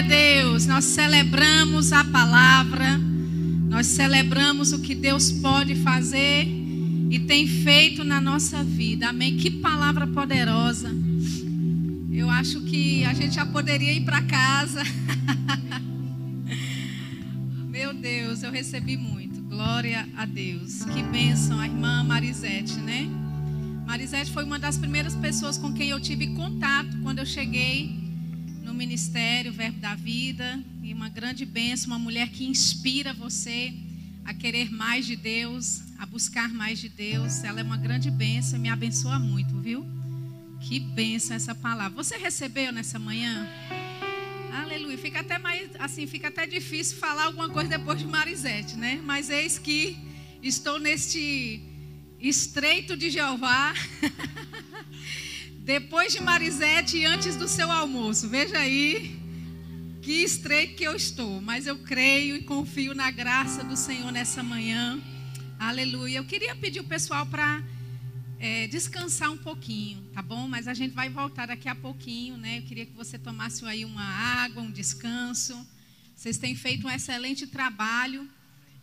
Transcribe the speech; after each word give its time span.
a 0.00 0.02
Deus. 0.02 0.64
Nós 0.64 0.84
celebramos 0.84 1.92
a 1.92 2.02
palavra. 2.02 2.98
Nós 3.68 3.86
celebramos 3.86 4.72
o 4.72 4.80
que 4.80 4.94
Deus 4.94 5.30
pode 5.30 5.74
fazer 5.76 6.46
e 7.10 7.18
tem 7.18 7.46
feito 7.46 8.02
na 8.02 8.18
nossa 8.18 8.64
vida. 8.64 9.10
Amém. 9.10 9.36
Que 9.36 9.50
palavra 9.50 10.06
poderosa. 10.06 10.90
Eu 12.10 12.30
acho 12.30 12.62
que 12.62 13.04
a 13.04 13.12
gente 13.12 13.34
já 13.34 13.44
poderia 13.44 13.92
ir 13.92 14.00
para 14.00 14.22
casa. 14.22 14.82
Meu 17.68 17.92
Deus, 17.92 18.42
eu 18.42 18.50
recebi 18.50 18.96
muito. 18.96 19.42
Glória 19.42 20.08
a 20.16 20.24
Deus. 20.24 20.82
Que 20.84 21.02
bênção 21.02 21.60
a 21.60 21.66
irmã 21.66 22.02
Marisete, 22.02 22.76
né? 22.76 23.06
Marisete 23.86 24.30
foi 24.32 24.44
uma 24.44 24.58
das 24.58 24.78
primeiras 24.78 25.14
pessoas 25.14 25.58
com 25.58 25.74
quem 25.74 25.90
eu 25.90 26.00
tive 26.00 26.28
contato 26.28 26.96
quando 27.02 27.18
eu 27.18 27.26
cheguei 27.26 27.99
ministério 28.80 29.52
Verbo 29.52 29.78
da 29.78 29.94
Vida. 29.94 30.58
E 30.82 30.94
uma 30.94 31.10
grande 31.10 31.44
bênção, 31.44 31.88
uma 31.88 31.98
mulher 31.98 32.30
que 32.30 32.46
inspira 32.46 33.12
você 33.12 33.74
a 34.24 34.32
querer 34.32 34.72
mais 34.72 35.04
de 35.04 35.16
Deus, 35.16 35.82
a 35.98 36.06
buscar 36.06 36.48
mais 36.48 36.78
de 36.78 36.88
Deus. 36.88 37.44
Ela 37.44 37.60
é 37.60 37.62
uma 37.62 37.76
grande 37.76 38.10
bênção 38.10 38.58
e 38.58 38.62
me 38.62 38.70
abençoa 38.70 39.18
muito, 39.18 39.60
viu? 39.60 39.86
Que 40.62 40.80
bênção 40.80 41.36
essa 41.36 41.54
palavra. 41.54 42.02
Você 42.02 42.16
recebeu 42.16 42.72
nessa 42.72 42.98
manhã? 42.98 43.46
Aleluia. 44.50 44.96
Fica 44.96 45.20
até 45.20 45.38
mais 45.38 45.68
assim, 45.78 46.06
fica 46.06 46.28
até 46.28 46.46
difícil 46.46 46.96
falar 46.96 47.24
alguma 47.24 47.50
coisa 47.50 47.68
depois 47.68 47.98
de 47.98 48.06
Marisete, 48.06 48.76
né? 48.76 48.98
Mas 49.04 49.28
eis 49.28 49.58
que 49.58 49.98
estou 50.42 50.78
neste 50.78 51.60
estreito 52.18 52.96
de 52.96 53.10
Jeová. 53.10 53.74
Depois 55.70 56.12
de 56.12 56.20
Marisete 56.20 56.96
e 56.96 57.04
antes 57.04 57.36
do 57.36 57.46
seu 57.46 57.70
almoço. 57.70 58.28
Veja 58.28 58.58
aí 58.58 59.16
que 60.02 60.14
estreito 60.24 60.74
que 60.74 60.82
eu 60.82 60.96
estou. 60.96 61.40
Mas 61.40 61.64
eu 61.64 61.78
creio 61.78 62.34
e 62.34 62.42
confio 62.42 62.92
na 62.92 63.08
graça 63.12 63.62
do 63.62 63.76
Senhor 63.76 64.10
nessa 64.10 64.42
manhã. 64.42 65.00
Aleluia. 65.60 66.18
Eu 66.18 66.24
queria 66.24 66.56
pedir 66.56 66.80
o 66.80 66.84
pessoal 66.88 67.24
para 67.24 67.62
é, 68.40 68.66
descansar 68.66 69.30
um 69.30 69.36
pouquinho, 69.36 70.02
tá 70.12 70.20
bom? 70.20 70.48
Mas 70.48 70.66
a 70.66 70.74
gente 70.74 70.92
vai 70.92 71.08
voltar 71.08 71.46
daqui 71.46 71.68
a 71.68 71.74
pouquinho, 71.76 72.36
né? 72.36 72.58
Eu 72.58 72.62
queria 72.62 72.84
que 72.84 72.92
você 72.92 73.16
tomasse 73.16 73.64
aí 73.64 73.84
uma 73.84 74.02
água, 74.02 74.64
um 74.64 74.72
descanso. 74.72 75.54
Vocês 76.16 76.36
têm 76.36 76.56
feito 76.56 76.88
um 76.88 76.90
excelente 76.90 77.46
trabalho. 77.46 78.28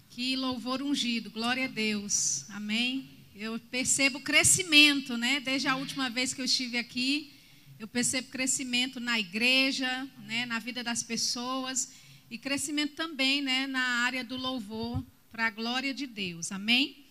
Que 0.09 0.37
louvor 0.37 0.81
ungido. 0.81 1.29
Glória 1.31 1.65
a 1.65 1.67
Deus. 1.67 2.45
Amém. 2.49 3.16
Eu 3.39 3.59
percebo 3.59 4.19
crescimento, 4.19 5.15
né? 5.15 5.39
Desde 5.39 5.67
a 5.67 5.75
última 5.75 6.09
vez 6.09 6.33
que 6.33 6.41
eu 6.41 6.45
estive 6.45 6.75
aqui, 6.75 7.31
eu 7.77 7.87
percebo 7.87 8.29
crescimento 8.29 8.99
na 8.99 9.19
igreja, 9.19 10.09
né? 10.25 10.47
Na 10.47 10.57
vida 10.57 10.83
das 10.83 11.03
pessoas 11.03 11.93
e 12.31 12.37
crescimento 12.39 12.95
também, 12.95 13.43
né? 13.43 13.67
Na 13.67 14.05
área 14.05 14.23
do 14.23 14.35
louvor 14.35 15.05
para 15.31 15.45
a 15.45 15.49
glória 15.51 15.93
de 15.93 16.07
Deus. 16.07 16.51
Amém? 16.51 17.05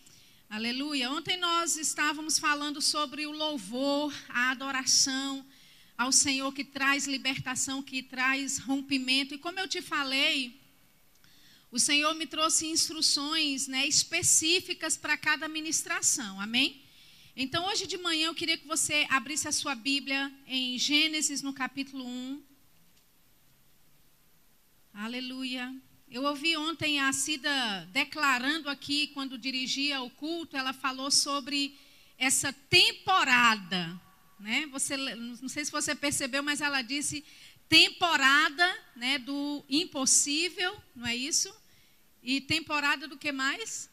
Aleluia. 0.50 1.12
Ontem 1.12 1.36
nós 1.36 1.76
estávamos 1.76 2.40
falando 2.40 2.82
sobre 2.82 3.24
o 3.24 3.30
louvor, 3.30 4.12
a 4.28 4.50
adoração 4.50 5.46
ao 5.96 6.10
Senhor 6.10 6.52
que 6.52 6.64
traz 6.64 7.06
libertação, 7.06 7.80
que 7.80 8.02
traz 8.02 8.58
rompimento. 8.58 9.32
E 9.32 9.38
como 9.38 9.60
eu 9.60 9.68
te 9.68 9.80
falei, 9.80 10.60
o 11.76 11.78
Senhor 11.78 12.14
me 12.14 12.26
trouxe 12.26 12.66
instruções 12.66 13.68
né, 13.68 13.86
específicas 13.86 14.96
para 14.96 15.14
cada 15.14 15.46
ministração, 15.46 16.40
amém? 16.40 16.82
Então, 17.36 17.66
hoje 17.66 17.86
de 17.86 17.98
manhã 17.98 18.28
eu 18.28 18.34
queria 18.34 18.56
que 18.56 18.66
você 18.66 19.06
abrisse 19.10 19.46
a 19.46 19.52
sua 19.52 19.74
Bíblia 19.74 20.32
em 20.46 20.78
Gênesis, 20.78 21.42
no 21.42 21.52
capítulo 21.52 22.02
1. 22.02 22.42
Aleluia. 24.94 25.76
Eu 26.10 26.22
ouvi 26.22 26.56
ontem 26.56 26.98
a 26.98 27.12
Cida 27.12 27.86
declarando 27.92 28.70
aqui, 28.70 29.08
quando 29.08 29.36
dirigia 29.36 30.00
o 30.00 30.08
culto, 30.08 30.56
ela 30.56 30.72
falou 30.72 31.10
sobre 31.10 31.78
essa 32.16 32.54
temporada. 32.54 34.00
Né? 34.40 34.64
Você, 34.72 34.96
não 34.96 35.48
sei 35.50 35.62
se 35.62 35.70
você 35.70 35.94
percebeu, 35.94 36.42
mas 36.42 36.62
ela 36.62 36.80
disse 36.80 37.22
temporada 37.68 38.66
né, 38.96 39.18
do 39.18 39.62
impossível, 39.68 40.74
não 40.94 41.06
é 41.06 41.14
isso? 41.14 41.54
E 42.26 42.40
temporada 42.40 43.06
do 43.06 43.16
que 43.16 43.30
mais? 43.30 43.88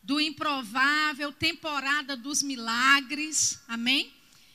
Do 0.00 0.20
improvável, 0.20 1.32
temporada 1.32 2.16
dos 2.16 2.40
milagres, 2.40 3.60
amém? 3.66 4.14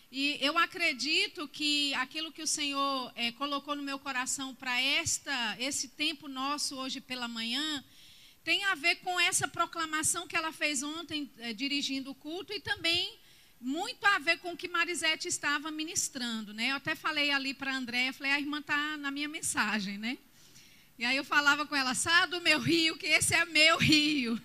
E 0.10 0.38
eu 0.40 0.58
acredito 0.58 1.50
que 1.50 1.94
aquilo 1.96 2.32
que 2.32 2.42
o 2.42 2.48
Senhor 2.48 3.12
é, 3.14 3.34
colocou 3.34 3.76
no 3.76 3.84
meu 3.84 4.00
coração 4.00 4.56
para 4.56 4.80
esta 4.80 5.58
esse 5.60 5.90
tempo 5.90 6.30
nosso 6.30 6.78
hoje 6.78 7.02
pela 7.02 7.28
manhã 7.28 7.84
tem 8.42 8.64
a 8.64 8.74
ver 8.76 8.96
com 9.02 9.20
essa 9.20 9.50
proclamação 9.50 10.26
que 10.26 10.38
ela 10.38 10.54
fez 10.54 10.82
ontem 10.82 11.30
é, 11.40 11.52
dirigindo 11.52 12.12
o 12.12 12.16
culto 12.16 12.54
e 12.54 12.62
também 12.62 13.20
muito 13.60 14.06
a 14.06 14.18
ver 14.18 14.38
com 14.38 14.54
o 14.54 14.58
que 14.58 14.70
Marisete 14.70 15.28
estava 15.28 15.70
ministrando, 15.72 16.54
né? 16.54 16.72
Eu 16.72 16.78
até 16.78 16.96
falei 16.96 17.32
ali 17.32 17.54
para 17.54 17.74
a 17.74 17.76
Andréia, 17.76 18.14
falei, 18.14 18.32
a 18.32 18.40
irmã 18.40 18.60
está 18.60 18.96
na 18.96 19.12
minha 19.12 19.28
mensagem, 19.28 19.98
né? 19.98 20.18
E 21.02 21.04
aí 21.04 21.18
eu 21.18 21.24
falava 21.24 21.66
com 21.66 21.76
ela, 21.76 21.96
sai 21.96 22.28
do 22.28 22.40
meu 22.42 22.60
rio, 22.60 22.96
que 22.96 23.08
esse 23.08 23.34
é 23.34 23.44
meu 23.44 23.80
rio. 23.80 24.40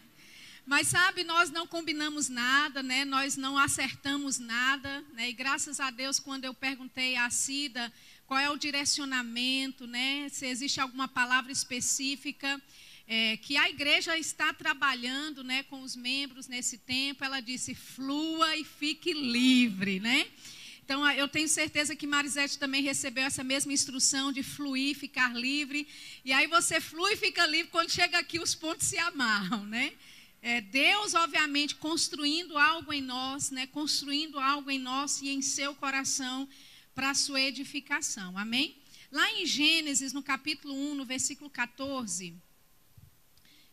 Mas 0.65 0.89
sabe, 0.89 1.23
nós 1.23 1.51
não 1.51 1.67
combinamos 1.67 2.31
nada, 2.31 2.83
né? 2.83 3.05
Nós 3.05 3.37
não 3.37 3.59
acertamos 3.59 4.39
nada, 4.39 5.05
né? 5.13 5.29
E 5.29 5.35
graças 5.35 5.81
a 5.81 5.91
Deus, 5.91 6.19
quando 6.19 6.47
eu 6.47 6.55
perguntei 6.55 7.15
à 7.15 7.29
Cida 7.29 7.93
qual 8.27 8.41
é 8.41 8.49
o 8.49 8.57
direcionamento, 8.57 9.87
né? 9.87 10.31
Se 10.31 10.47
existe 10.47 10.81
alguma 10.81 11.07
palavra 11.07 11.53
específica, 11.53 12.59
é, 13.07 13.37
que 13.37 13.59
a 13.59 13.69
igreja 13.69 14.17
está 14.17 14.55
trabalhando 14.55 15.45
né, 15.45 15.63
com 15.65 15.83
os 15.83 15.95
membros 15.95 16.49
nesse 16.49 16.79
tempo. 16.79 17.23
Ela 17.23 17.41
disse: 17.41 17.75
flua 17.75 18.57
e 18.57 18.65
fique 18.65 19.13
livre, 19.13 20.01
né? 20.01 20.27
Então, 20.87 21.05
eu 21.11 21.27
tenho 21.27 21.49
certeza 21.49 21.97
que 21.97 22.07
Marisete 22.07 22.61
também 22.61 22.81
recebeu 22.81 23.25
essa 23.25 23.43
mesma 23.43 23.73
instrução 23.73 24.31
de 24.31 24.45
fluir, 24.45 24.97
ficar 24.97 25.35
livre. 25.35 25.85
E 26.25 26.33
aí 26.33 26.47
você 26.47 26.81
flui 26.81 27.15
e 27.15 27.17
fica 27.17 27.45
livre, 27.45 27.73
quando 27.73 27.91
chega 27.91 28.17
aqui 28.21 28.39
os 28.39 28.55
pontos 28.55 28.87
se 28.87 28.97
amarram, 28.97 29.67
né? 29.67 29.93
É, 30.41 30.61
Deus, 30.61 31.13
obviamente, 31.15 31.75
construindo 31.75 32.57
algo 32.57 32.93
em 32.93 33.01
nós, 33.01 33.51
né? 33.51 33.67
Construindo 33.67 34.39
algo 34.39 34.71
em 34.71 34.79
nós 34.79 35.21
e 35.23 35.29
em 35.31 35.43
seu 35.43 35.75
coração 35.75 36.49
para 36.95 37.11
a 37.11 37.15
sua 37.15 37.41
edificação. 37.41 38.39
Amém? 38.39 38.77
Lá 39.11 39.29
em 39.33 39.45
Gênesis, 39.45 40.13
no 40.13 40.23
capítulo 40.23 40.73
1, 40.73 40.95
no 40.95 41.05
versículo 41.05 41.51
14, 41.51 42.33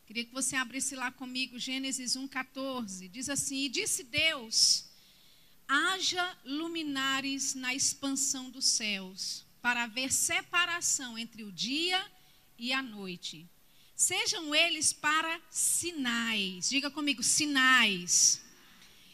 Queria 0.07 0.25
que 0.25 0.33
você 0.33 0.55
abrisse 0.55 0.95
lá 0.95 1.11
comigo 1.11 1.59
Gênesis 1.59 2.17
1,14. 2.17 3.07
Diz 3.07 3.29
assim: 3.29 3.65
E 3.65 3.69
disse 3.69 4.03
Deus: 4.03 4.85
haja 5.67 6.37
luminares 6.45 7.55
na 7.55 7.73
expansão 7.73 8.49
dos 8.49 8.65
céus, 8.65 9.45
para 9.61 9.83
haver 9.83 10.11
separação 10.11 11.17
entre 11.17 11.43
o 11.43 11.51
dia 11.51 12.03
e 12.57 12.73
a 12.73 12.81
noite. 12.81 13.49
Sejam 13.95 14.53
eles 14.53 14.91
para 14.91 15.39
sinais. 15.49 16.69
Diga 16.69 16.89
comigo, 16.89 17.23
sinais. 17.23 18.41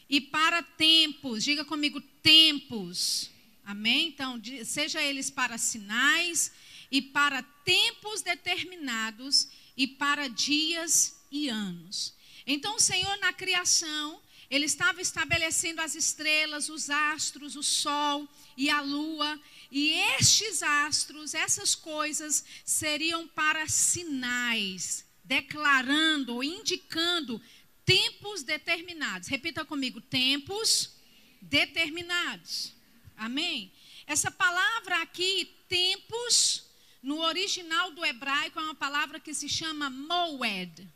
E 0.08 0.20
para 0.20 0.62
tempos. 0.62 1.44
Diga 1.44 1.64
comigo, 1.64 2.00
tempos. 2.22 3.30
Amém? 3.64 4.08
Então, 4.08 4.40
seja 4.64 5.00
eles 5.00 5.30
para 5.30 5.56
sinais 5.58 6.50
e 6.90 7.00
para 7.00 7.42
tempos 7.42 8.22
determinados 8.22 9.48
e 9.76 9.86
para 9.86 10.28
dias 10.28 11.20
e 11.30 11.48
anos. 11.48 12.14
Então, 12.46 12.74
o 12.74 12.80
Senhor, 12.80 13.16
na 13.18 13.32
criação, 13.32 14.20
ele 14.50 14.64
estava 14.64 15.00
estabelecendo 15.00 15.80
as 15.80 15.94
estrelas, 15.94 16.68
os 16.68 16.90
astros, 16.90 17.54
o 17.54 17.62
sol 17.62 18.28
e 18.56 18.68
a 18.68 18.80
lua, 18.80 19.40
e 19.70 19.92
estes 20.18 20.60
astros, 20.62 21.34
essas 21.34 21.76
coisas, 21.76 22.44
seriam 22.64 23.28
para 23.28 23.68
sinais, 23.68 25.06
declarando 25.22 26.34
ou 26.34 26.42
indicando 26.42 27.40
tempos 27.84 28.42
determinados. 28.42 29.28
Repita 29.28 29.64
comigo: 29.64 30.00
tempos 30.00 30.96
determinados. 31.40 32.74
Amém? 33.16 33.72
Essa 34.04 34.30
palavra 34.32 35.00
aqui, 35.02 35.48
tempos, 35.68 36.64
no 37.00 37.20
original 37.20 37.92
do 37.92 38.04
hebraico 38.04 38.58
é 38.58 38.62
uma 38.62 38.74
palavra 38.74 39.20
que 39.20 39.32
se 39.32 39.48
chama 39.48 39.88
moed. 39.88 40.88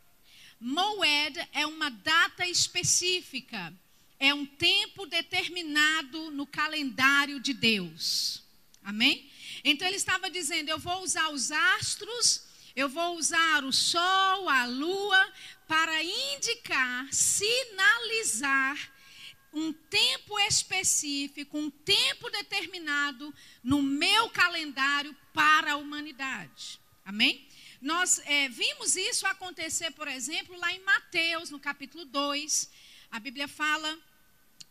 Moed 0.59 1.37
é 1.51 1.65
uma 1.65 1.89
data 1.89 2.47
específica, 2.47 3.73
é 4.19 4.33
um 4.33 4.45
tempo 4.45 5.05
determinado 5.05 6.31
no 6.31 6.47
calendário 6.47 7.39
de 7.39 7.53
Deus. 7.53 8.43
Amém? 8.83 9.29
Então 9.63 9.87
ele 9.87 9.97
estava 9.97 10.29
dizendo: 10.29 10.69
eu 10.69 10.79
vou 10.79 11.01
usar 11.03 11.29
os 11.29 11.51
astros, 11.51 12.43
eu 12.75 12.87
vou 12.87 13.17
usar 13.17 13.63
o 13.63 13.73
sol, 13.73 14.49
a 14.49 14.65
lua, 14.65 15.33
para 15.67 16.03
indicar, 16.03 17.07
sinalizar 17.11 18.91
um 19.51 19.71
tempo 19.71 20.37
específico, 20.39 21.57
um 21.57 21.69
tempo 21.69 22.29
determinado 22.29 23.33
no 23.63 23.81
meu 23.81 24.29
calendário 24.29 25.15
para 25.33 25.73
a 25.73 25.77
humanidade. 25.77 26.79
Amém? 27.05 27.44
Nós 27.81 28.19
é, 28.25 28.49
vimos 28.49 28.95
isso 28.95 29.27
acontecer, 29.27 29.91
por 29.91 30.07
exemplo, 30.07 30.57
lá 30.57 30.71
em 30.71 30.79
Mateus, 30.79 31.49
no 31.49 31.59
capítulo 31.59 32.05
2. 32.05 32.69
A 33.11 33.19
Bíblia 33.19 33.47
fala 33.47 33.97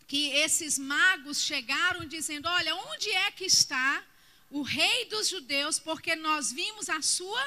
que 0.07 0.29
esses 0.31 0.79
magos 0.79 1.43
chegaram 1.43 2.07
dizendo: 2.07 2.49
Olha, 2.49 2.75
onde 2.75 3.11
é 3.11 3.31
que 3.31 3.45
está 3.45 4.03
o 4.51 4.63
rei 4.63 5.07
dos 5.07 5.29
judeus? 5.29 5.79
Porque 5.79 6.15
nós 6.17 6.53
vimos 6.53 6.89
a 6.89 7.03
sua 7.03 7.45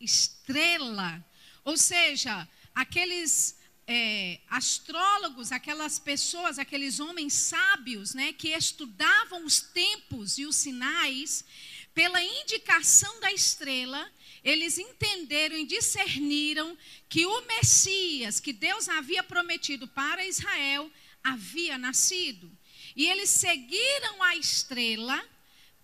estrela. 0.00 1.24
Ou 1.64 1.76
seja, 1.76 2.48
aqueles 2.74 3.58
é, 3.86 4.40
astrólogos, 4.48 5.52
aquelas 5.52 5.98
pessoas, 5.98 6.58
aqueles 6.58 7.00
homens 7.00 7.32
sábios, 7.32 8.14
né, 8.14 8.32
que 8.32 8.48
estudavam 8.48 9.44
os 9.44 9.60
tempos 9.60 10.38
e 10.38 10.46
os 10.46 10.56
sinais, 10.56 11.44
pela 11.92 12.22
indicação 12.22 13.20
da 13.20 13.32
estrela, 13.32 14.10
eles 14.44 14.78
entenderam 14.78 15.56
e 15.56 15.66
discerniram 15.66 16.76
que 17.08 17.26
o 17.26 17.40
Messias, 17.42 18.40
que 18.40 18.52
Deus 18.52 18.88
havia 18.88 19.22
prometido 19.22 19.86
para 19.88 20.26
Israel, 20.26 20.90
havia 21.22 21.76
nascido. 21.76 22.50
E 22.96 23.06
eles 23.06 23.30
seguiram 23.30 24.22
a 24.22 24.36
estrela, 24.36 25.22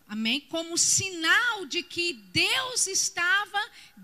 amém, 0.08 0.40
como 0.40 0.76
sinal 0.76 1.66
de 1.66 1.82
que 1.82 2.14
Deus 2.14 2.86
estava 2.86 3.60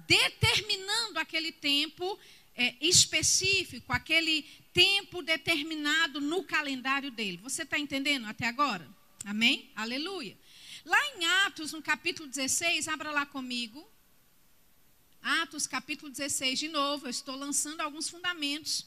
determinando 0.06 1.18
aquele 1.18 1.52
tempo 1.52 2.18
é, 2.54 2.74
específico, 2.80 3.92
aquele 3.92 4.42
tempo 4.72 5.22
determinado 5.22 6.20
no 6.20 6.44
calendário 6.44 7.10
dele. 7.10 7.38
Você 7.42 7.62
está 7.62 7.78
entendendo 7.78 8.26
até 8.26 8.46
agora? 8.46 8.88
Amém? 9.24 9.70
Aleluia. 9.74 10.36
Lá 10.84 10.98
em 11.16 11.24
Atos, 11.46 11.72
no 11.72 11.82
capítulo 11.82 12.28
16, 12.28 12.88
abra 12.88 13.10
lá 13.10 13.24
comigo. 13.24 13.86
Atos, 15.22 15.68
capítulo 15.68 16.10
16, 16.10 16.58
de 16.58 16.68
novo, 16.68 17.06
eu 17.06 17.10
estou 17.10 17.36
lançando 17.36 17.80
alguns 17.80 18.08
fundamentos 18.08 18.84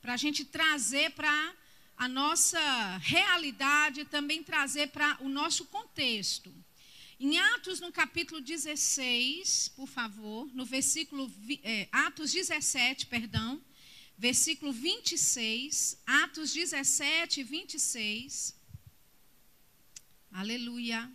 para 0.00 0.14
a 0.14 0.16
gente 0.16 0.42
trazer 0.42 1.10
para 1.10 1.54
a 1.94 2.08
nossa 2.08 2.58
realidade, 3.02 4.06
também 4.06 4.42
trazer 4.42 4.88
para 4.88 5.18
o 5.20 5.28
nosso 5.28 5.66
contexto. 5.66 6.50
Em 7.20 7.38
Atos, 7.38 7.80
no 7.80 7.92
capítulo 7.92 8.40
16, 8.40 9.72
por 9.76 9.86
favor, 9.86 10.50
no 10.54 10.64
versículo. 10.64 11.30
É, 11.62 11.86
Atos 11.92 12.32
17, 12.32 13.06
perdão. 13.06 13.62
Versículo 14.16 14.72
26. 14.72 15.98
Atos 16.06 16.52
17, 16.52 17.42
26. 17.42 18.54
Aleluia. 20.32 21.12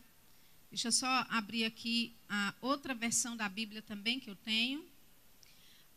Deixa 0.70 0.90
eu 0.90 0.92
só 0.92 1.26
abrir 1.30 1.66
aqui 1.66 2.16
a 2.30 2.54
outra 2.62 2.94
versão 2.94 3.36
da 3.36 3.50
Bíblia 3.50 3.82
também 3.82 4.20
que 4.20 4.30
eu 4.30 4.36
tenho. 4.36 4.88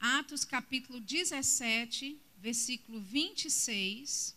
Atos 0.01 0.47
capítulo 0.47 0.99
17, 0.99 2.19
versículo 2.39 2.99
26. 3.01 4.35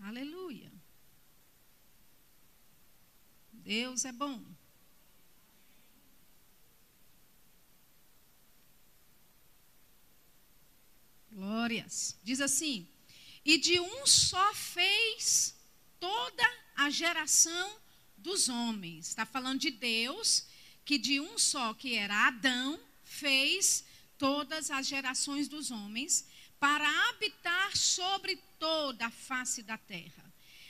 Aleluia. 0.00 0.72
Deus 3.52 4.06
é 4.06 4.12
bom. 4.12 4.42
Glórias. 11.30 12.18
Diz 12.24 12.40
assim: 12.40 12.88
E 13.44 13.58
de 13.58 13.78
um 13.78 14.06
só 14.06 14.54
fez 14.54 15.54
toda 16.00 16.42
a 16.74 16.88
geração 16.88 17.78
dos 18.20 18.48
homens. 18.48 19.08
Está 19.08 19.26
falando 19.26 19.60
de 19.60 19.70
Deus, 19.70 20.46
que 20.84 20.98
de 20.98 21.20
um 21.20 21.38
só, 21.38 21.74
que 21.74 21.94
era 21.94 22.26
Adão, 22.26 22.78
fez 23.04 23.84
todas 24.18 24.70
as 24.70 24.86
gerações 24.86 25.48
dos 25.48 25.70
homens 25.70 26.26
para 26.58 26.86
habitar 27.08 27.76
sobre 27.76 28.36
toda 28.58 29.06
a 29.06 29.10
face 29.10 29.62
da 29.62 29.78
terra, 29.78 30.24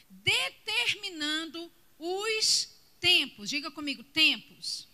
determinando 0.08 1.70
os 1.99 2.69
tempos, 3.00 3.50
diga 3.50 3.70
comigo, 3.70 4.05
tempos. 4.05 4.88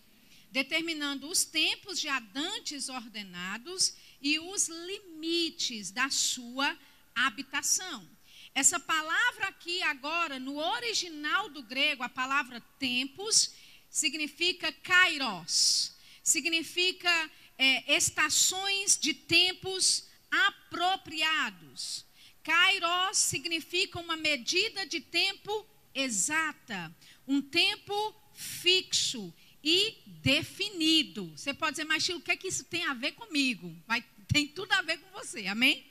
Determinando 0.50 1.28
os 1.28 1.44
tempos 1.44 2.00
já 2.00 2.18
dantes 2.18 2.88
ordenados 2.88 3.94
e 4.22 4.38
os 4.38 4.68
limites 4.68 5.90
da 5.90 6.08
sua 6.08 6.78
habitação. 7.14 8.08
Essa 8.56 8.80
palavra 8.80 9.48
aqui 9.48 9.82
agora, 9.82 10.38
no 10.38 10.56
original 10.56 11.50
do 11.50 11.62
grego, 11.62 12.02
a 12.02 12.08
palavra 12.08 12.58
tempos, 12.78 13.52
significa 13.90 14.72
kairos, 14.72 15.94
significa 16.22 17.30
é, 17.58 17.94
estações 17.94 18.96
de 18.96 19.12
tempos 19.12 20.08
apropriados. 20.30 22.06
Kairos 22.42 23.18
significa 23.18 24.00
uma 24.00 24.16
medida 24.16 24.86
de 24.86 25.02
tempo 25.02 25.68
exata, 25.94 26.96
um 27.28 27.42
tempo 27.42 28.14
fixo 28.32 29.34
e 29.62 29.98
definido. 30.06 31.30
Você 31.36 31.52
pode 31.52 31.72
dizer, 31.72 31.84
mas 31.84 32.08
o 32.08 32.22
que 32.22 32.30
é 32.30 32.36
que 32.38 32.48
isso 32.48 32.64
tem 32.64 32.86
a 32.86 32.94
ver 32.94 33.12
comigo? 33.12 33.76
Vai, 33.86 34.02
tem 34.32 34.48
tudo 34.48 34.72
a 34.72 34.80
ver 34.80 34.96
com 34.96 35.10
você, 35.10 35.46
amém? 35.46 35.84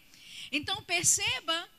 Então 0.52 0.82
perceba 0.82 1.75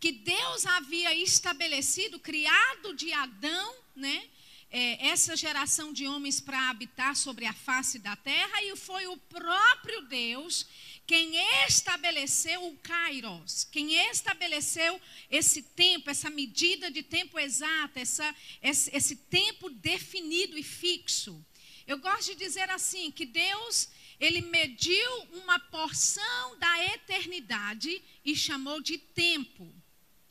que 0.00 0.12
Deus 0.12 0.64
havia 0.66 1.14
estabelecido, 1.14 2.18
criado 2.18 2.94
de 2.94 3.12
Adão, 3.12 3.74
né? 3.94 4.28
É, 4.70 5.08
essa 5.08 5.34
geração 5.34 5.94
de 5.94 6.06
homens 6.06 6.42
para 6.42 6.68
habitar 6.68 7.16
sobre 7.16 7.46
a 7.46 7.54
face 7.54 7.98
da 7.98 8.14
terra, 8.14 8.62
e 8.62 8.76
foi 8.76 9.06
o 9.06 9.16
próprio 9.16 10.02
Deus 10.02 10.66
quem 11.06 11.36
estabeleceu 11.66 12.66
o 12.66 12.76
Kairos, 12.76 13.64
quem 13.64 13.94
estabeleceu 14.10 15.00
esse 15.30 15.62
tempo, 15.62 16.10
essa 16.10 16.28
medida 16.28 16.90
de 16.90 17.02
tempo 17.02 17.38
exata, 17.38 17.98
essa, 17.98 18.36
esse, 18.62 18.94
esse 18.94 19.16
tempo 19.16 19.70
definido 19.70 20.58
e 20.58 20.62
fixo. 20.62 21.42
Eu 21.86 21.96
gosto 21.96 22.32
de 22.32 22.34
dizer 22.34 22.68
assim, 22.68 23.10
que 23.10 23.24
Deus, 23.24 23.88
ele 24.20 24.42
mediu 24.42 25.10
uma 25.42 25.58
porção 25.58 26.58
da 26.58 26.84
eternidade 26.92 28.02
e 28.22 28.36
chamou 28.36 28.82
de 28.82 28.98
tempo. 28.98 29.74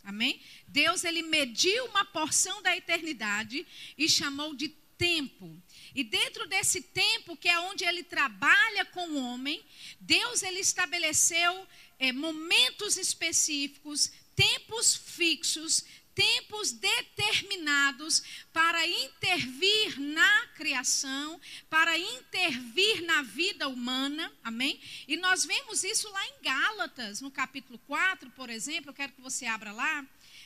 Amém? 0.07 0.39
Deus, 0.65 1.03
ele 1.03 1.21
mediu 1.21 1.83
uma 1.87 2.05
porção 2.05 2.61
da 2.61 2.73
eternidade 2.77 3.67
e 3.97 4.07
chamou 4.07 4.55
de 4.55 4.69
tempo. 4.97 5.61
E 5.93 6.01
dentro 6.01 6.47
desse 6.47 6.81
tempo, 6.81 7.35
que 7.35 7.49
é 7.49 7.59
onde 7.59 7.83
ele 7.83 8.03
trabalha 8.03 8.85
com 8.85 9.05
o 9.05 9.21
homem, 9.21 9.61
Deus 9.99 10.43
ele 10.43 10.59
estabeleceu 10.59 11.67
é, 11.99 12.13
momentos 12.13 12.95
específicos, 12.95 14.09
tempos 14.33 14.95
fixos, 14.95 15.83
tempos 16.17 16.71
determinados 16.71 18.23
para 18.51 18.87
intervir 18.87 19.99
na 19.99 20.47
criação, 20.55 21.39
para 21.69 21.95
intervir 21.95 23.03
na 23.03 23.21
vida 23.21 23.67
humana, 23.67 24.33
amém? 24.43 24.81
E 25.07 25.15
nós 25.15 25.45
vemos 25.45 25.83
isso 25.83 26.09
lá 26.09 26.25
em 26.25 26.41
Gálatas, 26.41 27.21
no 27.21 27.29
capítulo 27.29 27.77
4, 27.85 28.31
por 28.31 28.49
exemplo, 28.49 28.89
eu 28.89 28.95
quero 28.95 29.13
que 29.13 29.21
você 29.21 29.45
abra 29.45 29.71
lá. 29.71 30.03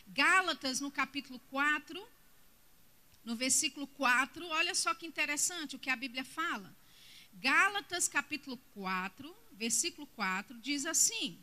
Gálatas, 0.07 0.81
no 0.81 0.91
capítulo 0.91 1.39
4 1.49 2.05
no 3.23 3.35
versículo 3.35 3.85
4, 3.85 4.45
olha 4.47 4.73
só 4.73 4.95
que 4.95 5.05
interessante 5.05 5.75
o 5.75 5.79
que 5.79 5.91
a 5.91 5.95
Bíblia 5.95 6.25
fala. 6.25 6.75
Gálatas 7.35 8.07
capítulo 8.07 8.57
4, 8.73 9.33
versículo 9.53 10.07
4, 10.07 10.57
diz 10.59 10.87
assim: 10.87 11.39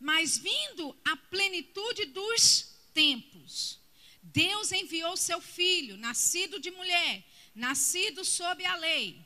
Mas 0.00 0.38
vindo 0.38 0.96
a 1.04 1.14
plenitude 1.14 2.06
dos 2.06 2.74
tempos, 2.94 3.78
Deus 4.22 4.72
enviou 4.72 5.16
seu 5.16 5.40
filho, 5.40 5.98
nascido 5.98 6.58
de 6.58 6.70
mulher, 6.70 7.24
nascido 7.54 8.24
sob 8.24 8.64
a 8.64 8.76
lei, 8.76 9.20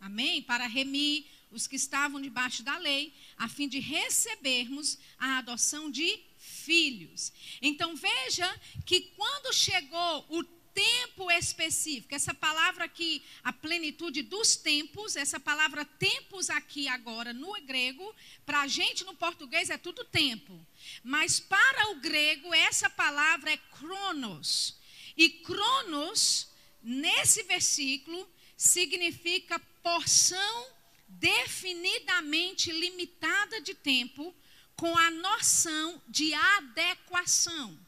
amém? 0.00 0.40
Para 0.42 0.66
remir 0.66 1.26
os 1.50 1.66
que 1.66 1.76
estavam 1.76 2.20
debaixo 2.20 2.62
da 2.62 2.78
lei, 2.78 3.12
a 3.36 3.48
fim 3.48 3.68
de 3.68 3.78
recebermos 3.78 4.98
a 5.18 5.38
adoção 5.38 5.90
de 5.90 6.20
filhos. 6.38 7.32
Então 7.60 7.94
veja 7.94 8.60
que 8.84 9.00
quando 9.00 9.54
chegou 9.54 10.26
o 10.28 10.42
tempo 10.76 11.30
específico, 11.30 12.14
essa 12.14 12.34
palavra 12.34 12.84
aqui, 12.84 13.24
a 13.42 13.50
plenitude 13.50 14.20
dos 14.20 14.56
tempos, 14.56 15.16
essa 15.16 15.40
palavra 15.40 15.86
tempos 15.86 16.50
aqui 16.50 16.86
agora 16.86 17.32
no 17.32 17.54
grego, 17.62 18.14
para 18.44 18.60
a 18.60 18.66
gente 18.66 19.02
no 19.02 19.14
português 19.14 19.70
é 19.70 19.78
tudo 19.78 20.04
tempo, 20.04 20.54
mas 21.02 21.40
para 21.40 21.92
o 21.92 21.94
grego 21.94 22.52
essa 22.52 22.90
palavra 22.90 23.50
é 23.50 23.56
cronos. 23.56 24.76
E 25.16 25.30
cronos, 25.30 26.48
nesse 26.82 27.42
versículo, 27.44 28.30
significa 28.54 29.58
porção 29.82 30.66
definidamente 31.08 32.70
limitada 32.70 33.62
de 33.62 33.74
tempo 33.74 34.34
com 34.76 34.94
a 34.98 35.10
noção 35.10 36.02
de 36.06 36.34
adequação. 36.34 37.85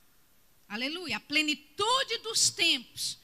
Aleluia. 0.68 1.16
A 1.16 1.20
plenitude 1.20 2.18
dos 2.18 2.50
tempos 2.50 3.18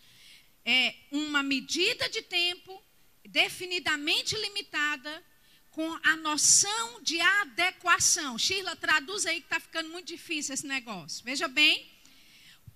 é 0.65 0.95
uma 1.11 1.43
medida 1.43 2.09
de 2.09 2.23
tempo 2.23 2.83
definidamente 3.29 4.35
limitada 4.37 5.23
com 5.71 5.99
a 6.03 6.17
noção 6.17 7.03
de 7.03 7.21
adequação. 7.21 8.39
Sheila, 8.39 8.75
traduz 8.77 9.27
aí 9.27 9.41
que 9.41 9.47
está 9.47 9.61
ficando 9.61 9.91
muito 9.91 10.07
difícil 10.07 10.55
esse 10.55 10.67
negócio. 10.67 11.23
Veja 11.23 11.47
bem, 11.47 11.87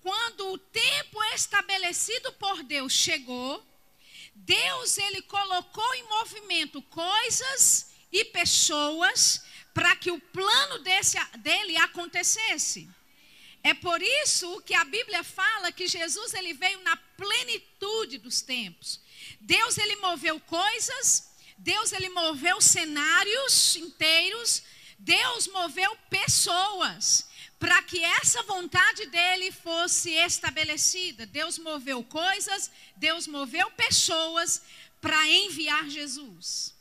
quando 0.01 0.51
o 0.51 0.57
tempo 0.57 1.23
estabelecido 1.33 2.31
por 2.33 2.61
Deus 2.61 2.93
chegou, 2.93 3.65
Deus 4.35 4.99
ele 4.99 5.23
colocou 5.23 5.95
em 5.95 6.03
movimento 6.03 6.79
coisas 6.83 7.91
e 8.11 8.23
pessoas 8.25 9.43
para 9.73 9.95
que 9.95 10.11
o 10.11 10.19
plano 10.19 10.79
desse, 10.79 11.17
dele 11.37 11.75
acontecesse. 11.77 12.87
É 13.63 13.73
por 13.73 14.01
isso 14.01 14.61
que 14.61 14.73
a 14.73 14.85
Bíblia 14.85 15.23
fala 15.23 15.71
que 15.71 15.87
Jesus 15.87 16.33
ele 16.33 16.53
veio 16.53 16.81
na 16.81 16.95
plenitude 16.95 18.17
dos 18.17 18.41
tempos. 18.41 19.01
Deus 19.41 19.77
ele 19.77 19.97
moveu 19.97 20.39
coisas, 20.39 21.29
Deus 21.57 21.91
ele 21.91 22.09
moveu 22.09 22.61
cenários 22.61 23.75
inteiros, 23.75 24.63
Deus 24.97 25.47
moveu 25.47 25.95
pessoas 26.09 27.27
para 27.59 27.81
que 27.83 28.01
essa 28.01 28.41
vontade 28.43 29.05
dele 29.07 29.51
fosse 29.51 30.11
estabelecida. 30.11 31.25
Deus 31.25 31.59
moveu 31.59 32.01
coisas, 32.03 32.71
Deus 32.95 33.27
moveu 33.27 33.69
pessoas 33.71 34.61
para 35.01 35.27
enviar 35.27 35.89
Jesus. 35.89 36.73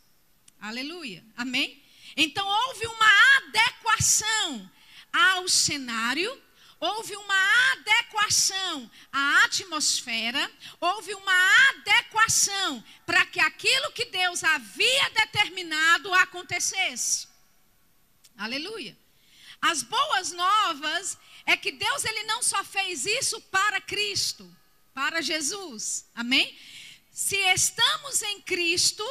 Aleluia. 0.60 1.24
Amém? 1.36 1.82
Então 2.16 2.46
houve 2.46 2.86
uma 2.86 3.36
adequação 3.38 4.70
ao 5.12 5.48
cenário, 5.48 6.40
houve 6.80 7.16
uma 7.16 7.72
adequação 7.72 8.90
à 9.12 9.44
atmosfera, 9.44 10.50
houve 10.80 11.14
uma 11.14 11.68
adequação 11.70 12.84
para 13.04 13.26
que 13.26 13.40
aquilo 13.40 13.92
que 13.92 14.06
Deus 14.06 14.44
havia 14.44 15.10
determinado 15.10 16.12
acontecesse. 16.14 17.28
Aleluia. 18.36 18.96
As 19.60 19.82
boas 19.82 20.30
novas 20.32 21.18
é 21.44 21.56
que 21.56 21.72
Deus 21.72 22.04
ele 22.04 22.22
não 22.24 22.42
só 22.42 22.62
fez 22.62 23.04
isso 23.04 23.40
para 23.42 23.80
Cristo, 23.80 24.48
para 24.94 25.20
Jesus. 25.20 26.08
Amém? 26.14 26.56
Se 27.10 27.36
estamos 27.52 28.22
em 28.22 28.40
Cristo, 28.42 29.04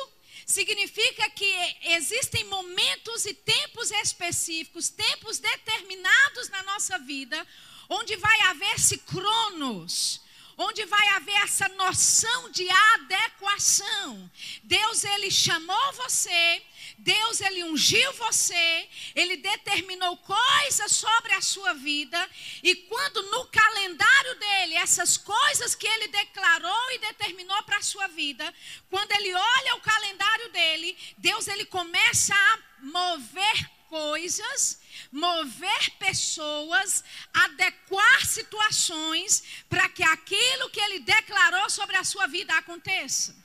significa 0.47 1.29
que 1.31 1.77
existem 1.97 2.45
momentos 2.45 3.25
e 3.25 3.33
tempos 3.33 3.91
específicos, 3.91 4.87
tempos 4.87 5.39
determinados 5.39 6.47
na 6.49 6.63
nossa 6.63 6.97
vida, 6.99 7.45
onde 7.89 8.15
vai 8.15 8.41
haver-se 8.43 8.97
cronos, 8.99 10.21
onde 10.57 10.83
vai 10.85 11.07
haver 11.09 11.35
essa 11.43 11.69
noção 11.69 12.49
de 12.49 12.67
adequação. 12.69 14.29
Deus 14.63 15.03
ele 15.03 15.29
chamou 15.29 15.93
você, 15.93 16.63
Deus 16.97 17.39
ele 17.41 17.63
ungiu 17.63 18.11
você, 18.13 18.89
ele 19.13 19.37
determinou 19.37 20.17
coisas 20.17 20.91
sobre 20.91 21.31
a 21.33 21.41
sua 21.41 21.73
vida 21.73 22.29
e 22.63 22.75
quando 22.75 23.21
no 23.29 23.45
calendário 23.45 24.35
dele 24.39 24.75
essas 24.75 25.15
coisas 25.15 25.75
que 25.75 25.87
ele 25.87 26.07
declarou 26.07 26.91
e 26.93 26.99
determinou 26.99 27.61
para 27.63 27.77
a 27.77 27.83
sua 27.83 28.07
vida, 28.07 28.51
quando 28.89 29.11
ele 29.11 29.33
olha 29.33 29.75
o 29.75 29.81
calendário 29.81 30.51
dele, 30.51 30.97
Deus 31.17 31.47
ele 31.47 31.65
começa 31.65 32.33
a 32.33 32.59
mover 32.81 33.76
coisas, 33.87 34.79
mover 35.11 35.89
pessoas, 35.97 37.03
adequar 37.33 38.25
situações 38.25 39.43
para 39.69 39.89
que 39.89 40.03
aquilo 40.03 40.69
que 40.69 40.79
ele 40.79 40.99
declarou 40.99 41.69
sobre 41.69 41.95
a 41.95 42.03
sua 42.03 42.27
vida 42.27 42.53
aconteça. 42.55 43.35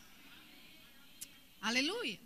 Aleluia. 1.61 2.18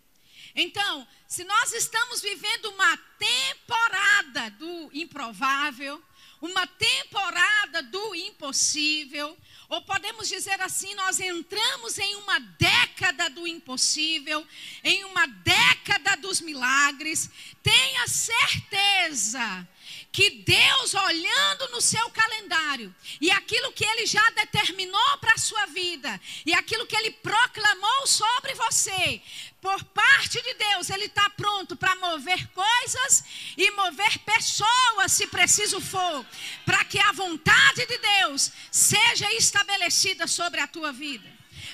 Então, 0.55 1.07
se 1.29 1.45
nós 1.45 1.73
estamos 1.75 2.23
vivendo 2.23 2.71
uma 2.71 2.97
temporada 3.19 4.51
do 4.53 4.91
improvável, 4.95 6.03
uma 6.41 6.67
temporada 6.67 7.83
do 7.83 8.15
impossível, 8.15 9.37
ou 9.69 9.83
podemos 9.83 10.29
dizer 10.29 10.61
assim, 10.61 10.95
nós 10.95 11.19
entramos 11.19 11.99
em 11.99 12.15
uma 12.17 12.39
década 12.39 13.29
do 13.31 13.47
impossível, 13.47 14.47
em 14.85 15.05
uma 15.05 15.27
década 15.27 16.17
dos 16.17 16.41
milagres. 16.41 17.29
Tenha 17.63 18.07
certeza 18.07 19.67
que 20.13 20.31
Deus, 20.31 20.95
olhando 20.95 21.69
no 21.73 21.81
seu 21.81 22.09
calendário, 22.11 22.95
e 23.21 23.31
aquilo 23.31 23.73
que 23.73 23.85
Ele 23.85 24.07
já 24.07 24.31
determinou 24.31 25.19
para 25.19 25.35
a 25.35 25.39
sua 25.39 25.67
vida, 25.67 26.21
e 26.45 26.55
aquilo 26.55 26.87
que 26.87 26.97
Ele 26.97 27.11
proclamou 27.11 28.07
sobre 28.07 28.55
você, 28.55 29.21
por 29.67 29.83
parte 29.87 30.41
de 30.41 30.55
Deus, 30.55 30.91
Ele 30.91 31.07
está 31.07 31.29
pronto 31.31 31.75
para 31.75 31.97
mover 31.97 32.47
coisas 32.51 33.25
e 33.57 33.69
mover 33.73 34.17
pessoas, 34.21 35.11
se 35.11 35.27
preciso 35.27 35.81
for, 35.81 36.25
para 36.65 36.85
que 36.85 37.01
a 37.01 37.11
vontade 37.11 37.85
de 37.85 37.99
Deus 37.99 38.53
seja 38.71 39.29
estabelecida 39.33 40.29
sobre 40.29 40.61
a 40.61 40.69
tua 40.69 40.93
vida. 40.93 41.29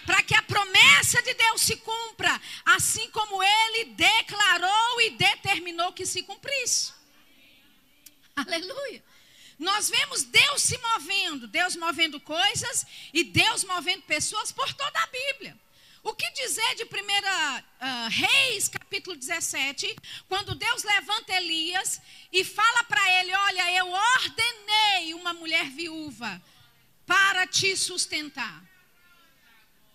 Para 0.06 0.22
que 0.22 0.34
a 0.34 0.40
promessa 0.40 1.20
de 1.20 1.34
Deus 1.34 1.60
se 1.60 1.76
cumpra, 1.76 2.40
assim 2.64 3.10
como 3.10 3.42
Ele 3.42 3.84
declarou 3.92 5.00
e 5.02 5.10
determinou 5.10 5.92
que 5.92 6.06
se 6.06 6.22
cumprisse. 6.22 6.94
Aleluia. 8.34 9.04
Nós 9.58 9.90
vemos 9.90 10.22
Deus 10.22 10.62
se 10.62 10.78
movendo, 10.78 11.46
Deus 11.46 11.76
movendo 11.76 12.18
coisas 12.18 12.86
e 13.12 13.22
Deus 13.22 13.64
movendo 13.64 14.02
pessoas 14.04 14.50
por 14.50 14.72
toda 14.72 14.98
a 14.98 15.06
Bíblia. 15.08 15.60
O 16.02 16.14
que 16.14 16.28
dizer 16.32 16.74
de 16.74 16.84
1 16.84 16.86
uh, 16.86 18.08
Reis, 18.08 18.68
capítulo 18.68 19.16
17, 19.16 19.96
quando 20.28 20.54
Deus 20.54 20.82
levanta 20.82 21.32
Elias 21.32 22.00
e 22.32 22.42
fala 22.44 22.82
para 22.84 23.20
ele: 23.20 23.32
Olha, 23.32 23.72
eu 23.72 23.88
ordenei 23.88 25.14
uma 25.14 25.32
mulher 25.32 25.70
viúva 25.70 26.42
para 27.06 27.46
te 27.46 27.76
sustentar. 27.76 28.64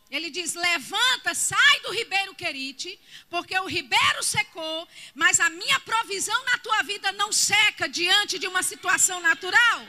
Ele 0.09 0.29
diz: 0.29 0.53
levanta, 0.53 1.33
sai 1.33 1.81
do 1.81 1.91
ribeiro 1.91 2.33
Querite, 2.35 2.97
porque 3.29 3.57
o 3.59 3.67
ribeiro 3.67 4.23
secou, 4.23 4.87
mas 5.13 5.41
a 5.41 5.49
minha 5.49 5.79
provisão 5.81 6.41
na 6.45 6.57
tua 6.59 6.83
vida 6.83 7.11
não 7.11 7.33
seca 7.33 7.89
diante 7.89 8.39
de 8.39 8.47
uma 8.47 8.63
situação 8.63 9.19
natural. 9.19 9.85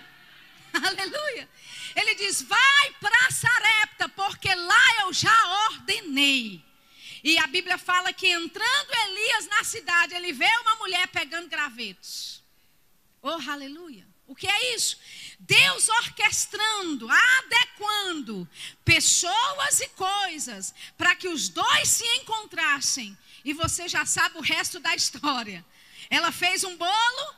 Aleluia. 0.86 1.48
Ele 1.94 2.14
diz: 2.14 2.42
vai 2.42 2.90
para 3.00 3.30
Sarepta, 3.30 4.08
porque 4.10 4.54
lá 4.54 5.02
eu 5.02 5.12
já 5.12 5.66
ordenei. 5.70 6.64
E 7.22 7.38
a 7.38 7.46
Bíblia 7.46 7.76
fala 7.76 8.12
que 8.12 8.28
entrando 8.28 8.94
Elias 9.06 9.46
na 9.48 9.64
cidade, 9.64 10.14
ele 10.14 10.32
vê 10.32 10.50
uma 10.62 10.76
mulher 10.76 11.08
pegando 11.08 11.48
gravetos. 11.48 12.42
Oh, 13.20 13.50
aleluia. 13.50 14.06
O 14.26 14.34
que 14.34 14.46
é 14.46 14.74
isso? 14.74 14.98
Deus 15.40 15.88
orquestrando, 15.88 17.08
adequando 17.10 18.48
pessoas 18.84 19.80
e 19.80 19.88
coisas 19.88 20.74
para 20.96 21.16
que 21.16 21.28
os 21.28 21.48
dois 21.48 21.88
se 21.88 22.04
encontrassem. 22.18 23.16
E 23.44 23.54
você 23.54 23.88
já 23.88 24.04
sabe 24.04 24.36
o 24.36 24.42
resto 24.42 24.78
da 24.78 24.94
história. 24.94 25.64
Ela 26.10 26.30
fez 26.30 26.62
um 26.62 26.76
bolo, 26.76 27.34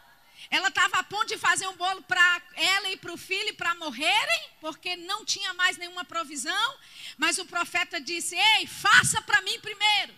ela 0.51 0.67
estava 0.67 0.99
a 0.99 1.05
ponto 1.05 1.27
de 1.27 1.39
fazer 1.39 1.69
um 1.69 1.77
bolo 1.77 2.03
para 2.03 2.43
ela 2.57 2.91
e 2.91 2.97
para 2.97 3.13
o 3.13 3.17
filho 3.17 3.55
para 3.55 3.73
morrerem, 3.77 4.51
porque 4.61 4.97
não 4.97 5.25
tinha 5.25 5.55
mais 5.55 5.77
nenhuma 5.77 6.05
provisão. 6.05 6.79
Mas 7.17 7.39
o 7.39 7.47
profeta 7.47 8.01
disse: 8.01 8.35
Ei, 8.35 8.67
faça 8.67 9.23
para 9.23 9.41
mim 9.43 9.61
primeiro. 9.61 10.13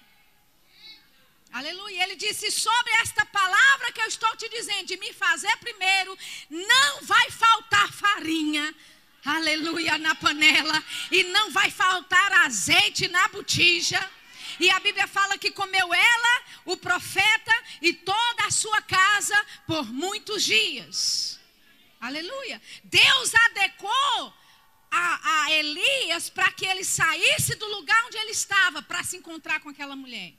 Aleluia. 1.53 2.05
Ele 2.05 2.17
disse: 2.17 2.51
Sobre 2.51 2.93
esta 3.03 3.27
palavra 3.27 3.93
que 3.93 4.01
eu 4.01 4.07
estou 4.07 4.35
te 4.37 4.49
dizendo, 4.49 4.87
de 4.87 4.97
me 4.97 5.13
fazer 5.13 5.55
primeiro, 5.59 6.19
não 6.49 7.03
vai 7.03 7.31
faltar 7.31 7.93
farinha. 7.93 8.75
Aleluia, 9.23 9.99
na 9.99 10.15
panela. 10.15 10.83
E 11.11 11.25
não 11.25 11.51
vai 11.51 11.71
faltar 11.71 12.33
azeite 12.47 13.07
na 13.09 13.29
botija. 13.29 14.01
E 14.63 14.71
a 14.71 14.79
Bíblia 14.79 15.09
fala 15.09 15.37
que 15.37 15.51
comeu 15.51 15.93
ela, 15.93 16.43
o 16.67 16.77
profeta 16.77 17.55
e 17.81 17.93
toda 17.93 18.45
a 18.47 18.51
sua 18.53 18.81
casa 18.83 19.35
por 19.67 19.93
muitos 19.93 20.45
dias. 20.45 21.41
Aleluia. 22.01 22.63
Deus 22.85 23.35
adequou 23.47 24.33
a, 24.89 25.43
a 25.43 25.53
Elias 25.53 26.31
para 26.31 26.53
que 26.53 26.65
ele 26.65 26.85
saísse 26.85 27.57
do 27.57 27.67
lugar 27.75 28.05
onde 28.07 28.17
ele 28.19 28.31
estava 28.31 28.81
para 28.81 29.03
se 29.03 29.17
encontrar 29.17 29.59
com 29.59 29.69
aquela 29.69 29.97
mulher. 29.97 30.33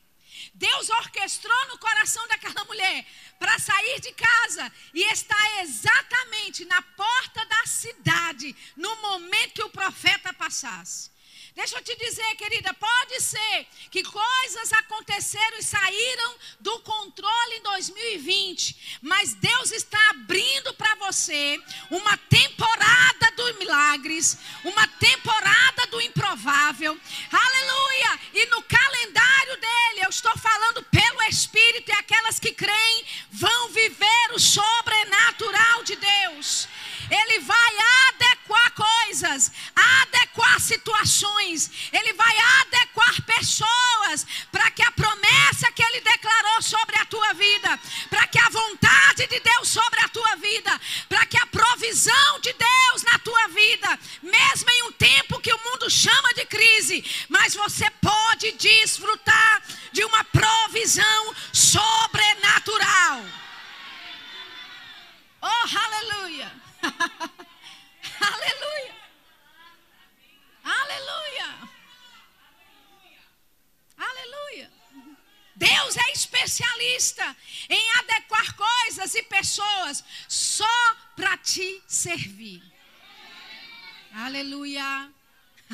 Deus 0.54 0.90
orquestrou 0.90 1.68
no 1.68 1.78
coração 1.78 2.26
daquela 2.30 2.64
mulher 2.64 3.06
para 3.38 3.60
sair 3.60 4.00
de 4.00 4.14
casa 4.14 4.72
e 4.94 5.04
estar 5.12 5.62
exatamente 5.64 6.64
na 6.64 6.82
porta 6.82 7.46
da 7.46 7.66
cidade 7.66 8.56
no 8.78 8.96
momento 9.02 9.56
que 9.56 9.64
o 9.64 9.70
profeta 9.70 10.34
passasse. 10.34 11.12
Deixa 11.56 11.78
eu 11.78 11.84
te 11.84 11.96
dizer, 11.96 12.36
querida, 12.36 12.74
pode 12.74 13.22
ser 13.22 13.68
que 13.92 14.02
coisas 14.02 14.74
aconteceram 14.74 15.60
e 15.60 15.64
saíram 15.64 16.36
do 16.60 16.80
controle 16.80 17.58
em 17.58 17.62
2020, 17.62 19.00
mas 19.04 19.36
Deus 19.36 19.72
está 19.72 20.00
abrindo 20.10 20.74
para 20.74 20.96
você 20.96 21.62
uma 21.92 22.18
temporada 22.18 23.32
dos 23.36 23.56
milagres, 23.60 24.36
uma 24.64 24.88
temporada 24.88 25.86
do 25.92 26.02
improvável. 26.02 27.00
Aleluia! 27.32 28.20
E 28.34 28.46
no 28.48 28.64
calendário 28.64 29.58
dele, 29.58 30.06
eu 30.06 30.10
estou 30.10 30.36
falando 30.40 30.82
pelo 30.86 31.22
Espírito 31.30 31.90
e 31.90 31.94
aquelas 31.94 32.40
que 32.40 32.52
creem 32.52 33.06
vão 33.30 33.70
viver 33.70 34.32
o 34.34 34.40
sobrenatural 34.40 35.84
de 35.84 35.96
Deus. 35.98 36.68
Ele 37.14 37.40
vai 37.42 37.74
adequar 38.10 38.72
coisas, 38.74 39.52
adequar 39.76 40.60
situações, 40.60 41.70
Ele 41.92 42.14
vai 42.14 42.36
adequar 42.62 43.22
pessoas 43.22 44.26
para 44.52 44.72
que 44.72 44.82
a 44.82 44.92
promessa 44.92 45.13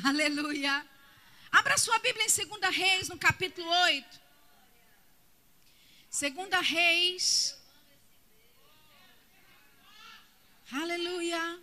Aleluia. 0.10 0.76
Abra 1.52 1.78
sua 1.78 2.00
Bíblia 2.00 2.26
em 2.26 2.48
2 2.48 2.76
Reis, 2.76 3.10
no 3.10 3.18
capítulo 3.20 3.70
8. 3.70 4.22
2 6.10 6.68
Reis, 6.68 7.56
Aleluia. 10.72 11.60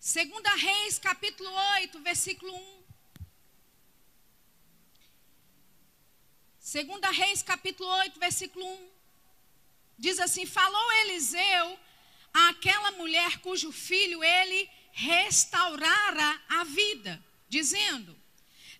Segunda 0.00 0.54
Reis, 0.54 0.98
capítulo 0.98 1.50
8, 1.50 2.00
versículo 2.00 2.54
1. 2.54 2.82
Segunda 6.58 7.10
Reis, 7.10 7.42
capítulo 7.42 7.90
8, 7.90 8.18
versículo 8.18 8.64
1. 8.64 8.90
Diz 9.98 10.18
assim: 10.18 10.46
Falou 10.46 10.92
Eliseu 11.02 11.78
àquela 12.32 12.92
mulher 12.92 13.38
cujo 13.40 13.70
filho 13.70 14.24
ele 14.24 14.81
restaurara 14.92 16.40
a 16.48 16.64
vida, 16.64 17.22
dizendo: 17.48 18.16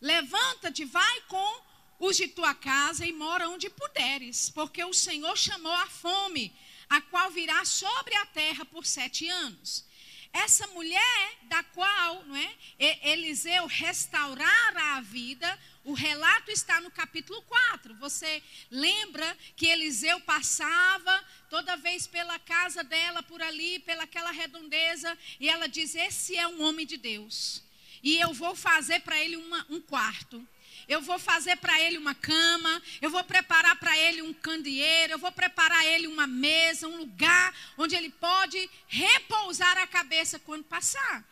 Levanta-te, 0.01 0.85
vai 0.85 1.21
com 1.23 1.63
os 1.99 2.17
de 2.17 2.29
tua 2.29 2.55
casa 2.55 3.07
e 3.07 3.13
mora 3.13 3.49
onde 3.49 3.71
puderes, 3.71 4.51
porque 4.51 4.85
o 4.85 4.93
Senhor 4.93 5.37
chamou 5.37 5.73
a 5.73 5.87
fome 5.87 6.55
a 6.89 7.01
qual 7.01 7.31
virá 7.31 7.65
sobre 7.65 8.15
a 8.17 8.27
terra 8.27 8.65
por 8.65 8.85
sete 8.85 9.29
anos. 9.29 9.85
Essa 10.33 10.67
mulher 10.69 11.39
da 11.43 11.63
qual 11.63 12.25
não 12.25 12.37
é, 12.37 12.57
Eliseu 12.79 13.67
restaurara 13.67 14.97
a 14.97 15.01
vida, 15.01 15.59
o 15.85 15.93
relato 15.93 16.51
está 16.51 16.81
no 16.81 16.91
capítulo 16.91 17.43
4. 17.43 17.95
Você 17.97 18.43
lembra 18.71 19.37
que 19.57 19.67
Eliseu 19.67 20.21
passava 20.21 21.25
toda 21.51 21.77
vez 21.77 22.07
pela 22.07 22.39
casa 22.39 22.85
dela, 22.85 23.23
por 23.23 23.43
ali, 23.43 23.79
pelaquela 23.81 24.31
redondeza, 24.31 25.17
e 25.41 25.49
ela 25.49 25.67
diz: 25.67 25.95
Esse 25.95 26.37
é 26.37 26.47
um 26.47 26.63
homem 26.63 26.87
de 26.87 26.97
Deus. 26.97 27.63
E 28.03 28.19
eu 28.19 28.33
vou 28.33 28.55
fazer 28.55 29.01
para 29.01 29.19
ele 29.19 29.37
uma, 29.37 29.67
um 29.71 29.81
quarto 29.81 30.47
eu 30.89 31.01
vou 31.01 31.19
fazer 31.19 31.57
para 31.57 31.81
ele 31.81 31.99
uma 31.99 32.15
cama, 32.15 32.83
eu 33.01 33.11
vou 33.11 33.23
preparar 33.25 33.77
para 33.77 33.97
ele 33.97 34.23
um 34.23 34.33
candeeiro, 34.33 35.13
eu 35.13 35.19
vou 35.19 35.33
preparar 35.33 35.85
ele 35.87 36.07
uma 36.07 36.27
mesa, 36.27 36.89
um 36.89 36.99
lugar 36.99 37.55
onde 37.79 37.95
ele 37.95 38.11
pode 38.11 38.69
repousar 38.89 39.79
a 39.79 39.87
cabeça 39.87 40.39
quando 40.39 40.65
passar. 40.65 41.25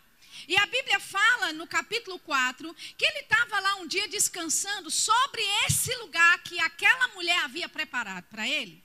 E 0.49 0.57
a 0.57 0.67
Bíblia 0.67 1.01
fala 1.01 1.53
no 1.53 1.67
capítulo 1.67 2.19
4 2.19 2.75
que 2.97 3.05
ele 3.05 3.21
estava 3.21 3.61
lá 3.61 3.77
um 3.77 3.87
dia 3.87 4.09
descansando 4.09 4.91
sobre 4.91 5.43
esse 5.67 5.95
lugar 5.97 6.43
que 6.43 6.59
aquela 6.61 7.09
mulher 7.09 7.39
havia 7.41 7.69
preparado 7.69 8.25
para 8.25 8.49
ele. 8.49 8.83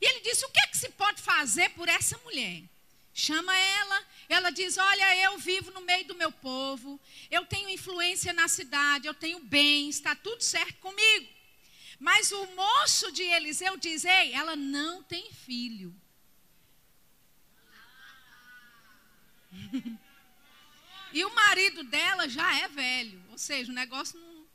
E 0.00 0.06
ele 0.06 0.20
disse: 0.20 0.44
O 0.44 0.50
que, 0.50 0.60
é 0.60 0.66
que 0.66 0.76
se 0.76 0.90
pode 0.90 1.20
fazer 1.20 1.70
por 1.70 1.88
essa 1.88 2.16
mulher? 2.18 2.62
Chama 3.12 3.56
ela, 3.56 4.06
ela 4.28 4.50
diz: 4.50 4.78
Olha, 4.78 5.16
eu 5.16 5.38
vivo 5.38 5.70
no 5.72 5.80
meio 5.80 6.06
do 6.06 6.14
meu 6.14 6.30
povo, 6.30 7.00
eu 7.30 7.44
tenho 7.46 7.68
influência 7.68 8.32
na 8.32 8.46
cidade, 8.46 9.08
eu 9.08 9.14
tenho 9.14 9.40
bem, 9.40 9.88
está 9.88 10.14
tudo 10.14 10.42
certo 10.42 10.78
comigo. 10.78 11.28
Mas 11.98 12.30
o 12.30 12.46
moço 12.54 13.10
de 13.10 13.22
Eliseu 13.24 13.76
diz: 13.76 14.04
Ei, 14.04 14.32
ela 14.32 14.54
não 14.54 15.02
tem 15.02 15.32
filho. 15.32 15.94
e 21.12 21.24
o 21.24 21.34
marido 21.34 21.82
dela 21.84 22.28
já 22.28 22.58
é 22.58 22.68
velho, 22.68 23.22
ou 23.30 23.38
seja, 23.38 23.70
o 23.70 23.74
negócio 23.74 24.18
não. 24.18 24.46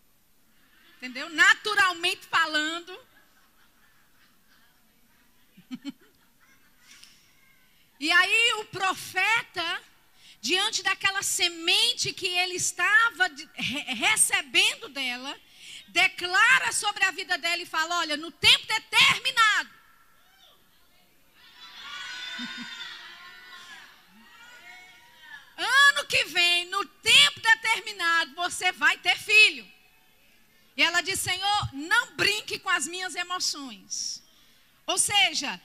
Entendeu? 0.97 1.29
Naturalmente 1.29 2.25
falando. 2.27 2.97
E 7.99 8.11
aí 8.11 8.53
o 8.59 8.65
profeta, 8.65 9.81
diante 10.41 10.83
daquela 10.83 11.23
semente 11.23 12.11
que 12.11 12.27
ele 12.27 12.55
estava 12.55 13.31
recebendo 13.55 14.89
dela, 14.89 15.33
declara 15.87 16.73
sobre 16.73 17.05
a 17.05 17.11
vida 17.11 17.37
dela 17.37 17.61
e 17.61 17.65
fala: 17.65 17.99
Olha, 17.99 18.17
no 18.17 18.29
tempo 18.29 18.67
determinado. 18.67 19.69
Ano 25.57 26.05
que 26.07 26.25
vem, 26.25 26.65
no 26.65 26.85
tempo 26.85 27.39
determinado, 27.39 28.35
você 28.35 28.71
vai 28.71 28.97
ter 28.97 29.17
filho. 29.17 29.65
E 30.75 30.81
ela 30.81 31.01
diz: 31.01 31.19
Senhor, 31.19 31.73
não 31.73 32.15
brinque 32.15 32.59
com 32.59 32.69
as 32.69 32.87
minhas 32.87 33.15
emoções. 33.15 34.23
Ou 34.85 34.97
seja, 34.97 35.61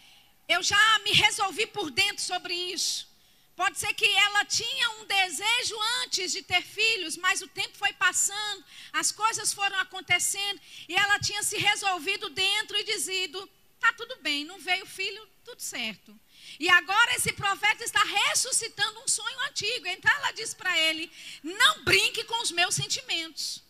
eu 0.48 0.62
já 0.62 0.98
me 1.00 1.12
resolvi 1.12 1.66
por 1.66 1.90
dentro 1.90 2.22
sobre 2.22 2.54
isso. 2.54 3.08
Pode 3.56 3.76
ser 3.76 3.92
que 3.92 4.06
ela 4.06 4.44
tinha 4.44 4.90
um 4.90 5.04
desejo 5.04 5.76
antes 6.02 6.30
de 6.30 6.42
ter 6.42 6.62
filhos, 6.62 7.16
mas 7.16 7.42
o 7.42 7.48
tempo 7.48 7.76
foi 7.76 7.92
passando, 7.92 8.64
as 8.92 9.10
coisas 9.10 9.52
foram 9.52 9.76
acontecendo 9.80 10.60
e 10.88 10.94
ela 10.94 11.18
tinha 11.18 11.42
se 11.42 11.56
resolvido 11.56 12.30
dentro 12.30 12.76
e 12.78 12.84
dizido: 12.84 13.50
tá 13.80 13.92
tudo 13.94 14.16
bem, 14.22 14.44
não 14.44 14.60
veio 14.60 14.86
filho, 14.86 15.28
tudo 15.44 15.60
certo. 15.60 16.18
E 16.58 16.68
agora 16.68 17.14
esse 17.14 17.32
profeta 17.32 17.84
está 17.84 18.02
ressuscitando 18.02 19.00
um 19.00 19.08
sonho 19.08 19.40
antigo. 19.48 19.86
Então 19.86 20.12
ela 20.12 20.32
diz 20.32 20.54
para 20.54 20.76
ele: 20.78 21.10
não 21.42 21.84
brinque 21.84 22.24
com 22.24 22.42
os 22.42 22.50
meus 22.50 22.74
sentimentos. 22.74 23.62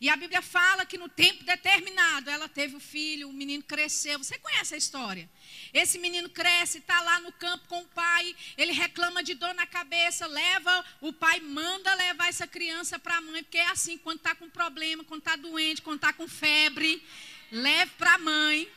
E 0.00 0.08
a 0.08 0.16
Bíblia 0.16 0.42
fala 0.42 0.84
que 0.84 0.98
no 0.98 1.08
tempo 1.08 1.42
determinado 1.44 2.30
ela 2.30 2.48
teve 2.48 2.76
o 2.76 2.80
filho, 2.80 3.28
o 3.28 3.32
menino 3.32 3.62
cresceu. 3.62 4.18
Você 4.18 4.38
conhece 4.38 4.74
a 4.74 4.78
história? 4.78 5.28
Esse 5.72 5.98
menino 5.98 6.28
cresce, 6.28 6.78
está 6.78 7.00
lá 7.00 7.18
no 7.20 7.32
campo 7.32 7.66
com 7.66 7.80
o 7.80 7.88
pai, 7.88 8.36
ele 8.56 8.72
reclama 8.72 9.22
de 9.22 9.34
dor 9.34 9.54
na 9.54 9.66
cabeça, 9.66 10.26
leva, 10.26 10.84
o 11.00 11.12
pai 11.12 11.40
manda 11.40 11.92
levar 11.94 12.28
essa 12.28 12.46
criança 12.46 12.98
para 12.98 13.16
a 13.16 13.20
mãe, 13.20 13.42
porque 13.42 13.58
é 13.58 13.66
assim, 13.68 13.96
quando 13.98 14.18
está 14.18 14.34
com 14.34 14.48
problema, 14.48 15.02
quando 15.04 15.20
está 15.20 15.36
doente, 15.36 15.82
quando 15.82 15.96
está 15.96 16.12
com 16.12 16.28
febre, 16.28 17.02
leve 17.50 17.90
para 17.98 18.14
a 18.14 18.18
mãe. 18.18 18.70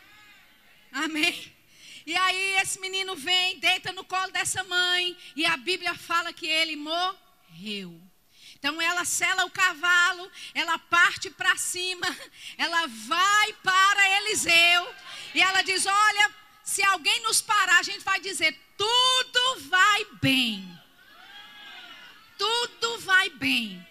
Amém? 0.92 1.51
E 2.06 2.16
aí 2.16 2.56
esse 2.62 2.80
menino 2.80 3.16
vem, 3.16 3.60
deita 3.60 3.92
no 3.92 4.04
colo 4.04 4.32
dessa 4.32 4.64
mãe, 4.64 5.18
e 5.36 5.46
a 5.46 5.58
Bíblia 5.58 5.94
fala 5.96 6.34
que 6.34 6.48
ele 6.48 6.76
morreu. 6.76 8.02
Então 8.56 8.80
ela 8.82 9.04
sela 9.06 9.46
o 9.46 9.50
cavalo, 9.50 10.32
ela 10.54 10.78
parte 10.78 11.30
para 11.32 11.56
cima, 11.58 12.06
ela 12.58 12.88
vai 12.88 13.54
para 13.64 14.18
Eliseu 14.20 14.96
e 15.34 15.42
ela 15.42 15.62
diz: 15.64 15.86
Olha, 15.86 16.32
se 16.64 16.84
alguém 16.84 17.22
nos 17.24 17.42
parar, 17.42 17.80
a 17.80 17.84
gente 17.84 18.04
vai 18.04 18.20
dizer: 18.20 18.56
tudo 18.78 19.60
vai 19.70 20.06
bem. 20.22 20.80
Tudo 22.38 23.00
vai 23.00 23.30
bem. 23.30 23.88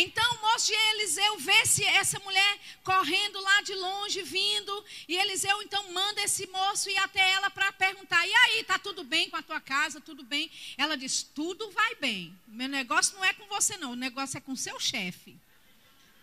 Então 0.00 0.38
moço 0.42 0.66
de 0.66 0.74
Eliseu 0.74 1.38
vê 1.38 1.66
se 1.66 1.84
essa 1.84 2.20
mulher 2.20 2.58
correndo 2.84 3.40
lá 3.40 3.62
de 3.62 3.74
longe, 3.74 4.22
vindo, 4.22 4.84
e 5.08 5.16
Eliseu 5.16 5.60
então 5.62 5.92
manda 5.92 6.22
esse 6.22 6.46
moço 6.46 6.88
ir 6.88 6.96
até 6.98 7.32
ela 7.32 7.50
para 7.50 7.72
perguntar: 7.72 8.24
"E 8.26 8.32
aí, 8.32 8.64
tá 8.64 8.78
tudo 8.78 9.02
bem 9.02 9.28
com 9.28 9.36
a 9.36 9.42
tua 9.42 9.60
casa? 9.60 10.00
Tudo 10.00 10.22
bem?" 10.22 10.50
Ela 10.76 10.96
diz: 10.96 11.22
"Tudo 11.22 11.70
vai 11.70 11.96
bem. 11.96 12.38
Meu 12.46 12.68
negócio 12.68 13.16
não 13.16 13.24
é 13.24 13.32
com 13.32 13.46
você 13.46 13.76
não, 13.76 13.92
o 13.92 13.96
negócio 13.96 14.38
é 14.38 14.40
com 14.40 14.54
seu 14.54 14.78
chefe." 14.78 15.36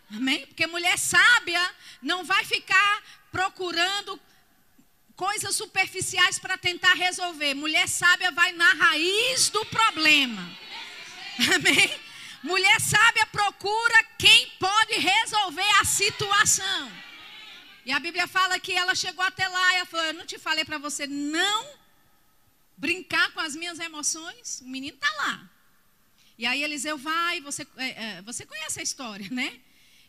Amém? 0.10 0.46
Porque 0.48 0.68
mulher 0.68 0.98
sábia 0.98 1.76
não 2.02 2.24
vai 2.24 2.46
ficar 2.46 3.04
procurando 3.32 4.20
coisas 5.16 5.56
superficiais 5.56 6.38
para 6.40 6.58
tentar 6.58 6.94
resolver. 6.94 7.54
Mulher 7.54 7.88
sábia 7.88 8.32
vai 8.32 8.52
na 8.54 8.72
raiz 8.74 9.50
do 9.50 9.66
problema. 9.66 10.44
Amém? 11.56 11.95
Mulher 12.46 12.80
sábia 12.80 13.26
procura 13.26 14.04
quem 14.20 14.48
pode 14.60 14.94
resolver 15.00 15.72
a 15.82 15.84
situação. 15.84 16.92
E 17.84 17.92
a 17.92 18.00
Bíblia 18.00 18.28
fala 18.28 18.60
que 18.60 18.72
ela 18.72 18.94
chegou 18.94 19.26
até 19.26 19.48
lá 19.48 19.74
e 19.74 19.78
ela 19.78 19.86
falou: 19.88 20.06
Eu 20.06 20.14
não 20.14 20.28
te 20.28 20.38
falei 20.38 20.64
para 20.64 20.78
você 20.78 21.08
não 21.08 21.66
brincar 22.78 23.32
com 23.34 23.40
as 23.40 23.56
minhas 23.56 23.80
emoções? 23.80 24.62
O 24.62 24.68
menino 24.68 24.96
está 24.96 25.12
lá. 25.24 25.50
E 26.38 26.46
aí 26.46 26.64
Eliseu 26.64 27.00
vai, 27.00 27.42
você, 27.42 27.66
é, 27.78 27.88
é, 27.88 28.22
você 28.22 28.46
conhece 28.46 28.80
a 28.80 28.84
história, 28.84 29.28
né? 29.32 29.60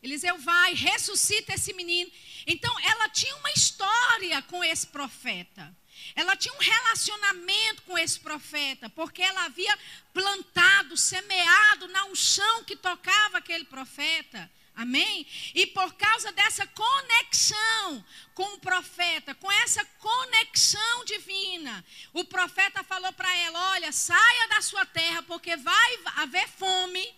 Eliseu 0.03 0.37
vai, 0.37 0.75
ressuscita 0.75 1.55
esse 1.55 1.73
menino. 1.73 2.11
Então 2.47 2.79
ela 2.81 3.09
tinha 3.09 3.35
uma 3.37 3.53
história 3.53 4.43
com 4.43 4.63
esse 4.63 4.89
profeta. 4.89 5.75
Ela 6.15 6.37
tinha 6.37 6.55
um 6.55 6.59
relacionamento 6.59 7.83
com 7.83 7.99
esse 7.99 8.19
profeta, 8.21 8.89
porque 8.91 9.23
ela 9.23 9.45
havia 9.45 9.79
plantado, 10.13 10.97
semeado 10.97 11.89
na 11.89 12.07
unção 12.07 12.65
que 12.65 12.77
tocava 12.77 13.39
aquele 13.39 13.65
profeta. 13.65 14.51
Amém? 14.77 15.27
E 15.55 15.67
por 15.69 15.95
causa 15.95 16.31
dessa 16.33 16.67
conexão 16.67 18.05
com 18.35 18.45
o 18.55 18.59
profeta, 18.59 19.35
com 19.35 19.51
essa 19.51 19.83
conexão 19.99 21.05
divina, 21.07 21.83
o 22.13 22.23
profeta 22.27 22.85
falou 22.85 23.11
para 23.15 23.35
ela: 23.39 23.71
Olha, 23.71 23.91
saia 23.91 24.49
da 24.49 24.61
sua 24.61 24.85
terra, 24.85 25.23
porque 25.23 25.57
vai 25.57 25.99
haver 26.17 26.47
fome. 26.49 27.15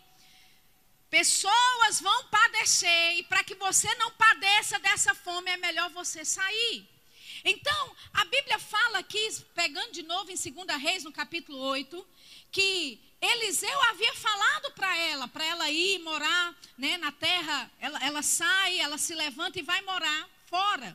Pessoas 1.10 2.00
vão 2.00 2.24
padecer, 2.26 3.16
e 3.16 3.22
para 3.24 3.42
que 3.42 3.56
você 3.56 3.92
não 3.96 4.12
padeça 4.12 4.78
dessa 4.78 5.12
fome, 5.14 5.50
é 5.50 5.56
melhor 5.56 5.90
você 5.90 6.24
sair. 6.24 6.86
Então, 7.50 7.96
a 8.12 8.26
Bíblia 8.26 8.58
fala 8.58 8.98
aqui, 8.98 9.26
pegando 9.54 9.92
de 9.92 10.02
novo 10.02 10.30
em 10.30 10.34
2 10.34 10.82
Reis, 10.82 11.02
no 11.02 11.10
capítulo 11.10 11.58
8, 11.58 12.06
que 12.52 13.00
Eliseu 13.22 13.82
havia 13.84 14.14
falado 14.14 14.70
para 14.72 14.94
ela, 14.98 15.26
para 15.26 15.46
ela 15.46 15.70
ir 15.70 15.98
morar 16.00 16.54
né, 16.76 16.98
na 16.98 17.10
terra. 17.10 17.70
Ela, 17.80 18.04
ela 18.04 18.20
sai, 18.20 18.78
ela 18.78 18.98
se 18.98 19.14
levanta 19.14 19.58
e 19.58 19.62
vai 19.62 19.80
morar 19.80 20.28
fora. 20.44 20.94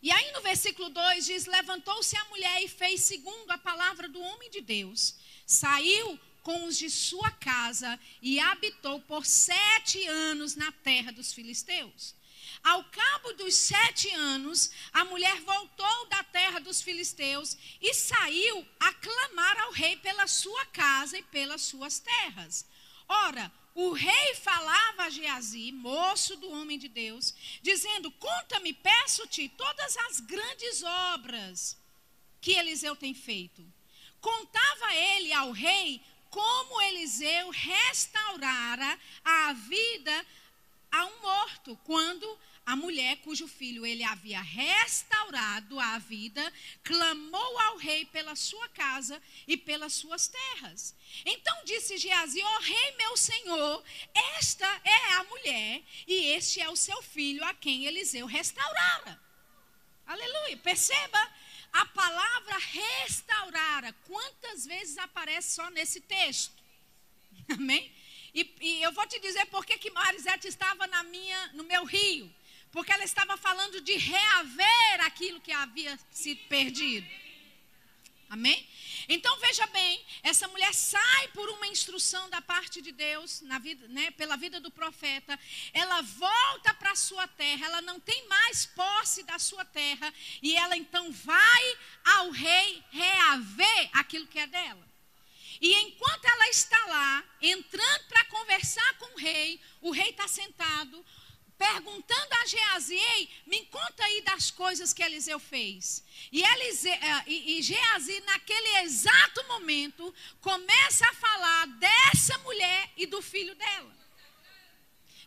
E 0.00 0.10
aí 0.10 0.32
no 0.32 0.40
versículo 0.40 0.88
2 0.88 1.26
diz: 1.26 1.44
Levantou-se 1.44 2.16
a 2.16 2.24
mulher 2.26 2.62
e 2.62 2.68
fez 2.68 3.02
segundo 3.02 3.50
a 3.50 3.58
palavra 3.58 4.08
do 4.08 4.22
homem 4.22 4.48
de 4.48 4.62
Deus. 4.62 5.14
Saiu 5.46 6.18
com 6.42 6.64
os 6.64 6.78
de 6.78 6.88
sua 6.88 7.30
casa 7.32 8.00
e 8.22 8.40
habitou 8.40 8.98
por 9.02 9.26
sete 9.26 10.06
anos 10.06 10.54
na 10.54 10.72
terra 10.72 11.12
dos 11.12 11.34
filisteus. 11.34 12.14
Ao 12.62 12.84
cabo 12.84 13.32
dos 13.34 13.54
sete 13.54 14.10
anos, 14.10 14.70
a 14.92 15.04
mulher 15.04 15.40
voltou 15.40 16.06
da 16.06 16.22
terra 16.24 16.58
dos 16.58 16.82
filisteus 16.82 17.56
e 17.80 17.94
saiu 17.94 18.66
a 18.80 18.92
clamar 18.92 19.60
ao 19.60 19.72
rei 19.72 19.96
pela 19.96 20.26
sua 20.26 20.66
casa 20.66 21.18
e 21.18 21.22
pelas 21.22 21.62
suas 21.62 21.98
terras. 21.98 22.66
Ora, 23.08 23.50
o 23.74 23.92
rei 23.92 24.34
falava 24.34 25.04
a 25.04 25.10
Geazi, 25.10 25.70
moço 25.70 26.36
do 26.36 26.50
homem 26.50 26.78
de 26.78 26.88
Deus, 26.88 27.34
dizendo: 27.62 28.10
Conta-me, 28.10 28.72
peço-te, 28.72 29.48
todas 29.50 29.96
as 29.96 30.20
grandes 30.20 30.82
obras 31.14 31.76
que 32.40 32.52
Eliseu 32.52 32.96
tem 32.96 33.14
feito. 33.14 33.64
Contava 34.20 34.94
ele 34.94 35.32
ao 35.32 35.52
rei 35.52 36.02
como 36.28 36.82
Eliseu 36.82 37.50
restaurara 37.50 38.98
a 39.24 39.52
vida 39.52 40.26
a 40.90 41.06
um 41.06 41.20
morto, 41.20 41.78
quando 41.84 42.38
a 42.68 42.76
mulher 42.76 43.16
cujo 43.24 43.48
filho 43.48 43.86
ele 43.86 44.04
havia 44.04 44.42
restaurado 44.42 45.80
a 45.80 45.98
vida, 45.98 46.52
clamou 46.84 47.60
ao 47.60 47.78
rei 47.78 48.04
pela 48.04 48.36
sua 48.36 48.68
casa 48.68 49.22
e 49.46 49.56
pelas 49.56 49.94
suas 49.94 50.28
terras. 50.28 50.94
Então 51.24 51.64
disse 51.64 51.96
Geazi: 51.96 52.42
Ó 52.42 52.56
oh, 52.56 52.60
rei 52.60 52.96
meu 52.98 53.16
senhor, 53.16 53.82
esta 54.36 54.66
é 54.84 55.12
a 55.14 55.24
mulher 55.24 55.82
e 56.06 56.26
este 56.32 56.60
é 56.60 56.68
o 56.68 56.76
seu 56.76 57.00
filho 57.00 57.42
a 57.42 57.54
quem 57.54 57.86
Eliseu 57.86 58.26
restaurara. 58.26 59.18
Aleluia. 60.06 60.58
Perceba 60.58 61.32
a 61.72 61.86
palavra 61.86 62.58
restaurara. 62.58 63.94
Quantas 64.06 64.66
vezes 64.66 64.98
aparece 64.98 65.54
só 65.54 65.70
nesse 65.70 66.02
texto? 66.02 66.62
Amém? 67.48 67.90
E, 68.34 68.54
e 68.60 68.82
eu 68.82 68.92
vou 68.92 69.06
te 69.06 69.18
dizer 69.20 69.46
por 69.46 69.64
que 69.64 69.90
Marisete 69.90 70.48
estava 70.48 70.86
na 70.86 71.02
minha, 71.04 71.46
no 71.54 71.64
meu 71.64 71.86
rio 71.86 72.30
porque 72.70 72.92
ela 72.92 73.04
estava 73.04 73.36
falando 73.36 73.80
de 73.80 73.96
reaver 73.96 75.00
aquilo 75.00 75.40
que 75.40 75.52
havia 75.52 75.98
sido 76.10 76.40
perdido. 76.48 77.06
Amém? 78.30 78.68
Então 79.08 79.38
veja 79.38 79.66
bem, 79.68 80.04
essa 80.22 80.46
mulher 80.48 80.74
sai 80.74 81.28
por 81.28 81.48
uma 81.48 81.66
instrução 81.66 82.28
da 82.28 82.42
parte 82.42 82.82
de 82.82 82.92
Deus, 82.92 83.40
na 83.40 83.58
vida, 83.58 83.88
né, 83.88 84.10
pela 84.10 84.36
vida 84.36 84.60
do 84.60 84.70
profeta, 84.70 85.38
ela 85.72 86.02
volta 86.02 86.74
para 86.74 86.92
a 86.92 86.96
sua 86.96 87.26
terra, 87.26 87.64
ela 87.64 87.80
não 87.80 87.98
tem 87.98 88.28
mais 88.28 88.66
posse 88.66 89.22
da 89.22 89.38
sua 89.38 89.64
terra, 89.64 90.12
e 90.42 90.54
ela 90.54 90.76
então 90.76 91.10
vai 91.10 91.78
ao 92.04 92.30
rei 92.30 92.84
reaver 92.90 93.90
aquilo 93.94 94.26
que 94.26 94.38
é 94.38 94.46
dela. 94.46 94.86
E 95.60 95.72
enquanto 95.74 96.24
ela 96.26 96.48
está 96.48 96.86
lá, 96.86 97.24
entrando 97.40 98.08
para 98.08 98.24
conversar 98.26 98.94
com 98.98 99.14
o 99.14 99.18
rei, 99.18 99.60
o 99.80 99.90
rei 99.90 100.10
está 100.10 100.28
sentado, 100.28 101.04
perguntando 101.58 102.34
a 102.40 102.46
Geazi, 102.46 103.28
me 103.44 103.66
conta 103.66 104.04
aí 104.04 104.22
das 104.22 104.50
coisas 104.50 104.92
que 104.92 105.02
Eliseu 105.02 105.40
fez. 105.40 106.04
E, 106.30 106.42
Eliseu, 106.42 106.92
eh, 106.92 107.24
e, 107.26 107.58
e 107.58 107.62
Geazi, 107.62 108.20
naquele 108.20 108.78
exato 108.78 109.44
momento, 109.48 110.14
começa 110.40 111.04
a 111.06 111.14
falar 111.14 111.66
dessa 111.66 112.38
mulher 112.38 112.92
e 112.96 113.06
do 113.06 113.20
filho 113.20 113.54
dela. 113.56 113.98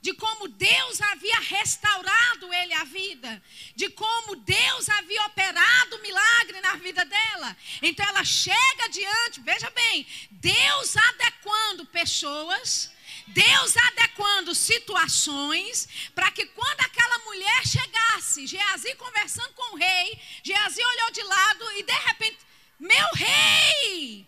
De 0.01 0.13
como 0.13 0.47
Deus 0.47 0.99
havia 0.99 1.39
restaurado 1.41 2.51
ele 2.51 2.73
a 2.73 2.83
vida. 2.85 3.43
De 3.75 3.87
como 3.89 4.35
Deus 4.35 4.89
havia 4.89 5.25
operado 5.27 6.01
milagre 6.01 6.59
na 6.59 6.75
vida 6.77 7.05
dela. 7.05 7.55
Então 7.83 8.07
ela 8.07 8.23
chega 8.23 8.89
diante, 8.89 9.41
veja 9.41 9.69
bem, 9.69 10.07
Deus 10.31 10.97
adequando 10.97 11.85
pessoas 11.85 12.91
Deus 13.27 13.77
adequando 13.77 14.53
situações 14.53 15.87
para 16.13 16.31
que 16.31 16.45
quando 16.47 16.81
aquela 16.81 17.19
mulher 17.19 17.65
chegasse, 17.65 18.47
Geazi 18.47 18.95
conversando 18.95 19.53
com 19.53 19.73
o 19.73 19.77
rei, 19.77 20.19
Geazi 20.43 20.83
olhou 20.83 21.11
de 21.11 21.23
lado 21.23 21.71
e 21.77 21.83
de 21.83 21.93
repente, 21.93 22.39
meu 22.79 23.07
rei, 23.13 24.25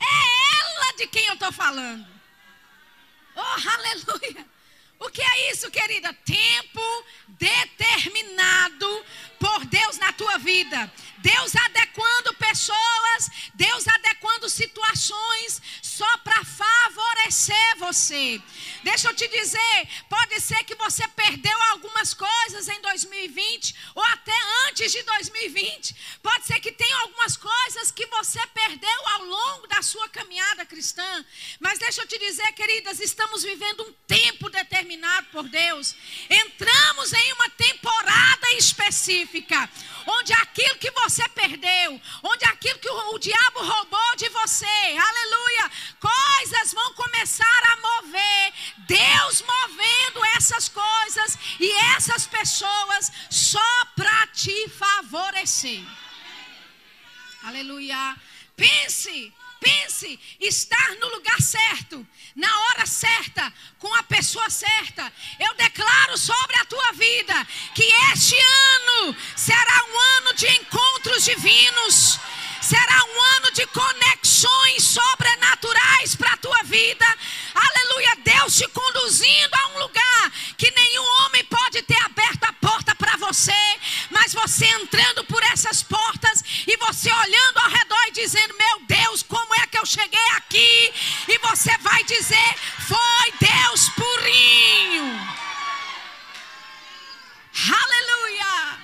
é 0.00 0.58
ela 0.58 0.92
de 0.96 1.06
quem 1.06 1.26
eu 1.26 1.34
estou 1.34 1.52
falando. 1.52 2.06
Oh, 3.36 3.68
aleluia. 3.68 4.46
O 4.98 5.08
que 5.08 5.22
é 5.22 5.50
isso, 5.50 5.70
querida? 5.70 6.12
Tempo 6.12 7.04
determinado 7.28 9.06
por 9.38 9.64
Deus 9.64 9.96
na 9.96 10.12
tua 10.12 10.36
vida. 10.36 10.92
Deus 11.22 11.54
adequando 11.54 12.34
pessoas, 12.34 13.30
Deus 13.54 13.86
adequando 13.86 14.48
situações 14.48 15.60
só 15.82 16.18
para 16.18 16.44
favorecer 16.44 17.76
você. 17.78 18.40
Deixa 18.82 19.08
eu 19.08 19.14
te 19.14 19.28
dizer, 19.28 19.88
pode 20.08 20.40
ser 20.40 20.64
que 20.64 20.74
você 20.74 21.06
perdeu 21.08 21.62
algumas 21.70 22.14
coisas 22.14 22.68
em 22.68 22.80
2020 22.80 23.74
ou 23.94 24.02
até 24.04 24.32
antes 24.68 24.92
de 24.92 25.02
2020. 25.02 25.94
Pode 26.22 26.46
ser 26.46 26.58
que 26.60 26.72
tenha 26.72 26.96
algumas 27.02 27.36
coisas 27.36 27.90
que 27.90 28.06
você 28.06 28.40
perdeu 28.48 29.08
ao 29.08 29.24
longo 29.24 29.66
da 29.66 29.82
sua 29.82 30.08
caminhada 30.08 30.64
cristã. 30.64 31.24
Mas 31.58 31.78
deixa 31.78 32.02
eu 32.02 32.06
te 32.06 32.18
dizer, 32.18 32.50
queridas, 32.52 32.98
estamos 33.00 33.42
vivendo 33.42 33.82
um 33.82 33.92
tempo 34.06 34.48
determinado 34.48 35.26
por 35.32 35.48
Deus. 35.48 35.94
Entramos 36.28 37.12
em 37.12 37.32
uma 37.34 37.50
temporada 37.50 38.49
específica 38.90 39.70
onde 40.06 40.32
aquilo 40.32 40.76
que 40.76 40.90
você 40.90 41.26
perdeu, 41.30 42.00
onde 42.22 42.44
aquilo 42.46 42.78
que 42.78 42.90
o, 42.90 43.14
o 43.14 43.18
diabo 43.18 43.60
roubou 43.62 44.16
de 44.16 44.28
você, 44.28 44.66
aleluia, 44.66 45.70
coisas 46.00 46.74
vão 46.74 46.92
começar 46.94 47.60
a 47.72 47.76
mover, 47.76 48.52
Deus 48.78 49.42
movendo 49.42 50.24
essas 50.36 50.68
coisas 50.68 51.38
e 51.60 51.70
essas 51.94 52.26
pessoas 52.26 53.12
só 53.30 53.84
para 53.94 54.26
te 54.28 54.68
favorecer. 54.70 55.82
Aleluia. 57.44 58.16
Pense, 58.56 59.32
pense, 59.60 60.18
estar 60.40 60.96
no 60.96 61.08
lugar 61.08 61.40
certo, 61.40 62.06
na 62.34 62.48
hora 62.60 62.86
certa, 62.86 63.52
com 63.78 63.94
a 63.94 64.02
pessoa 64.02 64.48
certa. 64.48 65.12
Eu 65.38 65.54
declaro 65.54 66.16
sobre 66.16 66.56
a 66.56 66.64
tua 66.64 66.92
vida 66.92 67.46
que 67.74 67.84
este 68.12 68.36
ano 68.36 69.16
será 69.36 69.84
um 69.84 69.98
ano 70.18 70.34
de 70.34 70.48
encontros 70.48 71.24
divinos. 71.24 72.18
Será 72.70 73.02
um 73.02 73.22
ano 73.36 73.50
de 73.50 73.66
conexões 73.66 74.84
sobrenaturais 74.84 76.14
para 76.14 76.34
a 76.34 76.36
tua 76.36 76.62
vida. 76.62 77.04
Aleluia. 77.52 78.16
Deus 78.22 78.54
te 78.54 78.68
conduzindo 78.68 79.56
a 79.56 79.66
um 79.70 79.78
lugar 79.80 80.30
que 80.56 80.70
nenhum 80.70 81.02
homem 81.02 81.44
pode 81.46 81.82
ter 81.82 82.00
aberto 82.04 82.44
a 82.44 82.52
porta 82.52 82.94
para 82.94 83.16
você. 83.16 83.60
Mas 84.08 84.32
você 84.32 84.66
entrando 84.66 85.24
por 85.24 85.42
essas 85.52 85.82
portas 85.82 86.44
e 86.64 86.76
você 86.76 87.12
olhando 87.12 87.58
ao 87.58 87.70
redor 87.70 88.04
e 88.06 88.12
dizendo: 88.12 88.54
Meu 88.56 88.86
Deus, 88.86 89.24
como 89.24 89.52
é 89.56 89.66
que 89.66 89.76
eu 89.76 89.84
cheguei 89.84 90.28
aqui? 90.36 90.94
E 91.26 91.38
você 91.38 91.76
vai 91.78 92.04
dizer: 92.04 92.54
Foi 92.86 93.32
Deus 93.40 93.88
purinho. 93.88 95.28
Aleluia. 97.68 98.78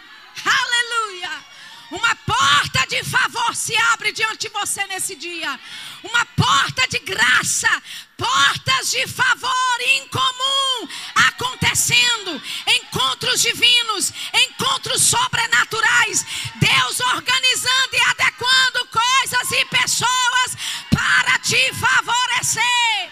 Aleluia. 0.44 1.55
Uma 1.90 2.16
porta 2.16 2.84
de 2.88 3.02
favor 3.04 3.54
se 3.54 3.76
abre 3.92 4.10
diante 4.10 4.48
de 4.48 4.48
você 4.48 4.84
nesse 4.86 5.14
dia. 5.14 5.58
Uma 6.02 6.24
porta 6.24 6.86
de 6.88 6.98
graça, 6.98 7.68
portas 8.16 8.90
de 8.90 9.06
favor 9.06 9.80
incomum 10.02 10.88
acontecendo. 11.14 12.42
Encontros 12.66 13.40
divinos, 13.40 14.12
encontros 14.34 15.02
sobrenaturais. 15.02 16.26
Deus 16.56 17.00
organizando 17.14 17.94
e 17.94 18.10
adequando 18.10 18.86
coisas 18.86 19.52
e 19.52 19.64
pessoas 19.66 20.56
para 20.90 21.38
te 21.38 21.72
favorecer. 21.74 23.10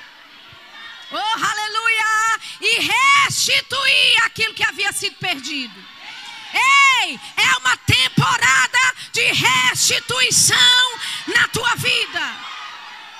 Oh, 1.13 1.45
aleluia! 1.45 2.41
E 2.61 2.91
restituir 3.25 4.25
aquilo 4.25 4.55
que 4.55 4.65
havia 4.65 4.93
sido 4.93 5.15
perdido. 5.17 5.94
Ei, 6.55 7.21
é 7.37 7.57
uma 7.59 7.77
temporada 7.79 8.79
de 9.13 9.33
restituição 9.33 10.57
na 11.27 11.49
tua 11.49 11.75
vida. 11.77 12.37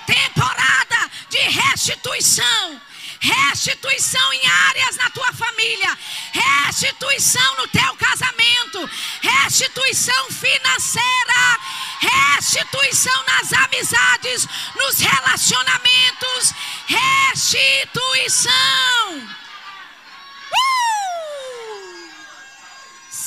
Temporada 0.05 1.11
de 1.29 1.39
restituição. 1.39 2.81
Restituição 3.19 4.33
em 4.33 4.47
áreas 4.47 4.97
na 4.97 5.09
tua 5.09 5.33
família, 5.33 5.97
restituição 6.31 7.55
no 7.57 7.67
teu 7.69 7.95
casamento, 7.95 8.87
restituição 9.21 10.31
financeira, 10.31 11.59
restituição 11.99 13.23
nas 13.23 13.51
amizades, 13.53 14.47
nos 14.75 14.99
relacionamentos, 14.99 16.53
restituição. 16.85 18.53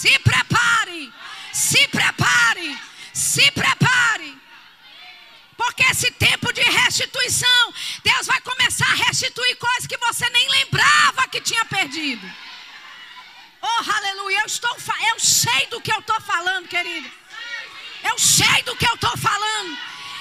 Se 0.01 0.17
prepare, 0.21 1.13
se 1.53 1.89
prepare, 1.89 2.79
se 3.13 3.51
prepare. 3.51 4.39
Porque 5.57 5.83
esse 5.91 6.09
tempo 6.13 6.53
de 6.53 6.63
restituição, 6.63 7.75
Deus 8.05 8.29
vai 8.29 8.41
começar 8.43 8.89
a 8.89 8.95
restituir 9.07 9.57
coisas 9.57 9.89
que 9.89 9.97
você 9.97 10.31
nem 10.31 10.49
lembrava 10.51 11.27
que 11.27 11.41
tinha 11.41 11.65
perdido. 11.65 12.25
Oh, 13.61 13.91
aleluia. 13.91 14.39
Eu, 14.39 14.47
estou, 14.47 14.71
eu 15.11 15.19
sei 15.19 15.67
do 15.67 15.81
que 15.81 15.93
eu 15.93 15.99
estou 15.99 16.21
falando, 16.21 16.69
querido. 16.69 17.11
Eu 18.05 18.17
sei 18.21 18.63
do 18.63 18.77
que 18.77 18.87
eu 18.87 18.95
estou 18.95 19.17
falando. 19.17 19.77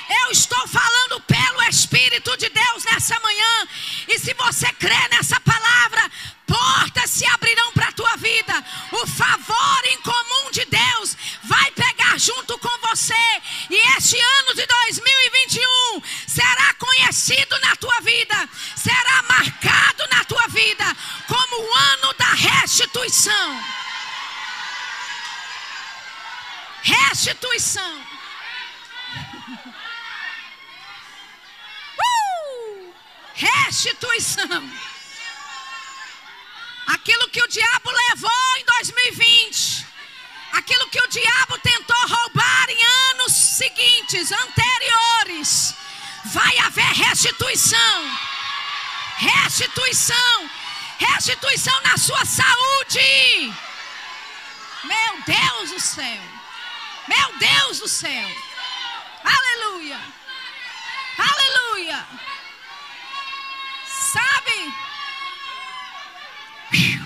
Eu 0.09 0.31
estou 0.31 0.67
falando 0.67 1.21
pelo 1.21 1.63
Espírito 1.63 2.35
de 2.37 2.49
Deus 2.49 2.83
nessa 2.85 3.19
manhã. 3.19 3.67
E 4.07 4.19
se 4.19 4.33
você 4.33 4.71
crê 4.73 5.07
nessa 5.09 5.39
palavra, 5.41 6.09
portas 6.45 7.09
se 7.09 7.25
abrirão 7.25 7.73
para 7.73 7.89
a 7.89 7.91
tua 7.91 8.15
vida. 8.15 8.65
O 8.91 9.05
favor 9.05 9.81
incomum 9.91 10.51
de 10.51 10.65
Deus 10.65 11.17
vai 11.43 11.71
pegar 11.71 12.17
junto 12.17 12.57
com 12.57 12.87
você. 12.87 13.13
E 13.69 13.75
este 13.97 14.17
ano 14.17 14.55
de 14.55 14.65
2021 14.65 16.01
será 16.25 16.73
conhecido 16.75 17.59
na 17.59 17.75
tua 17.75 17.99
vida, 18.01 18.49
será 18.75 19.21
marcado 19.23 20.07
na 20.09 20.23
tua 20.23 20.47
vida 20.47 20.85
como 21.27 21.61
o 21.61 21.75
ano 21.75 22.13
da 22.13 22.29
restituição. 22.33 23.63
Restituição. 26.81 28.07
Restituição. 33.37 34.71
Aquilo 36.87 37.29
que 37.29 37.41
o 37.41 37.47
diabo 37.47 37.91
levou 38.09 38.57
em 38.57 38.65
2020. 38.65 39.85
Aquilo 40.53 40.89
que 40.89 40.99
o 40.99 41.07
diabo 41.07 41.59
tentou 41.59 42.07
roubar 42.07 42.69
em 42.69 42.83
anos 43.11 43.31
seguintes, 43.33 44.31
anteriores. 44.31 45.75
Vai 46.25 46.57
haver 46.57 46.91
restituição. 46.93 48.17
Restituição. 49.17 50.49
Restituição 50.97 51.79
na 51.81 51.95
sua 51.95 52.25
saúde. 52.25 53.53
Meu 54.83 55.21
Deus 55.27 55.69
do 55.71 55.79
céu. 55.79 56.21
Meu 57.07 57.37
Deus 57.37 57.79
do 57.79 57.87
céu. 57.87 58.29
Aleluia. 59.23 59.99
Aleluia. 61.19 62.07
Sabe? 64.17 64.73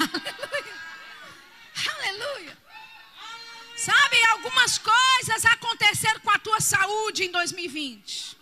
Aleluia. 0.00 0.74
Aleluia. 1.94 2.58
Sabe, 3.76 4.24
algumas 4.30 4.78
coisas 4.78 5.44
aconteceram 5.44 6.18
com 6.20 6.30
a 6.30 6.38
tua 6.40 6.60
saúde 6.60 7.22
em 7.24 7.30
2020. 7.30 8.36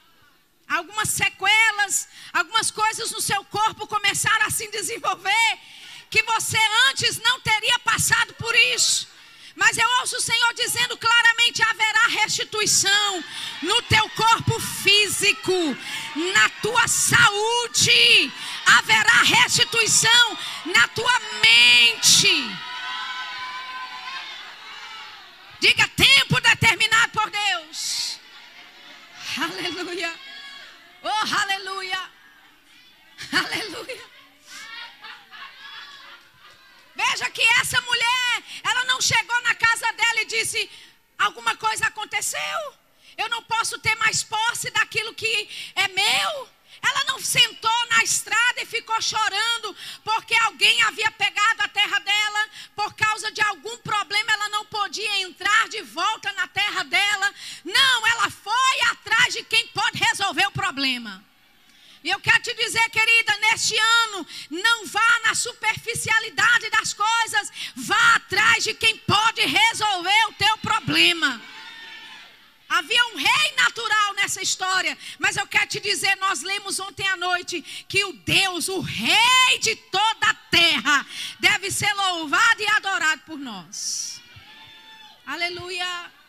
Algumas 0.68 1.10
sequelas, 1.10 2.08
algumas 2.32 2.70
coisas 2.70 3.10
no 3.10 3.20
seu 3.20 3.44
corpo 3.44 3.86
começaram 3.86 4.46
a 4.46 4.50
se 4.50 4.70
desenvolver 4.70 5.58
que 6.08 6.22
você 6.22 6.56
antes 6.88 7.18
não 7.18 7.40
teria 7.40 7.78
passado 7.80 8.32
por 8.34 8.54
isso. 8.74 9.09
Mas 9.56 9.76
eu 9.76 9.88
ouço 10.00 10.16
o 10.16 10.20
Senhor 10.20 10.54
dizendo 10.54 10.96
claramente: 10.96 11.62
haverá 11.62 12.06
restituição 12.08 13.24
no 13.62 13.82
teu 13.82 14.08
corpo 14.10 14.58
físico, 14.60 15.76
na 16.34 16.48
tua 16.62 16.86
saúde, 16.88 18.32
haverá 18.66 19.22
restituição 19.22 20.38
na 20.66 20.88
tua 20.88 21.20
mente. 21.42 22.58
Diga 25.60 25.86
tempo 25.88 26.40
determinado 26.40 27.12
por 27.12 27.30
Deus. 27.30 28.18
Aleluia. 29.36 30.14
Oh, 31.02 31.34
aleluia. 31.40 32.10
Aleluia. 33.32 34.09
Veja 37.02 37.30
que 37.30 37.42
essa 37.60 37.80
mulher, 37.80 38.42
ela 38.62 38.84
não 38.84 39.00
chegou 39.00 39.40
na 39.42 39.54
casa 39.54 39.90
dela 39.92 40.20
e 40.20 40.26
disse: 40.26 40.70
alguma 41.18 41.56
coisa 41.56 41.86
aconteceu. 41.86 42.60
Eu 43.16 43.28
não 43.28 43.42
posso 43.42 43.78
ter 43.78 43.94
mais 43.96 44.22
posse 44.22 44.70
daquilo 44.70 45.14
que 45.14 45.48
é 45.74 45.88
meu. 45.88 46.48
Ela 46.82 47.04
não 47.04 47.18
sentou 47.20 47.86
na 47.90 48.02
estrada 48.02 48.62
e 48.62 48.66
ficou 48.66 49.00
chorando 49.02 49.76
porque 50.02 50.34
alguém 50.34 50.80
havia 50.82 51.10
pegado 51.10 51.62
a 51.62 51.68
terra 51.68 51.98
dela, 51.98 52.48
por 52.74 52.94
causa 52.94 53.30
de 53.30 53.42
algum 53.42 53.76
problema 53.78 54.32
ela 54.32 54.48
não 54.48 54.64
podia 54.64 55.20
entrar 55.20 55.68
de 55.68 55.82
volta 55.82 56.32
na 56.32 56.48
terra 56.48 56.82
dela. 56.84 57.34
Não, 57.64 58.06
ela 58.06 58.30
foi 58.30 58.80
atrás 58.92 59.34
de 59.34 59.42
quem 59.44 59.66
pode 59.68 59.98
resolver 59.98 60.46
o 60.46 60.52
problema. 60.52 61.29
E 62.02 62.08
eu 62.08 62.18
quero 62.20 62.42
te 62.42 62.54
dizer, 62.54 62.88
querida, 62.90 63.36
neste 63.38 63.76
ano, 63.76 64.26
não 64.50 64.86
vá 64.86 65.20
na 65.24 65.34
superficialidade 65.34 66.70
das 66.70 66.94
coisas, 66.94 67.52
vá 67.76 68.14
atrás 68.14 68.64
de 68.64 68.72
quem 68.74 68.96
pode 68.98 69.42
resolver 69.42 70.24
o 70.28 70.32
teu 70.32 70.58
problema. 70.58 71.40
Havia 72.70 73.04
um 73.06 73.16
rei 73.16 73.54
natural 73.56 74.14
nessa 74.14 74.40
história, 74.40 74.96
mas 75.18 75.36
eu 75.36 75.46
quero 75.46 75.66
te 75.66 75.80
dizer, 75.80 76.16
nós 76.16 76.40
lemos 76.42 76.78
ontem 76.78 77.06
à 77.08 77.16
noite 77.16 77.60
que 77.88 78.04
o 78.04 78.12
Deus, 78.12 78.68
o 78.68 78.80
rei 78.80 79.58
de 79.60 79.74
toda 79.74 80.26
a 80.26 80.34
terra, 80.34 81.04
deve 81.40 81.70
ser 81.70 81.92
louvado 81.94 82.62
e 82.62 82.66
adorado 82.68 83.22
por 83.26 83.38
nós. 83.38 84.22
Aleluia. 85.26 86.19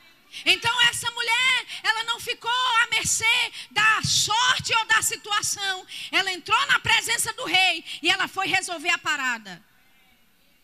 Então 0.45 0.81
essa 0.89 1.09
mulher, 1.11 1.65
ela 1.83 2.03
não 2.05 2.19
ficou 2.19 2.51
à 2.83 2.87
mercê 2.87 3.51
da 3.69 4.01
sorte 4.03 4.73
ou 4.75 4.85
da 4.85 5.01
situação. 5.01 5.85
Ela 6.11 6.31
entrou 6.31 6.65
na 6.67 6.79
presença 6.79 7.33
do 7.33 7.45
rei 7.45 7.83
e 8.01 8.09
ela 8.09 8.27
foi 8.27 8.47
resolver 8.47 8.89
a 8.89 8.97
parada. 8.97 9.63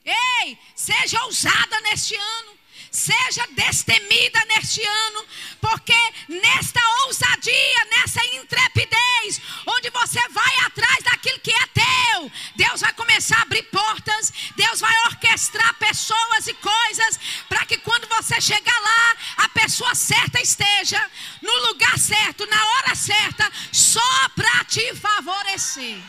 Ei, 0.06 0.58
seja 0.73 1.21
ousada 1.25 1.82
neste 1.82 2.15
ano. 2.15 2.58
Seja 2.91 3.45
destemida 3.52 4.43
neste 4.45 4.82
ano, 4.82 5.26
porque 5.62 5.95
nesta 6.28 6.80
ousadia, 7.06 7.86
nessa 7.91 8.23
intrepidez, 8.36 9.41
onde 9.65 9.89
você 9.89 10.19
vai 10.30 10.56
atrás 10.65 11.04
daquilo 11.04 11.39
que 11.39 11.52
é 11.52 11.67
teu, 11.67 12.32
Deus 12.56 12.82
vai 12.82 12.93
começar 12.93 13.39
a 13.39 13.41
abrir 13.41 13.63
portas, 13.63 14.34
Deus 14.56 14.80
vai 14.80 14.97
orquestrar 15.08 15.73
pessoas 15.76 16.47
e 16.47 16.54
coisas, 16.54 17.19
para 17.50 17.65
que 17.65 17.78
quando 17.78 18.08
você 18.08 18.39
chegar 18.41 18.80
lá, 18.80 19.15
a 19.38 19.50
pessoa 19.50 19.93
certa 19.93 20.41
esteja 20.41 21.04
no 21.41 21.56
lugar 21.67 21.97
certo, 21.97 22.45
na 22.47 22.65
hora 22.65 22.95
certa, 22.95 23.52
só 23.71 24.30
para 24.36 24.63
te 24.65 24.95
favorecer. 24.95 26.02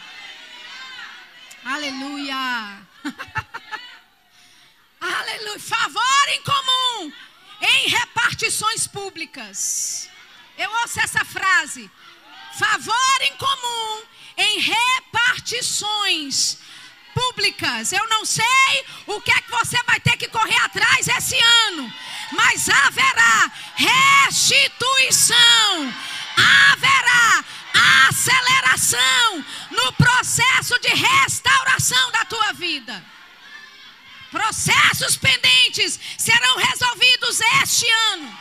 Aleluia. 1.65 2.83
Aleluia. 5.01 5.59
Favor 5.59 6.29
em 6.29 6.43
comum 6.43 7.13
em 7.61 7.89
repartições 7.89 8.87
públicas. 8.87 10.09
Eu 10.57 10.71
ouço 10.83 11.01
essa 11.01 11.25
frase. 11.25 11.91
Favor 12.59 13.23
em 13.23 13.37
comum 13.37 14.03
em 14.37 14.61
repartições 14.61 16.59
públicas. 17.15 17.93
Eu 17.93 18.09
não 18.09 18.25
sei 18.25 18.85
o 19.07 19.21
que 19.21 19.31
é 19.31 19.41
que 19.41 19.51
você 19.51 19.81
vai 19.85 20.01
ter 20.01 20.17
que 20.17 20.29
correr 20.29 20.59
atrás 20.63 21.07
esse 21.09 21.37
ano, 21.67 21.93
mas 22.33 22.69
haverá 22.69 23.53
restituição. 23.75 25.37
Haverá 26.71 27.45
aceleração 28.09 29.45
no 29.71 29.93
processo 29.93 30.79
de 30.81 30.89
restauração 30.89 32.11
da 32.13 32.25
tua 32.25 32.53
vida. 32.53 33.05
Processos 34.31 35.17
pendentes 35.17 35.99
serão 36.19 36.57
resolvidos 36.57 37.41
este 37.63 37.89
ano. 38.13 38.39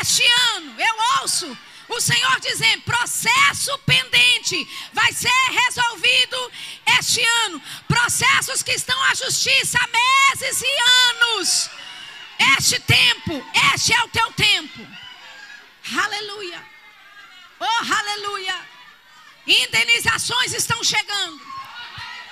Este 0.00 0.24
ano, 0.54 0.80
eu 0.80 1.20
ouço 1.20 1.58
o 1.88 2.00
Senhor 2.00 2.40
dizendo: 2.40 2.82
processo 2.82 3.76
pendente 3.78 4.68
vai 4.92 5.12
ser 5.12 5.32
resolvido 5.50 6.52
este 6.98 7.22
ano. 7.44 7.62
Processos 7.86 8.62
que 8.62 8.72
estão 8.72 9.00
à 9.04 9.14
justiça 9.14 9.78
há 9.78 9.86
meses 9.86 10.62
e 10.62 10.76
anos. 11.10 11.70
Este 12.58 12.78
tempo, 12.80 13.44
este 13.74 13.92
é 13.92 14.02
o 14.04 14.08
teu 14.08 14.32
tempo. 14.32 14.86
Aleluia. 16.02 16.62
Oh, 17.60 17.92
aleluia. 17.92 18.54
Indenizações 19.46 20.52
estão 20.52 20.82
chegando. 20.84 21.40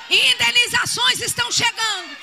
Indenizações 0.09 1.21
estão 1.21 1.51
chegando. 1.51 2.17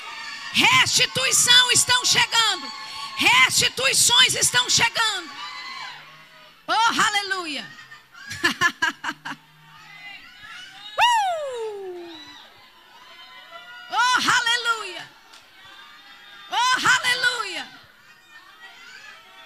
Restituição 0.54 1.72
estão 1.72 2.04
chegando. 2.04 2.72
Restituições 3.16 4.36
estão 4.36 4.70
chegando. 4.70 5.28
Oh, 6.68 6.72
aleluia. 6.72 7.66
uh! 11.00 12.18
Oh, 13.90 14.18
aleluia. 14.30 15.10
Oh, 16.50 16.86
aleluia. 16.86 17.68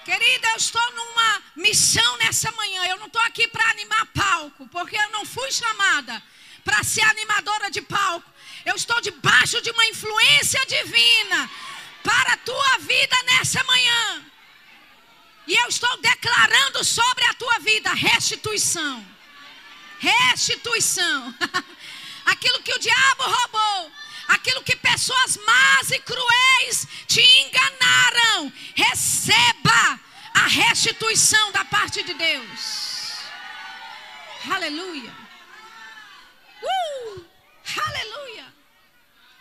Querida, 0.05 0.49
eu 0.49 0.57
estou 0.57 0.92
numa 0.92 1.42
missão 1.57 2.18
nessa 2.18 2.53
manhã. 2.53 2.85
Eu 2.87 2.99
não 2.99 3.07
estou 3.07 3.23
aqui 3.23 3.49
para 3.49 3.71
animar 3.71 4.05
palco, 4.07 4.68
porque 4.68 4.97
eu 4.97 5.11
não 5.11 5.25
fui 5.25 5.51
chamada 5.51 6.23
para 6.62 6.85
ser 6.85 7.03
animadora 7.03 7.71
de 7.71 7.81
palco. 7.81 8.31
Eu 8.64 8.75
estou 8.75 9.01
debaixo 9.01 9.61
de 9.61 9.71
uma 9.71 9.87
influência 9.87 10.61
divina 10.66 11.51
para 12.03 12.35
a 12.35 12.37
tua 12.38 12.79
vida 12.79 13.16
nessa 13.25 13.62
manhã. 13.64 14.25
E 15.47 15.55
eu 15.55 15.68
estou 15.68 15.97
declarando 15.99 16.85
sobre 16.85 17.25
a 17.25 17.35
tua 17.35 17.59
vida 17.61 17.92
restituição. 17.94 19.05
Restituição. 19.99 21.35
aquilo 22.27 22.62
que 22.62 22.75
o 22.75 22.79
diabo 22.79 23.23
roubou, 23.23 23.92
aquilo 24.29 24.62
que 24.62 24.77
pessoas 24.77 25.38
más 25.38 25.90
e 25.90 25.99
cruéis 26.01 26.87
te 27.07 27.23
enganaram, 27.40 28.53
receba 28.75 30.01
a 30.35 30.47
restituição 30.47 31.51
da 31.53 31.64
parte 31.64 32.03
de 32.03 32.14
Deus. 32.14 32.88
Aleluia. 34.51 35.12
Uh! 36.62 37.25
Aleluia. 37.77 38.38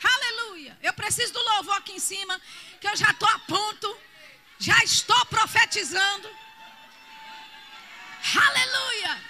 Aleluia. 0.03 0.77
Eu 0.81 0.93
preciso 0.93 1.33
do 1.33 1.41
louvor 1.41 1.75
aqui 1.77 1.93
em 1.93 1.99
cima, 1.99 2.39
que 2.79 2.87
eu 2.87 2.95
já 2.95 3.11
estou 3.11 3.27
a 3.29 3.39
ponto, 3.39 3.99
já 4.59 4.77
estou 4.83 5.25
profetizando. 5.25 6.29
Aleluia. 8.35 9.23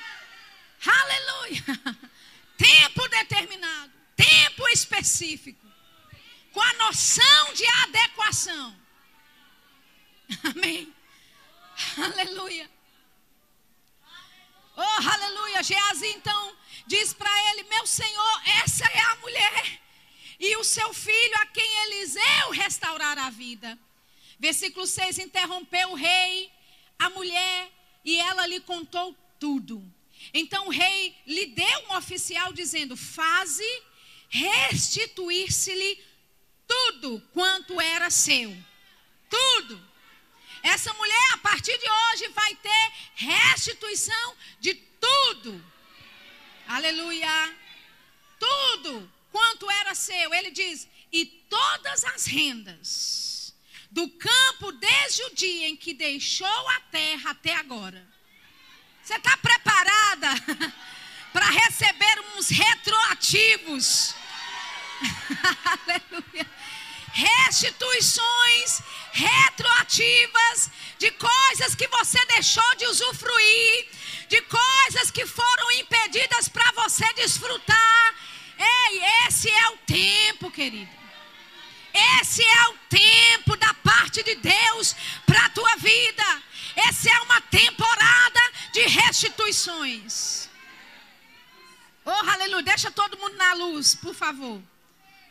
Aleluia. 0.86 1.64
Tempo 2.58 3.08
determinado, 3.10 3.94
tempo 4.16 4.68
específico, 4.70 5.64
com 6.52 6.60
a 6.60 6.74
noção 6.74 7.54
de 7.54 7.64
adequação. 7.84 8.76
Amém. 10.44 10.92
Aleluia. 11.98 12.68
Oh, 14.76 15.10
aleluia. 15.12 15.62
Geazi 15.62 16.08
então 16.08 16.58
diz 16.88 17.14
para 17.14 17.32
ele: 17.52 17.64
Meu 17.64 17.86
senhor, 17.86 18.42
essa 18.64 18.86
é 18.86 19.02
a 19.02 19.16
mulher 19.18 19.82
e 20.40 20.56
o 20.58 20.64
seu 20.64 20.94
filho 20.94 21.36
a 21.42 21.46
quem 21.48 21.84
Eliseu 21.86 22.52
restaurar 22.52 23.18
a 23.18 23.30
vida. 23.30 23.78
Versículo 24.40 24.86
6: 24.86 25.20
Interrompeu 25.20 25.92
o 25.92 25.96
rei, 25.96 26.52
a 27.00 27.10
mulher, 27.10 27.72
e 28.06 28.20
ela 28.20 28.46
lhe 28.46 28.60
contou 28.60 29.16
tudo. 29.40 29.84
Então 30.34 30.68
o 30.68 30.72
rei 30.72 31.16
lhe 31.26 31.48
deu 31.48 31.80
um 31.90 31.96
oficial 31.96 32.54
dizendo: 32.54 32.96
Faze 32.96 33.84
restituir-se-lhe 34.30 36.04
tudo 36.68 37.22
quanto 37.34 37.80
era 37.82 38.10
seu. 38.10 38.56
Tudo. 39.30 39.88
Essa 40.64 40.94
mulher, 40.94 41.34
a 41.34 41.38
partir 41.38 41.78
de 41.78 41.90
hoje, 41.90 42.28
vai 42.30 42.56
ter 42.56 42.92
restituição 43.16 44.36
de 44.60 44.74
tudo. 44.74 45.64
Aleluia. 46.68 47.56
Tudo 48.40 49.17
seu. 49.98 50.34
Ele 50.34 50.52
diz: 50.52 50.88
e 51.12 51.26
todas 51.26 52.04
as 52.06 52.26
rendas 52.26 53.54
do 53.90 54.08
campo 54.10 54.72
desde 54.74 55.24
o 55.24 55.36
dia 55.36 55.68
em 55.70 55.76
que 55.76 55.94
deixou 55.94 56.70
a 56.70 56.80
terra 56.92 57.32
até 57.32 57.56
agora. 57.56 58.06
Você 59.02 59.16
está 59.16 59.38
preparada 59.38 60.30
para 61.32 61.50
receber 61.50 62.20
uns 62.36 62.50
retroativos? 62.50 64.14
Aleluia. 65.64 66.52
Restituições 67.14 68.82
retroativas 69.12 70.70
de 71.00 71.10
coisas 71.12 71.74
que 71.74 71.88
você 71.88 72.24
deixou 72.26 72.76
de 72.76 72.86
usufruir, 72.86 73.88
de 74.28 74.42
coisas 74.42 75.10
que 75.10 75.26
foram 75.26 75.72
impedidas 75.72 76.50
para 76.50 76.72
você 76.74 77.12
desfrutar 77.14 78.16
Ei, 78.58 79.04
esse 79.28 79.50
é 79.50 79.70
o 79.70 79.78
tempo, 79.78 80.52
querido. 80.52 80.90
Esse 82.22 82.44
é 82.44 82.68
o 82.70 82.78
tempo 82.90 83.56
da 83.58 83.74
parte 83.74 84.22
de 84.24 84.36
Deus 84.36 84.96
para 85.26 85.46
a 85.46 85.50
tua 85.50 85.76
vida. 85.78 86.44
Essa 86.76 87.10
é 87.10 87.20
uma 87.22 87.42
temporada 87.42 88.40
de 88.72 88.82
restituições. 88.82 90.50
Oh, 92.06 92.32
aleluia. 92.32 92.64
Deixa 92.64 92.92
todo 92.92 93.18
mundo 93.18 93.36
na 93.36 93.54
luz, 93.54 93.96
por 93.96 94.14
favor. 94.14 94.62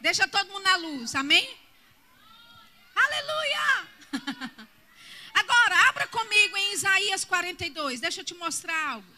Deixa 0.01 0.27
todo 0.27 0.51
mundo 0.51 0.63
na 0.63 0.77
luz. 0.77 1.15
Amém? 1.15 1.57
Aleluia. 2.95 3.89
Agora, 5.35 5.89
abra 5.89 6.07
comigo 6.09 6.57
em 6.57 6.73
Isaías 6.73 7.25
42. 7.25 8.01
Deixa 8.01 8.21
eu 8.21 8.25
te 8.25 8.35
mostrar 8.35 8.91
algo. 8.91 9.16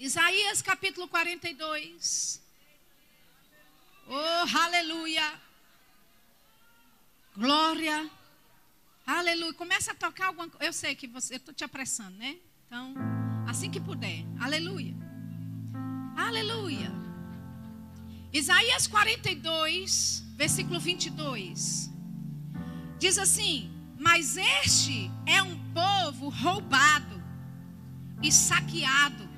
Isaías 0.00 0.62
capítulo 0.62 1.06
42. 1.08 2.40
Oh, 4.08 4.58
aleluia. 4.58 5.38
Glória. 7.36 8.10
Aleluia. 9.06 9.52
Começa 9.52 9.92
a 9.92 9.94
tocar 9.94 10.28
alguma 10.28 10.48
coisa. 10.48 10.64
Eu 10.64 10.72
sei 10.72 10.94
que 10.94 11.06
você, 11.06 11.34
eu 11.34 11.36
estou 11.36 11.52
te 11.52 11.64
apressando, 11.64 12.16
né? 12.16 12.38
Então, 12.66 12.94
assim 13.46 13.70
que 13.70 13.78
puder. 13.78 14.24
Aleluia. 14.40 14.94
Aleluia. 16.16 16.90
Isaías 18.32 18.86
42, 18.86 20.24
versículo 20.34 20.80
22. 20.80 21.90
Diz 22.98 23.18
assim: 23.18 23.70
Mas 23.98 24.38
este 24.38 25.10
é 25.26 25.42
um 25.42 25.58
povo 25.74 26.30
roubado 26.30 27.22
e 28.22 28.32
saqueado 28.32 29.29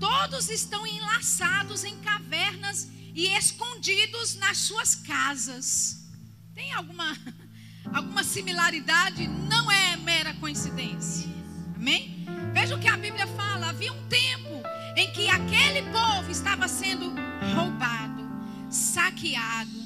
Todos 0.00 0.48
estão 0.48 0.86
enlaçados 0.86 1.84
em 1.84 1.96
cavernas 1.98 2.88
e 3.14 3.26
escondidos 3.36 4.34
nas 4.36 4.56
suas 4.56 4.94
casas. 4.94 6.08
Tem 6.54 6.72
alguma, 6.72 7.14
alguma 7.92 8.24
similaridade? 8.24 9.28
Não 9.28 9.70
é 9.70 9.96
mera 9.98 10.32
coincidência. 10.34 11.28
Amém? 11.76 12.24
Veja 12.54 12.74
o 12.74 12.80
que 12.80 12.88
a 12.88 12.96
Bíblia 12.96 13.26
fala. 13.26 13.68
Havia 13.68 13.92
um 13.92 14.08
tempo 14.08 14.62
em 14.96 15.12
que 15.12 15.28
aquele 15.28 15.82
povo 15.92 16.30
estava 16.30 16.66
sendo 16.66 17.12
roubado, 17.54 18.26
saqueado. 18.70 19.80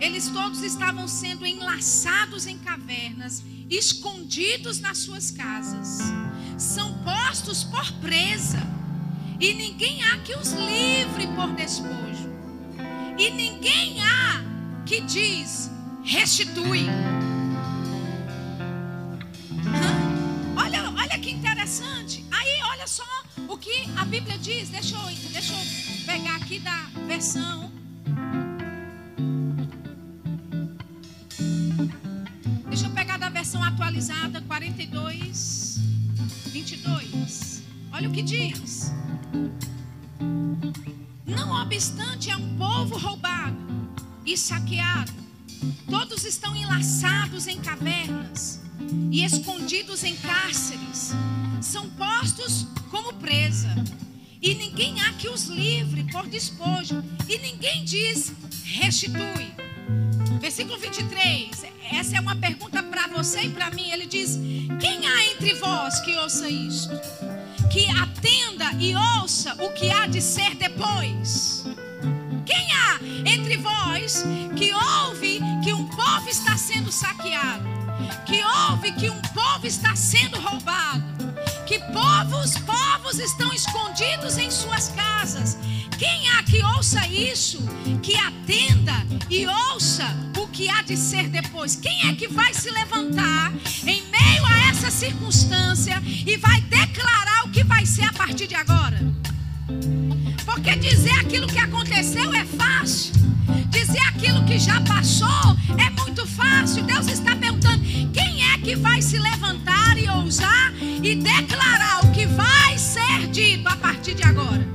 Eles 0.00 0.28
todos 0.28 0.62
estavam 0.62 1.06
sendo 1.06 1.46
enlaçados 1.46 2.46
em 2.46 2.58
cavernas, 2.58 3.42
escondidos 3.68 4.80
nas 4.80 4.98
suas 4.98 5.30
casas. 5.30 5.98
São 6.58 7.02
postos 7.04 7.64
por 7.64 7.92
presa. 8.00 8.83
E 9.40 9.54
ninguém 9.54 10.02
há 10.02 10.18
que 10.18 10.34
os 10.34 10.52
livre 10.52 11.26
por 11.28 11.52
despojo. 11.52 12.30
E 13.18 13.30
ninguém 13.30 14.02
há 14.02 14.42
que 14.86 15.00
diz 15.00 15.70
restitui. 16.04 16.86
Olha, 20.56 20.90
olha 20.90 21.18
que 21.18 21.30
interessante. 21.30 22.24
Aí, 22.30 22.60
olha 22.70 22.86
só 22.86 23.04
o 23.48 23.56
que 23.56 23.88
a 23.96 24.04
Bíblia 24.04 24.38
diz. 24.38 24.68
Deixa 24.68 24.96
eu, 24.96 25.30
deixa 25.30 25.52
eu 25.52 26.04
pegar 26.06 26.36
aqui 26.36 26.58
da 26.58 26.88
versão. 27.06 27.72
Saqueado. 44.44 45.12
Todos 45.88 46.24
estão 46.24 46.54
enlaçados 46.54 47.46
em 47.46 47.58
cavernas 47.60 48.60
e 49.10 49.24
escondidos 49.24 50.04
em 50.04 50.14
cárceres. 50.16 51.12
São 51.62 51.88
postos 51.90 52.66
como 52.90 53.14
presa. 53.14 53.74
E 54.42 54.54
ninguém 54.54 55.00
há 55.00 55.14
que 55.14 55.28
os 55.28 55.44
livre 55.44 56.04
por 56.12 56.26
despojo. 56.26 57.02
E 57.26 57.38
ninguém 57.38 57.84
diz 57.84 58.32
restitui. 58.64 59.50
Versículo 60.40 60.78
23. 60.78 61.64
Essa 61.90 62.18
é 62.18 62.20
uma 62.20 62.36
pergunta 62.36 62.82
para 62.82 63.08
você 63.08 63.44
e 63.44 63.50
para 63.50 63.70
mim. 63.70 63.90
Ele 63.90 64.04
diz: 64.04 64.38
Quem 64.78 65.06
há 65.06 65.24
entre 65.32 65.54
vós 65.54 66.00
que 66.00 66.14
ouça 66.18 66.50
isto? 66.50 66.92
Que 67.72 67.88
atenda 67.88 68.72
e 68.78 68.94
ouça 68.94 69.54
o 69.64 69.72
que 69.72 69.90
há 69.90 70.06
de 70.06 70.20
ser 70.20 70.54
depois. 70.56 71.64
Entre 73.24 73.56
vós 73.56 74.24
que 74.56 74.72
ouve 74.72 75.40
que 75.62 75.72
um 75.72 75.86
povo 75.88 76.28
está 76.28 76.56
sendo 76.56 76.90
saqueado? 76.92 77.64
Que 78.26 78.42
ouve 78.70 78.92
que 78.92 79.10
um 79.10 79.20
povo 79.20 79.66
está 79.66 79.94
sendo 79.96 80.38
roubado? 80.38 81.02
Que 81.66 81.78
povos, 81.78 82.56
povos 82.58 83.18
estão 83.18 83.52
escondidos 83.52 84.36
em 84.38 84.50
suas 84.50 84.88
casas? 84.88 85.58
Quem 85.98 86.28
há 86.30 86.42
que 86.42 86.62
ouça 86.62 87.06
isso? 87.08 87.58
Que 88.02 88.16
atenda 88.16 89.06
e 89.30 89.46
ouça 89.46 90.04
o 90.38 90.46
que 90.48 90.68
há 90.68 90.82
de 90.82 90.96
ser 90.96 91.28
depois? 91.28 91.76
Quem 91.76 92.08
é 92.08 92.14
que 92.14 92.28
vai 92.28 92.52
se 92.52 92.70
levantar 92.70 93.52
em 93.86 94.02
meio 94.02 94.46
a 94.46 94.68
essa 94.70 94.90
circunstância 94.90 96.02
e 96.04 96.36
vai 96.36 96.60
declarar 96.62 97.44
o 97.46 97.50
que 97.50 97.64
vai 97.64 97.86
ser 97.86 98.04
a 98.04 98.12
partir 98.12 98.46
de 98.46 98.54
agora? 98.54 99.00
Porque 100.44 100.76
dizer 100.76 101.12
aquilo 101.20 101.46
que 101.46 101.58
aconteceu 101.58 102.32
é 102.34 102.44
fácil. 102.44 103.14
Dizer 103.70 104.00
aquilo 104.08 104.44
que 104.44 104.58
já 104.58 104.80
passou 104.82 105.56
é 105.78 105.90
muito 105.90 106.26
fácil. 106.26 106.84
Deus 106.84 107.06
está 107.08 107.34
perguntando: 107.36 107.82
quem 108.12 108.52
é 108.52 108.58
que 108.58 108.76
vai 108.76 109.00
se 109.02 109.18
levantar 109.18 109.98
e 109.98 110.08
ousar 110.08 110.72
e 111.02 111.14
declarar 111.14 112.04
o 112.04 112.12
que 112.12 112.26
vai 112.26 112.78
ser 112.78 113.26
dito 113.30 113.68
a 113.68 113.76
partir 113.76 114.14
de 114.14 114.22
agora? 114.22 114.66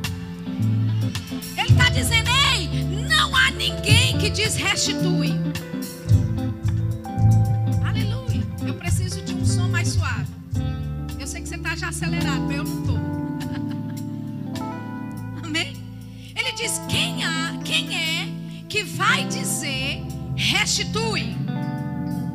Ele 1.57 1.69
está 1.69 1.89
dizendo: 1.89 2.29
ei, 2.53 2.67
não 3.07 3.35
há 3.35 3.51
ninguém 3.51 4.17
que 4.17 4.29
diz 4.29 4.55
restitui. 4.55 5.33
Aleluia. 7.87 8.43
Eu 8.65 8.73
preciso 8.73 9.21
de 9.21 9.33
um 9.33 9.45
som 9.45 9.67
mais 9.69 9.89
suave. 9.89 10.27
Eu 11.19 11.27
sei 11.27 11.41
que 11.41 11.49
você 11.49 11.55
está 11.55 11.75
já 11.75 11.89
acelerado, 11.89 12.41
mas 12.41 12.57
eu 12.57 12.63
não 12.63 12.79
estou. 12.81 13.38
Diz: 16.59 16.81
quem, 16.89 17.23
há, 17.23 17.57
quem 17.63 17.95
é 17.95 18.27
que 18.67 18.83
vai 18.83 19.23
dizer 19.25 20.03
restitui? 20.35 21.35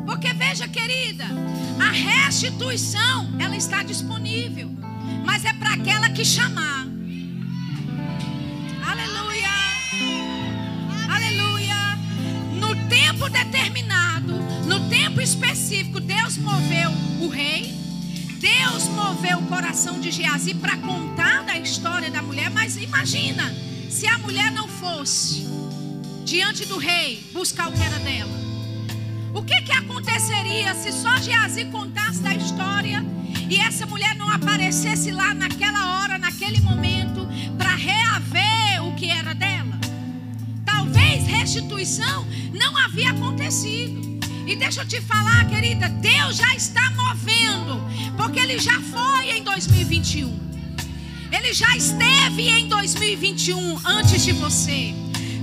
Porque 0.07 0.33
veja, 0.33 0.66
querida, 0.66 1.27
a 1.79 1.91
restituição 1.91 3.31
ela 3.39 3.57
está 3.57 3.83
disponível, 3.83 4.70
mas 5.25 5.45
é 5.45 5.53
para 5.53 5.75
aquela 5.75 6.09
que 6.09 6.25
chamar. 6.25 6.87
Aleluia. 8.87 9.51
Aleluia. 11.09 11.99
No 12.55 12.75
tempo 12.89 13.29
determinado, 13.29 14.33
no 14.66 14.89
tempo 14.89 15.20
específico, 15.20 16.01
Deus 16.01 16.39
moveu 16.39 16.91
o 17.20 17.29
rei. 17.29 17.75
Deus 18.39 18.85
moveu 18.89 19.39
o 19.39 19.47
coração 19.47 20.01
de 20.01 20.11
Geazi 20.11 20.55
para 20.55 20.77
contar 20.77 21.45
da 21.45 21.59
história 21.59 22.11
da 22.11 22.20
mulher, 22.20 22.51
mas 22.51 22.77
imagina 22.77 23.51
se 23.95 24.09
a 24.09 24.18
mulher 24.18 24.51
não 24.51 24.66
fosse 24.66 25.47
diante 26.24 26.66
do 26.66 26.78
rei 26.78 27.24
buscar 27.32 27.68
o 27.68 27.72
que 27.72 27.80
era 27.80 27.97
dela. 28.01 28.32
O 29.32 29.40
que, 29.45 29.62
que 29.62 29.70
aconteceria 29.70 30.74
se 30.74 30.90
só 30.90 31.16
Geazi 31.18 31.66
contasse 31.66 32.20
da 32.20 32.34
história 32.34 33.05
e 33.49 33.57
essa 33.57 33.86
mulher 33.86 34.16
não 34.16 34.28
aparecesse 34.28 35.12
lá 35.12 35.32
naquela 35.32 36.01
hora, 36.03 36.18
naquele 36.18 36.61
momento, 36.61 37.24
para 37.57 37.76
reaver 37.76 38.84
o 38.84 38.97
que 38.97 39.09
era 39.09 39.32
dela? 39.32 39.78
Talvez 40.66 41.24
restituição 41.24 42.26
não 42.53 42.76
havia 42.76 43.12
acontecido. 43.12 44.03
E 44.45 44.57
deixa 44.57 44.82
eu 44.82 44.88
te 44.88 45.01
falar, 45.01 45.49
querida, 45.49 45.88
Deus 45.88 46.36
já 46.36 46.53
está 46.57 46.90
movendo, 46.90 47.80
porque 48.16 48.40
Ele 48.40 48.59
já 48.59 48.80
foi 48.80 49.30
em 49.30 49.45
2021. 49.45 50.43
Ele 51.37 51.53
já 51.53 51.76
esteve 51.76 52.49
em 52.49 52.68
2021 52.68 53.80
antes 53.85 54.22
de 54.24 54.30
você. 54.30 54.95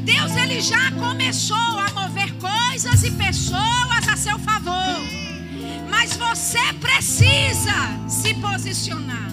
Deus 0.06 0.32
ele 0.38 0.62
já 0.62 0.89
começou 0.92 1.58
a 1.58 1.92
mover 1.92 2.34
coisas 2.36 3.04
e 3.04 3.12
pessoas 3.12 4.08
a 4.10 4.16
seu 4.16 4.39
favor. 4.39 5.02
Mas 5.89 6.16
você 6.16 6.62
precisa 6.80 7.76
se 8.08 8.34
posicionar. 8.36 9.32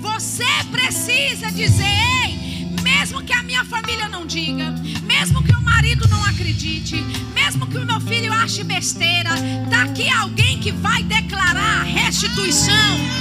Você 0.00 0.48
precisa 0.72 1.48
dizer, 1.52 1.86
ei, 2.24 2.66
mesmo 2.82 3.22
que 3.22 3.32
a 3.32 3.44
minha 3.44 3.64
família 3.64 4.08
não 4.08 4.26
diga, 4.26 4.74
mesmo 5.04 5.44
que 5.44 5.54
o 5.54 5.62
marido 5.62 6.08
não 6.08 6.24
acredite, 6.24 6.96
mesmo 7.32 7.68
que 7.68 7.78
o 7.78 7.86
meu 7.86 8.00
filho 8.00 8.32
ache 8.32 8.64
besteira, 8.64 9.30
está 9.62 9.84
aqui 9.84 10.10
alguém 10.10 10.58
que 10.58 10.72
vai 10.72 11.04
declarar 11.04 11.84
restituição. 11.84 13.20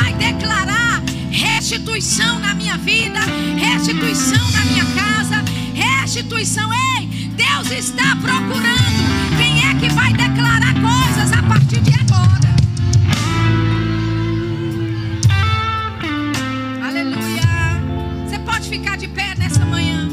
Vai 0.00 0.14
declarar 0.14 1.02
restituição 1.30 2.38
na 2.38 2.54
minha 2.54 2.78
vida, 2.78 3.18
restituição 3.56 4.50
na 4.52 4.64
minha 4.66 4.84
casa, 4.94 5.44
restituição. 5.74 6.70
Ei, 6.72 7.06
Deus 7.34 7.70
está 7.72 8.16
procurando 8.16 9.02
quem 9.36 9.68
é 9.68 9.74
que 9.74 9.88
vai 9.92 10.12
declarar 10.12 10.74
coisas 10.74 11.32
a 11.32 11.42
partir 11.42 11.80
de 11.80 11.92
agora. 11.94 12.54
Aleluia. 16.86 18.22
Você 18.24 18.38
pode 18.38 18.68
ficar 18.68 18.96
de 18.96 19.08
pé 19.08 19.34
nessa 19.36 19.64
manhã. 19.64 20.08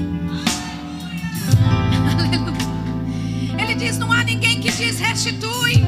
Aleluia. 2.11 2.57
Ele 3.59 3.75
diz: 3.75 3.99
não 3.99 4.11
há 4.11 4.23
ninguém 4.23 4.59
que 4.59 4.71
diz 4.71 4.99
restitui. 4.99 5.83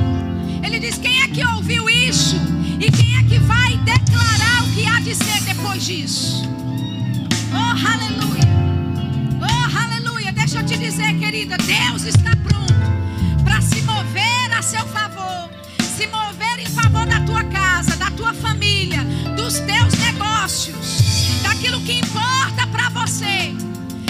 Ele 0.63 0.79
diz: 0.79 0.97
quem 0.99 1.23
é 1.23 1.27
que 1.27 1.43
ouviu 1.43 1.89
isso? 1.89 2.35
E 2.79 2.91
quem 2.91 3.06
que 5.07 5.15
ser 5.15 5.41
depois 5.43 5.85
disso? 5.85 6.43
Oh, 7.53 7.87
aleluia. 7.87 8.43
Oh, 9.39 9.79
aleluia. 9.79 10.33
Deixa 10.33 10.59
eu 10.59 10.65
te 10.65 10.77
dizer, 10.77 11.17
querida, 11.17 11.55
Deus 11.59 12.03
está 12.03 12.31
pronto 12.35 12.73
para 13.41 13.61
se 13.61 13.81
mover 13.83 14.51
a 14.53 14.61
seu 14.61 14.85
favor, 14.87 15.49
se 15.79 16.07
mover 16.07 16.59
em 16.59 16.65
favor 16.65 17.05
da 17.05 17.21
tua 17.21 17.41
casa, 17.45 17.95
da 17.95 18.11
tua 18.11 18.33
família, 18.33 19.01
dos 19.37 19.59
teus 19.59 19.93
negócios, 19.93 21.39
daquilo 21.41 21.79
que 21.81 21.99
importa 21.99 22.67
para 22.69 22.89
você. 22.89 23.55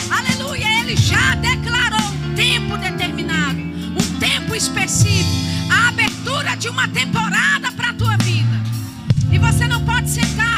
Aleluia. 0.10 0.82
Ele 0.82 0.96
já 0.96 1.36
declarou 1.36 2.08
um 2.10 2.34
tempo 2.34 2.76
determinado, 2.76 3.60
um 3.60 4.20
tempo 4.20 4.56
específico, 4.56 5.30
a 5.70 5.90
abertura 5.90 6.56
de 6.58 6.70
uma 6.70 6.88
temporada 6.88 7.72
para 7.74 7.92
a 7.92 7.94
tua 7.94 8.18
vida. 8.18 8.58
E 9.32 9.38
você 9.38 9.68
não 9.68 9.86
pode 9.86 10.10
sentar 10.10 10.58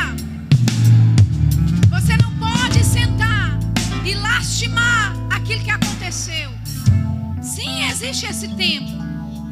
subestimar 4.13 5.13
aquilo 5.29 5.63
que 5.63 5.69
aconteceu. 5.69 6.51
Sim, 7.41 7.83
existe 7.89 8.25
esse 8.25 8.47
tempo 8.55 8.91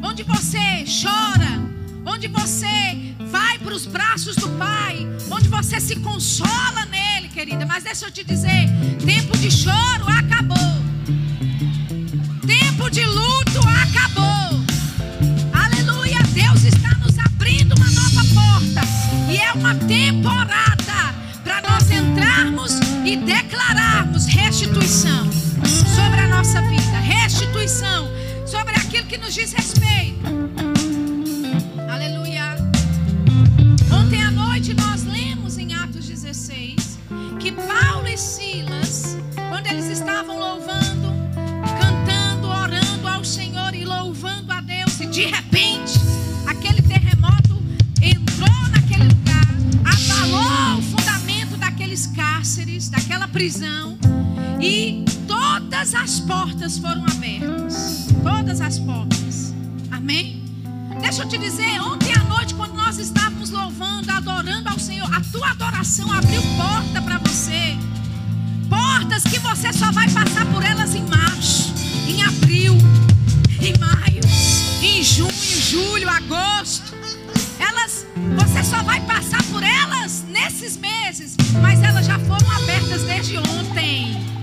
onde 0.02 0.22
você 0.22 0.84
chora, 1.02 1.60
onde 2.04 2.26
você 2.28 3.14
vai 3.30 3.58
para 3.58 3.74
os 3.74 3.86
braços 3.86 4.36
do 4.36 4.48
Pai, 4.50 5.06
onde 5.30 5.48
você 5.48 5.80
se 5.80 5.96
consola 5.96 6.84
nele, 6.90 7.28
querida. 7.28 7.64
Mas 7.64 7.84
deixa 7.84 8.06
eu 8.06 8.10
te 8.10 8.24
dizer: 8.24 8.68
tempo 9.04 9.36
de 9.38 9.50
choro 9.50 10.04
acabou, 10.08 10.74
tempo 12.46 12.90
de 12.90 13.04
luto 13.04 13.60
acabou. 13.84 14.60
Aleluia, 15.52 16.18
Deus 16.34 16.64
está 16.64 16.94
nos 16.96 17.18
abrindo 17.18 17.74
uma 17.76 17.90
nova 17.90 18.22
porta, 18.34 18.80
e 19.30 19.36
é 19.36 19.52
uma 19.52 19.74
temporada 19.74 21.14
para 21.44 21.62
nós 21.62 21.90
entrarmos 21.90 22.72
e 23.04 23.16
declararmos 23.16 23.77
restituição 24.68 25.30
sobre 25.96 26.20
a 26.20 26.28
nossa 26.28 26.60
vida 26.62 26.98
restituição 27.00 28.06
sobre 28.46 28.74
aquilo 28.74 29.06
que 29.06 29.16
nos 29.16 29.32
diz 29.32 29.52
respeito. 29.52 30.20
Aleluia. 31.90 32.54
Ontem 33.90 34.22
à 34.22 34.30
noite 34.30 34.74
nós 34.74 35.04
lemos 35.04 35.56
em 35.56 35.74
Atos 35.74 36.06
16 36.06 36.98
que 37.40 37.52
Paulo 37.52 38.08
e 38.08 38.18
Silas, 38.18 39.16
quando 39.48 39.66
eles 39.68 39.86
estavam 39.86 40.38
louvando, 40.38 41.14
cantando, 41.80 42.48
orando 42.48 43.08
ao 43.08 43.24
Senhor 43.24 43.74
e 43.74 43.86
louvando 43.86 44.52
a 44.52 44.60
Deus, 44.60 45.00
e 45.00 45.06
de 45.06 45.24
repente 45.24 45.98
aquele 46.46 46.82
terremoto 46.82 47.62
entrou 48.02 48.68
naquele 48.70 49.04
lugar, 49.04 49.46
abalou 49.86 50.78
o 50.78 50.82
fundamento 50.82 51.56
daqueles 51.56 52.06
cárceres, 52.08 52.90
daquela 52.90 53.26
prisão, 53.28 53.98
e 54.60 55.04
todas 55.26 55.94
as 55.94 56.20
portas 56.20 56.78
foram 56.78 57.04
abertas. 57.04 58.08
Todas 58.22 58.60
as 58.60 58.78
portas. 58.78 59.54
Amém? 59.90 60.42
Deixa 61.00 61.22
eu 61.22 61.28
te 61.28 61.38
dizer, 61.38 61.80
ontem 61.80 62.12
à 62.12 62.24
noite, 62.24 62.54
quando 62.54 62.74
nós 62.74 62.98
estávamos 62.98 63.50
louvando, 63.50 64.10
adorando 64.10 64.68
ao 64.68 64.78
Senhor, 64.78 65.08
a 65.14 65.20
tua 65.20 65.50
adoração 65.50 66.10
abriu 66.12 66.42
porta 66.56 67.00
para 67.00 67.18
você. 67.18 67.76
Portas 68.68 69.22
que 69.22 69.38
você 69.38 69.72
só 69.72 69.92
vai 69.92 70.10
passar 70.10 70.44
por 70.46 70.64
elas 70.64 70.94
em 70.94 71.02
março, 71.06 71.72
em 72.08 72.22
abril, 72.22 72.76
em 73.60 73.78
maio, 73.78 74.20
em 74.82 75.02
junho, 75.02 75.32
julho, 75.32 76.08
agosto. 76.08 76.94
Elas, 77.60 78.04
você 78.36 78.64
só 78.64 78.82
vai 78.82 79.00
passar 79.02 79.42
por 79.44 79.62
elas 79.62 80.24
nesses 80.28 80.76
meses, 80.76 81.36
mas 81.62 81.80
elas 81.82 82.06
já 82.06 82.18
foram 82.18 82.50
abertas 82.50 83.02
desde 83.04 83.38
ontem. 83.38 84.37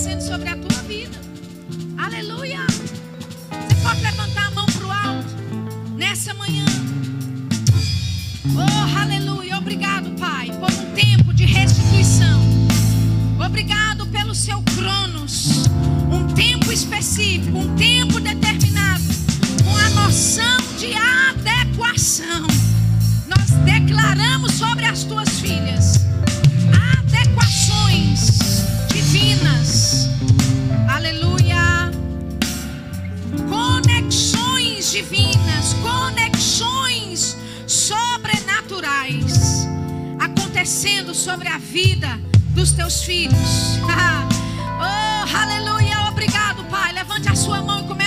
Acontecendo 0.00 0.20
sobre 0.22 0.48
a 0.48 0.56
tua 0.56 0.82
vida. 0.82 1.18
Aleluia. 1.98 2.60
Você 2.66 3.74
pode 3.82 4.00
levantar 4.00 4.46
a 4.46 4.50
mão 4.52 4.66
para 4.66 4.86
o 4.86 4.90
alto 4.90 5.34
nessa 5.94 6.32
manhã. 6.34 6.64
Oh, 8.56 8.98
aleluia. 8.98 9.58
Obrigado, 9.58 10.10
Pai, 10.18 10.50
por 10.58 10.72
um 10.72 10.94
tempo 10.94 11.34
de 11.34 11.44
restituição. 11.44 12.40
Obrigado 13.44 14.06
pelo 14.06 14.34
seu 14.34 14.62
cronos. 14.74 15.66
Um 16.10 16.32
tempo 16.34 16.72
específico, 16.72 17.58
um 17.58 17.76
tempo 17.76 18.20
determinado, 18.20 19.04
com 19.62 19.76
a 19.76 19.90
noção 20.02 20.56
de 20.78 20.94
adequação. 20.94 22.46
Nós 23.28 23.50
declaramos 23.64 24.52
sobre 24.54 24.86
as 24.86 25.04
tuas 25.04 25.28
filhas 25.40 26.00
divinas. 29.00 30.10
Aleluia. 30.88 31.90
Conexões 33.48 34.92
divinas, 34.92 35.74
conexões 35.82 37.36
sobrenaturais 37.66 39.66
acontecendo 40.18 41.14
sobre 41.14 41.48
a 41.48 41.56
vida 41.56 42.20
dos 42.50 42.72
teus 42.72 43.02
filhos. 43.02 43.78
oh, 43.88 45.36
aleluia. 45.36 46.10
Obrigado, 46.10 46.62
Pai. 46.64 46.92
Levante 46.92 47.30
a 47.30 47.34
sua 47.34 47.62
mão 47.62 47.80
e 47.80 47.88
comece 47.88 47.99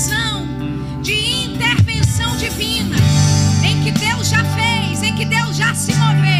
provisão, 0.00 0.46
de 1.02 1.44
intervenção 1.44 2.34
divina, 2.38 2.96
em 3.62 3.82
que 3.82 3.90
Deus 3.90 4.30
já 4.30 4.42
fez, 4.44 5.02
em 5.02 5.14
que 5.14 5.26
Deus 5.26 5.56
já 5.56 5.74
se 5.74 5.94
moveu. 5.94 6.39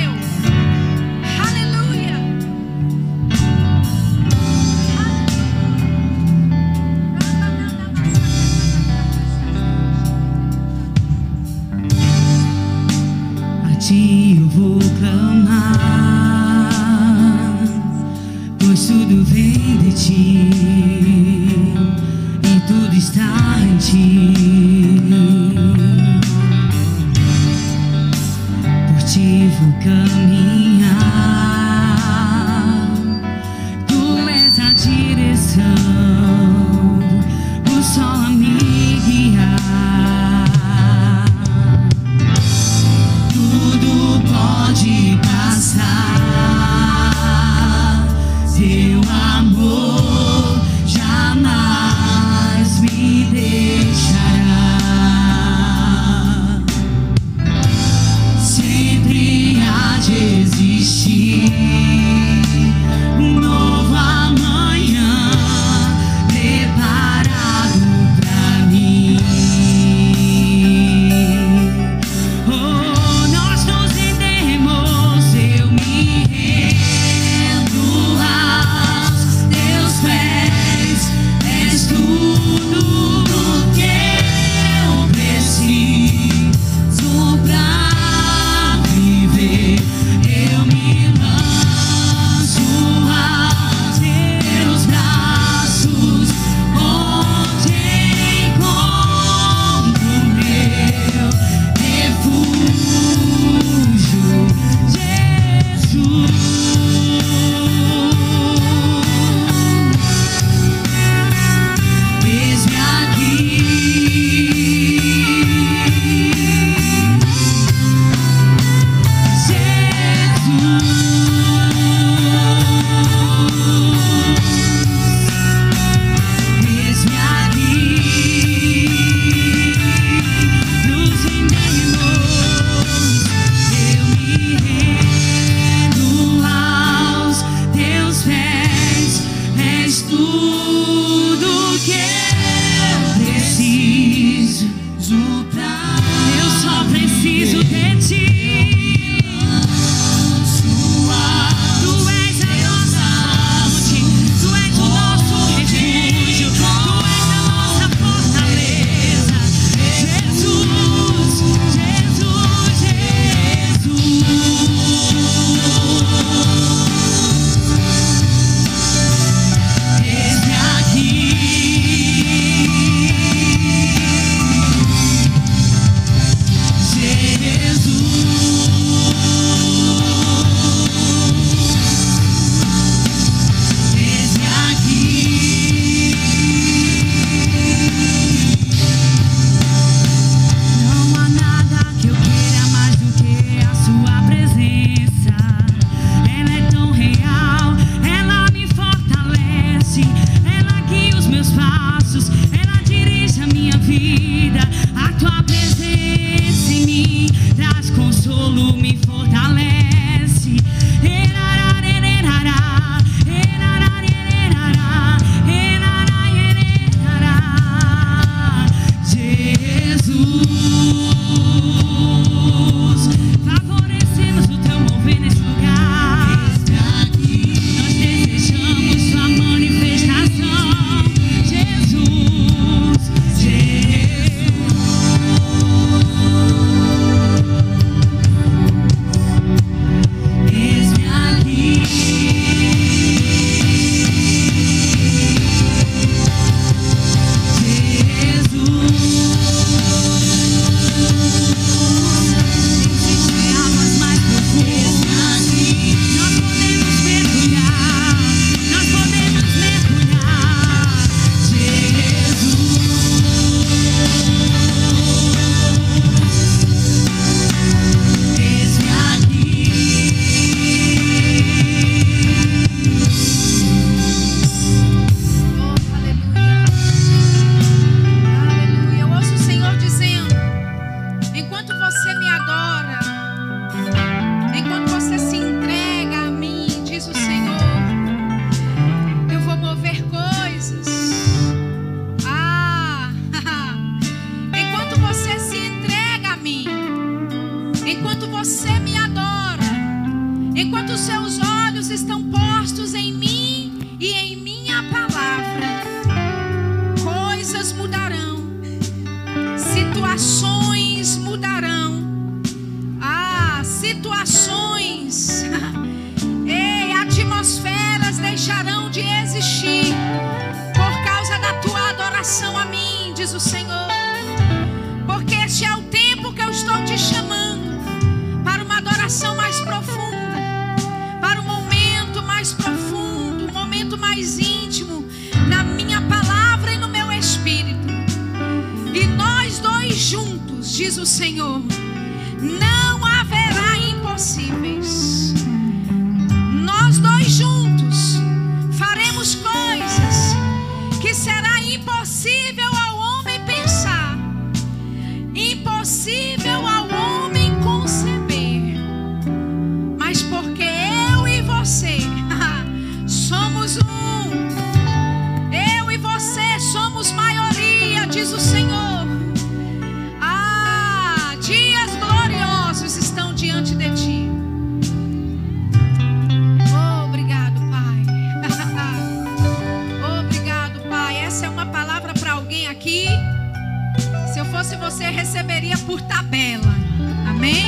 Amém? 387.41 387.65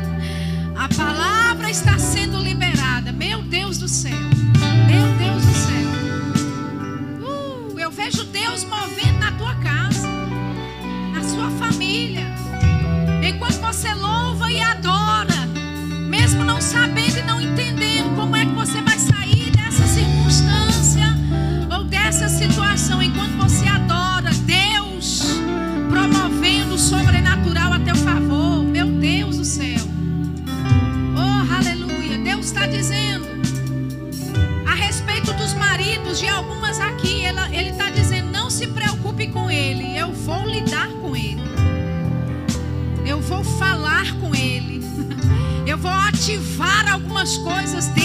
A 0.74 0.88
palavra 0.88 1.68
está 1.68 1.98
sendo 1.98 2.38
liberada. 2.38 3.12
Meu 3.12 3.42
Deus 3.42 3.76
do 3.76 3.86
céu. 3.86 4.23
ativar 46.24 46.88
algumas 46.90 47.36
coisas 47.36 47.86
dentro 47.88 48.03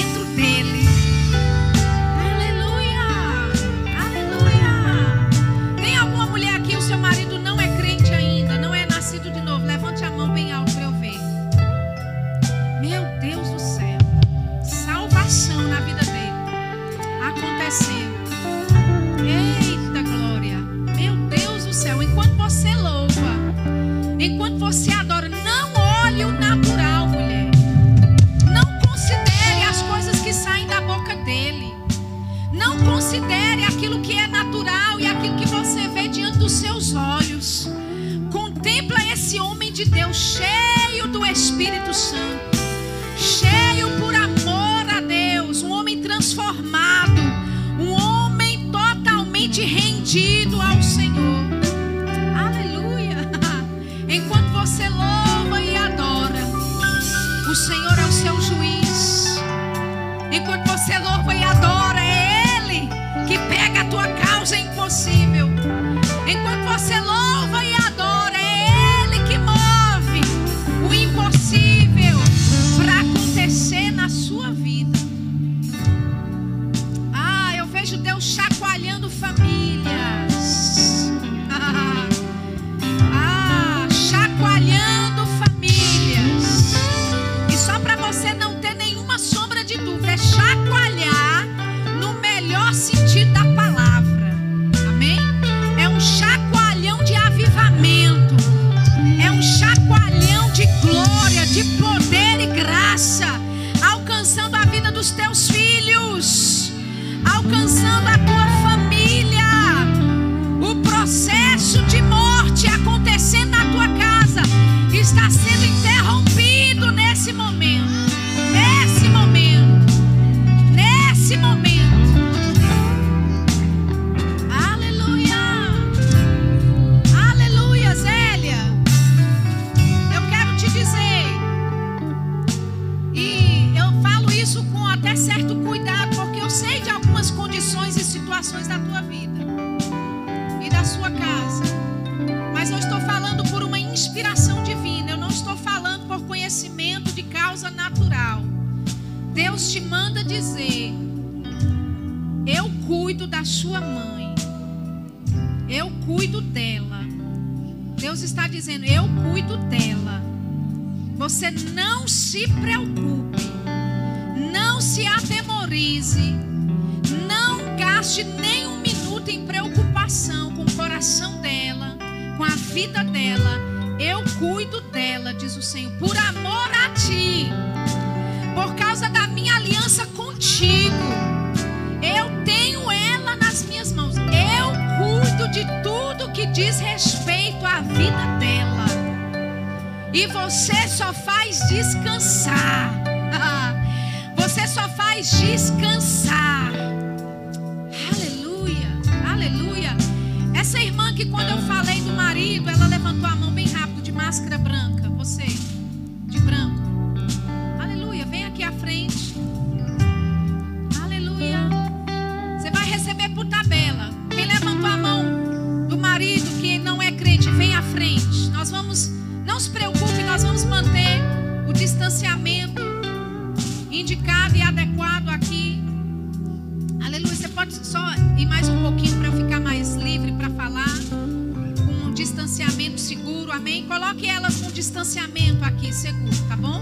amém? 233.59 233.85
Coloque 233.85 234.25
elas 234.25 234.55
com 234.61 234.71
distanciamento 234.71 235.63
aqui 235.65 235.93
seguro, 235.93 236.35
tá 236.47 236.55
bom? 236.55 236.78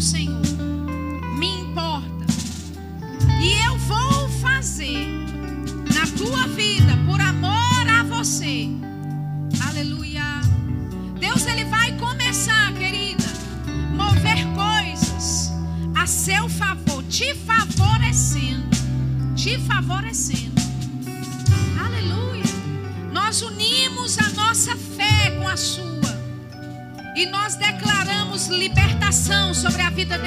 Senhor. 0.00 0.45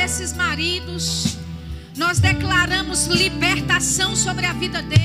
Desses 0.10 0.34
maridos. 0.34 1.38
Nós 1.96 2.18
declaramos 2.18 3.06
libertação 3.06 4.16
sobre 4.16 4.48
a 4.48 4.54
vida 4.54 4.82
deles. 4.82 4.99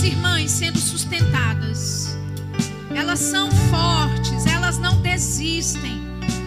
Minhas 0.00 0.04
irmãs 0.04 0.50
sendo 0.50 0.78
sustentadas. 0.78 2.16
Elas 2.94 3.18
são 3.18 3.50
fortes, 3.50 4.46
elas 4.46 4.78
não 4.78 5.00
desistem. 5.00 6.00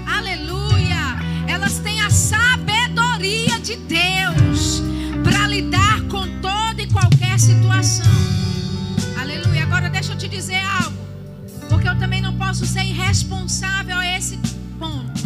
Aleluia! 0.07 1.19
Elas 1.47 1.79
têm 1.79 2.01
a 2.01 2.09
sabedoria 2.09 3.59
de 3.59 3.75
Deus 3.77 4.81
para 5.23 5.47
lidar 5.47 6.01
com 6.09 6.27
toda 6.41 6.81
e 6.81 6.87
qualquer 6.87 7.39
situação. 7.39 8.11
Aleluia! 9.19 9.63
Agora 9.63 9.89
deixa 9.89 10.13
eu 10.13 10.17
te 10.17 10.27
dizer 10.27 10.61
algo, 10.81 10.97
porque 11.69 11.87
eu 11.87 11.97
também 11.99 12.21
não 12.21 12.35
posso 12.35 12.65
ser 12.65 12.83
irresponsável 12.83 13.97
a 13.97 14.17
esse 14.17 14.37
ponto. 14.79 15.21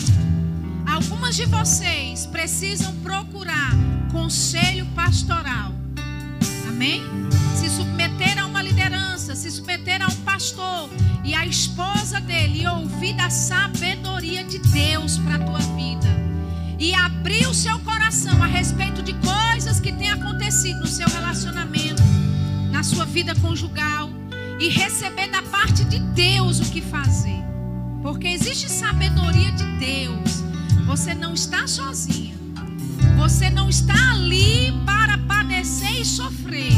Algumas 0.85 1.35
de 1.35 1.45
vocês 1.45 2.25
precisam 2.25 2.93
procurar 2.95 3.71
conselho 4.11 4.85
pastoral. 4.95 5.76
Amém? 6.77 7.01
Se 7.55 7.71
submeter 7.71 8.37
a 8.37 8.45
uma 8.45 8.61
liderança, 8.61 9.35
se 9.35 9.49
submeter 9.49 9.99
a 9.99 10.09
um 10.09 10.15
pastor 10.17 10.91
e 11.23 11.33
a 11.33 11.43
esposa 11.43 12.21
dele 12.21 12.61
e 12.61 12.67
ouvir 12.67 13.13
da 13.13 13.31
sabedoria 13.31 14.43
de 14.43 14.59
Deus 14.59 15.17
para 15.17 15.37
a 15.37 15.39
tua 15.39 15.57
vida. 15.75 16.07
E 16.77 16.93
abrir 16.93 17.47
o 17.47 17.53
seu 17.53 17.79
coração 17.79 18.43
a 18.43 18.45
respeito 18.45 19.01
de 19.01 19.13
coisas 19.13 19.79
que 19.79 19.91
têm 19.91 20.11
acontecido 20.11 20.81
no 20.81 20.85
seu 20.85 21.09
relacionamento, 21.09 22.03
na 22.69 22.83
sua 22.83 23.05
vida 23.05 23.33
conjugal 23.41 24.11
e 24.59 24.69
receber 24.69 25.31
da 25.31 25.41
parte 25.41 25.83
de 25.83 25.97
Deus 25.97 26.59
o 26.59 26.71
que 26.71 26.79
fazer. 26.79 27.43
Porque 28.03 28.27
existe 28.27 28.69
sabedoria 28.69 29.51
de 29.51 29.65
Deus. 29.79 30.43
Você 30.85 31.15
não 31.15 31.33
está 31.33 31.65
sozinha. 31.65 32.36
Você 33.17 33.49
não 33.49 33.69
está 33.69 34.11
ali 34.11 34.71
para 34.85 35.17
padecer 35.19 36.01
e 36.01 36.05
sofrer. 36.05 36.73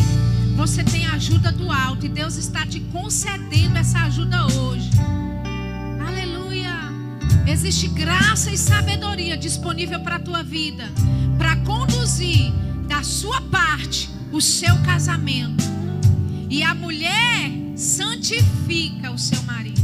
Você 0.55 0.83
tem 0.83 1.05
ajuda 1.07 1.51
do 1.51 1.71
alto 1.71 2.05
e 2.05 2.09
Deus 2.09 2.35
está 2.35 2.65
te 2.65 2.79
concedendo 2.79 3.77
essa 3.77 3.99
ajuda 3.99 4.45
hoje. 4.47 4.89
Aleluia. 6.05 6.75
Existe 7.47 7.87
graça 7.87 8.51
e 8.51 8.57
sabedoria 8.57 9.37
disponível 9.37 9.99
para 10.01 10.15
a 10.15 10.19
tua 10.19 10.43
vida, 10.43 10.91
para 11.37 11.55
conduzir 11.57 12.51
da 12.87 13.03
sua 13.03 13.41
parte 13.41 14.09
o 14.31 14.41
seu 14.41 14.75
casamento. 14.83 15.63
E 16.49 16.63
a 16.63 16.73
mulher 16.73 17.51
santifica 17.75 19.11
o 19.11 19.17
seu 19.17 19.41
marido. 19.43 19.81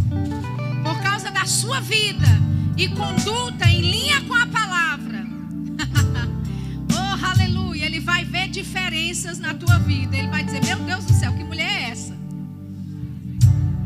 Por 0.84 1.02
causa 1.02 1.32
da 1.32 1.46
sua 1.46 1.80
vida 1.80 2.28
e 2.78 2.90
conduta 2.90 3.68
em 3.70 3.82
linha 3.82 4.22
com 4.22 4.34
a 4.34 4.46
palavra. 4.48 4.75
Diferenças 9.16 9.40
na 9.40 9.54
tua 9.54 9.80
vida. 9.80 10.18
Ele 10.18 10.28
vai 10.28 10.44
dizer: 10.44 10.64
Meu 10.66 10.78
Deus 10.80 11.06
do 11.06 11.14
céu, 11.14 11.32
que 11.32 11.44
mulher 11.44 11.66
é 11.66 11.90
essa? 11.90 12.14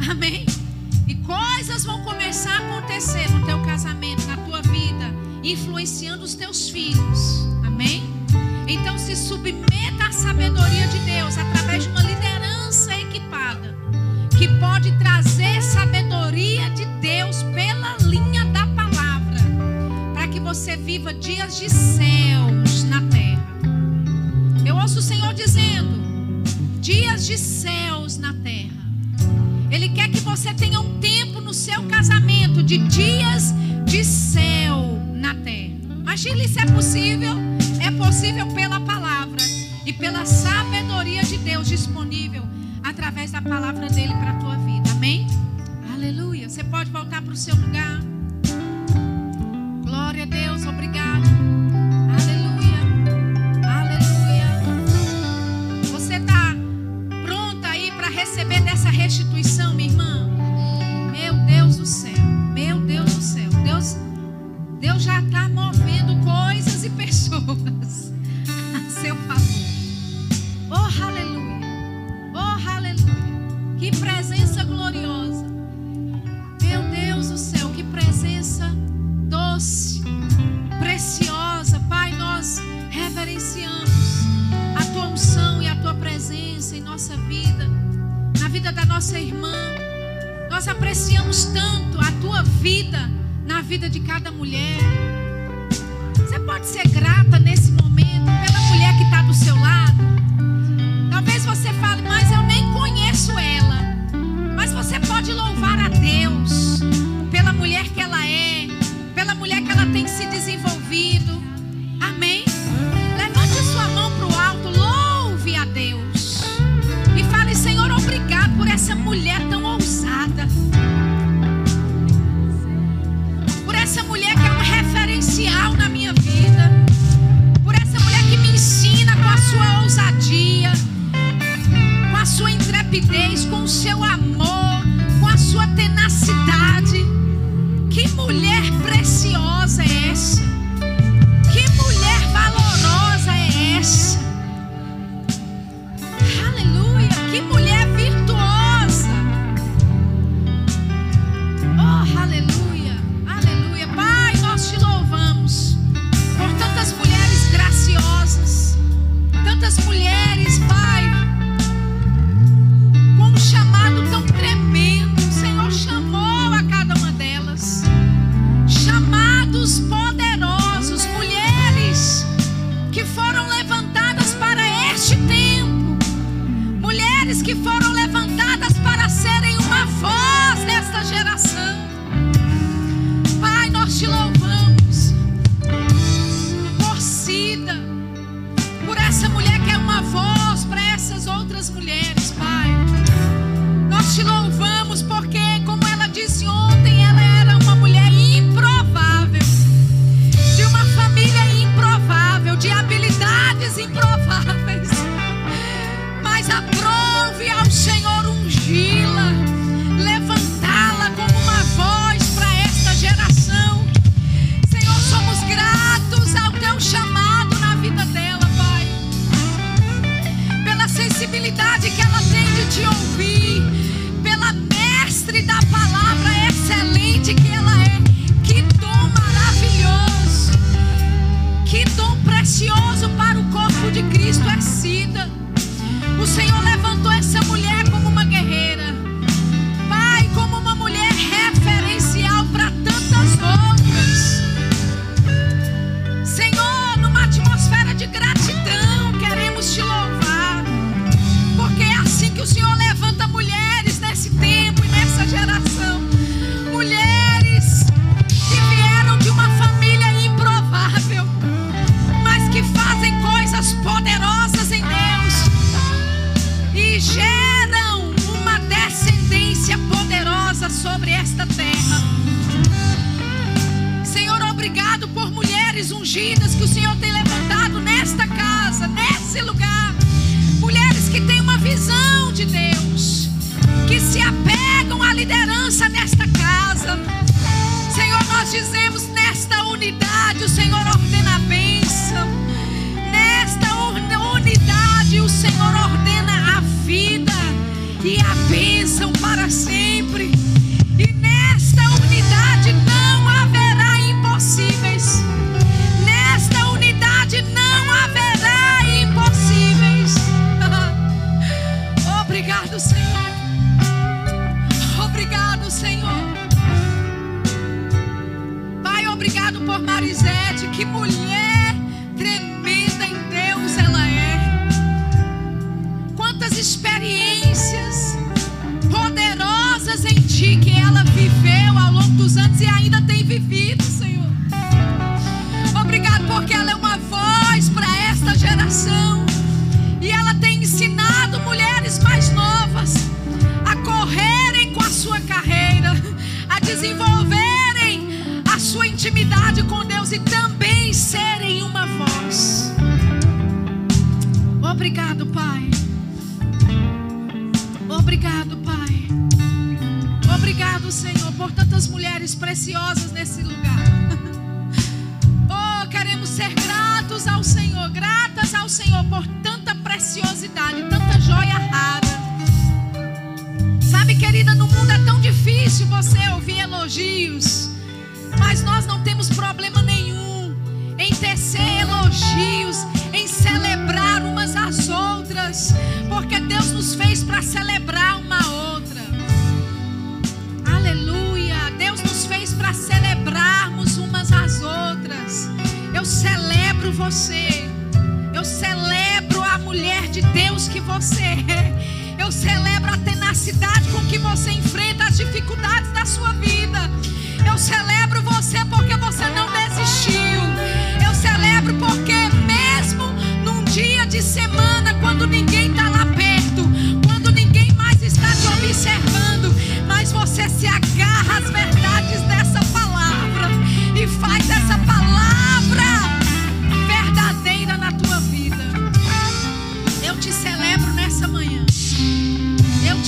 Amém. 0.09 0.45
E 1.07 1.15
coisas 1.15 1.85
vão 1.85 2.03
começar 2.03 2.51
a 2.51 2.77
acontecer 2.77 3.29
no 3.31 3.45
teu 3.45 3.61
casamento, 3.63 4.25
na 4.27 4.37
tua 4.37 4.61
vida, 4.63 5.13
influenciando 5.43 6.23
os 6.23 6.33
teus 6.33 6.69
filhos. 6.69 7.47
Amém? 7.65 8.03
Então 8.67 8.97
se 8.97 9.15
submeta 9.15 10.07
à 10.07 10.11
sabedoria 10.11 10.87
de 10.87 10.99
Deus 10.99 11.37
através 11.37 11.83
de 11.83 11.89
uma 11.89 12.01
liderança 12.01 12.95
equipada, 12.95 13.75
que 14.37 14.47
pode 14.59 14.91
trazer 14.97 15.61
sabedoria 15.61 16.69
de 16.71 16.85
Deus 17.01 17.43
pela 17.43 17.97
linha 18.01 18.45
da 18.45 18.65
palavra, 18.67 19.39
para 20.13 20.27
que 20.27 20.39
você 20.39 20.75
viva 20.75 21.13
dias 21.13 21.59
de 21.59 21.69
céus 21.69 22.83
na 22.85 23.01
terra. 23.03 23.38
Eu 24.89 24.91
ouço 24.91 24.99
o 24.99 25.03
Senhor 25.03 25.35
dizendo: 25.35 26.43
dias 26.81 27.27
de 27.27 27.37
céus 27.37 28.17
na 28.17 28.33
terra. 28.33 28.69
Ele 29.69 29.87
quer 29.89 30.09
que 30.09 30.19
você 30.21 30.51
tenha 30.51 30.79
um 30.79 30.99
tempo 30.99 31.39
no 31.39 31.53
seu 31.53 31.83
casamento 31.83 32.63
de 32.63 32.79
dias 32.79 33.53
de 33.85 34.03
céu 34.03 34.99
na 35.13 35.35
terra. 35.35 35.75
Imagine 35.99 36.47
se 36.47 36.59
é 36.59 36.65
possível. 36.65 37.35
É 37.79 37.91
possível 37.91 38.47
pela 38.47 38.79
palavra 38.79 39.43
e 39.85 39.93
pela 39.93 40.25
sabedoria 40.25 41.23
de 41.23 41.37
Deus 41.37 41.67
disponível 41.67 42.41
através 42.83 43.31
da 43.31 43.43
palavra 43.43 43.89
dele 43.89 44.13
para 44.13 44.31
a 44.31 44.39
tua 44.39 44.57
vida. 44.57 44.89
Amém? 44.89 45.27
Aleluia. 45.93 46.49
Você 46.49 46.63
pode 46.63 46.89
voltar 46.89 47.21
para 47.21 47.33
o 47.33 47.37
seu 47.37 47.55
lugar. 47.55 48.01
Glória 49.85 50.23
a 50.23 50.25
Deus. 50.25 50.65
Obrigado. 50.65 51.38
Restituição, 59.09 59.58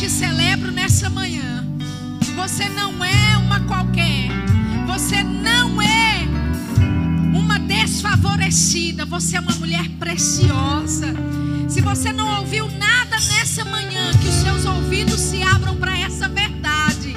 te 0.02 0.10
celebro 0.10 0.72
nessa 0.72 1.12
manhã. 1.12 1.64
Você 2.36 2.68
não 2.70 3.06
é 3.06 3.38
uma 3.38 3.60
qualquer. 3.60 4.30
Você 4.88 5.22
não 5.22 5.80
é 5.80 6.28
uma 7.32 7.60
desfavorecida. 7.60 9.06
Você 9.06 9.38
é 9.38 9.40
uma 9.40 9.54
mulher 9.58 9.88
preciosa. 10.00 11.14
Se 11.70 11.82
você 11.82 12.12
não 12.12 12.40
ouviu 12.40 12.68
nada 12.80 13.16
nessa 13.28 13.64
manhã, 13.64 14.12
que 14.20 14.28
os 14.28 14.34
seus 14.34 14.66
ouvidos 14.66 15.20
se 15.22 15.44
abram 15.44 15.76
para 15.76 15.96
essa 15.96 16.28
verdade. 16.28 17.16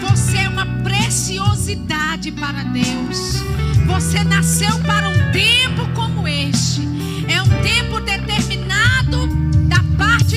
Você 0.00 0.36
é 0.36 0.48
uma 0.48 0.66
preciosidade 0.84 2.30
para 2.30 2.62
Deus. 2.62 3.42
Você 3.88 4.22
nasceu 4.22 4.78
para 4.86 5.08
um 5.08 5.32
tempo 5.32 5.84
como 5.96 6.28
este. 6.28 6.82
É 7.26 7.42
um 7.42 7.62
tempo 7.64 7.98
determinado 7.98 9.26
da 9.66 9.82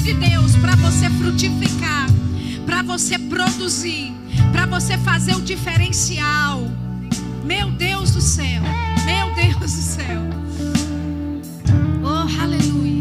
de 0.02 0.14
Deus 0.14 0.56
para 0.56 0.76
você 0.76 1.10
frutificar, 1.10 2.08
para 2.66 2.82
você 2.82 3.18
produzir, 3.20 4.12
para 4.52 4.66
você 4.66 4.98
fazer 4.98 5.36
o 5.36 5.42
diferencial. 5.42 6.68
Meu 7.44 7.70
Deus 7.72 8.12
do 8.12 8.22
céu, 8.22 8.62
meu 9.06 9.34
Deus 9.36 9.58
do 9.60 9.68
céu. 9.68 10.22
Oh, 12.04 12.42
aleluia, 12.42 12.93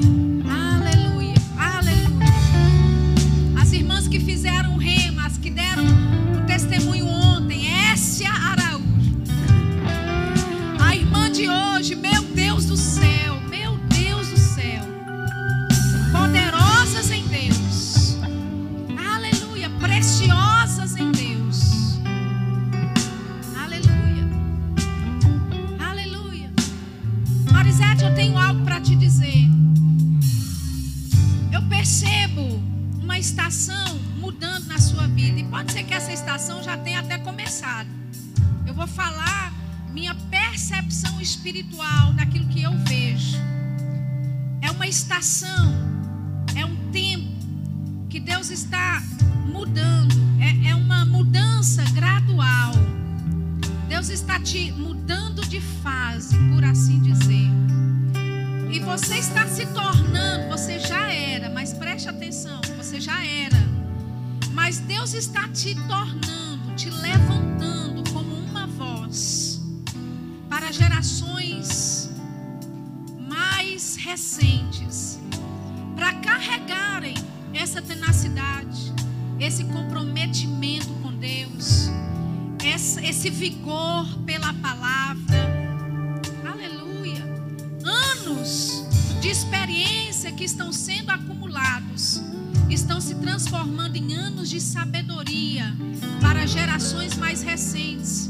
que 90.43 90.47
estão 90.47 90.73
sendo 90.73 91.09
acumulados 91.11 92.21
estão 92.69 93.01
se 93.01 93.15
transformando 93.15 93.95
em 93.95 94.13
anos 94.15 94.51
de 94.51 94.61
sabedoria 94.61 95.73
para 96.21 96.45
gerações 96.47 97.17
mais 97.17 97.43
recentes. 97.43 98.29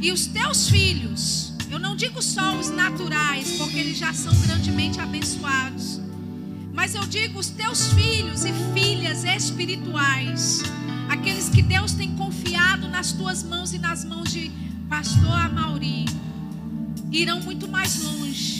E 0.00 0.10
os 0.10 0.26
teus 0.26 0.68
filhos, 0.68 1.52
eu 1.70 1.78
não 1.78 1.94
digo 1.94 2.20
só 2.20 2.58
os 2.58 2.68
naturais, 2.70 3.52
porque 3.58 3.78
eles 3.78 3.96
já 3.96 4.12
são 4.12 4.34
grandemente 4.40 4.98
abençoados, 4.98 6.00
mas 6.72 6.96
eu 6.96 7.06
digo 7.06 7.38
os 7.38 7.48
teus 7.48 7.92
filhos 7.92 8.44
e 8.44 8.52
filhas 8.74 9.22
espirituais, 9.22 10.64
aqueles 11.08 11.48
que 11.48 11.62
Deus 11.62 11.92
tem 11.92 12.16
confiado 12.16 12.88
nas 12.88 13.12
tuas 13.12 13.44
mãos 13.44 13.72
e 13.72 13.78
nas 13.78 14.04
mãos 14.04 14.32
de 14.32 14.50
pastor 14.88 15.30
Amauri, 15.30 16.06
irão 17.12 17.40
muito 17.40 17.68
mais 17.68 18.02
longe. 18.02 18.59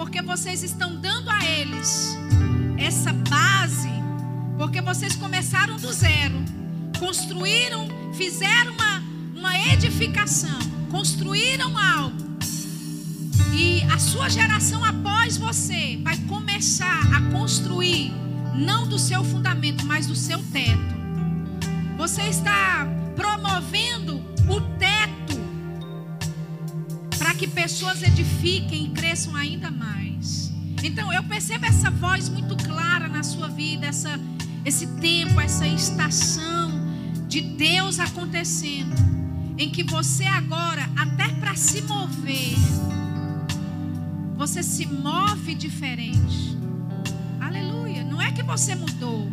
Porque 0.00 0.22
vocês 0.22 0.62
estão 0.62 0.96
dando 0.96 1.28
a 1.28 1.44
eles 1.44 2.16
essa 2.78 3.12
base, 3.12 3.90
porque 4.56 4.80
vocês 4.80 5.14
começaram 5.14 5.76
do 5.76 5.92
zero, 5.92 6.42
construíram, 6.98 7.86
fizeram 8.14 8.72
uma, 8.72 9.02
uma 9.36 9.58
edificação, 9.58 10.58
construíram 10.90 11.76
algo. 11.76 12.16
E 13.52 13.82
a 13.92 13.98
sua 13.98 14.30
geração 14.30 14.82
após 14.82 15.36
você 15.36 16.00
vai 16.02 16.16
começar 16.20 17.02
a 17.14 17.20
construir, 17.30 18.10
não 18.54 18.88
do 18.88 18.98
seu 18.98 19.22
fundamento, 19.22 19.84
mas 19.84 20.06
do 20.06 20.16
seu 20.16 20.42
teto. 20.44 20.94
Você 21.98 22.22
está 22.22 22.88
promovendo 23.14 24.16
o 24.48 24.62
teto 24.78 25.19
que 27.40 27.46
pessoas 27.46 28.02
edifiquem 28.02 28.84
e 28.84 28.88
cresçam 28.90 29.34
ainda 29.34 29.70
mais. 29.70 30.52
Então 30.84 31.10
eu 31.10 31.22
percebo 31.22 31.64
essa 31.64 31.90
voz 31.90 32.28
muito 32.28 32.54
clara 32.54 33.08
na 33.08 33.22
sua 33.22 33.48
vida, 33.48 33.86
essa, 33.86 34.20
esse 34.62 34.86
tempo, 34.98 35.40
essa 35.40 35.66
estação 35.66 36.70
de 37.26 37.40
Deus 37.40 37.98
acontecendo, 37.98 38.94
em 39.56 39.70
que 39.70 39.82
você 39.82 40.24
agora, 40.24 40.86
até 40.94 41.28
para 41.28 41.54
se 41.54 41.80
mover, 41.80 42.58
você 44.36 44.62
se 44.62 44.84
move 44.84 45.54
diferente. 45.54 46.58
Aleluia. 47.40 48.04
Não 48.04 48.20
é 48.20 48.30
que 48.32 48.42
você 48.42 48.74
mudou. 48.74 49.32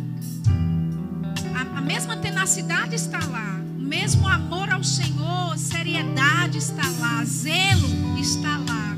A, 1.54 1.78
a 1.78 1.80
mesma 1.82 2.16
tenacidade 2.16 2.94
está 2.94 3.18
lá. 3.26 3.60
Mesmo 3.88 4.28
amor 4.28 4.70
ao 4.70 4.84
Senhor, 4.84 5.56
seriedade 5.56 6.58
está 6.58 6.86
lá. 7.00 7.24
Zelo 7.24 8.18
está 8.18 8.58
lá. 8.58 8.94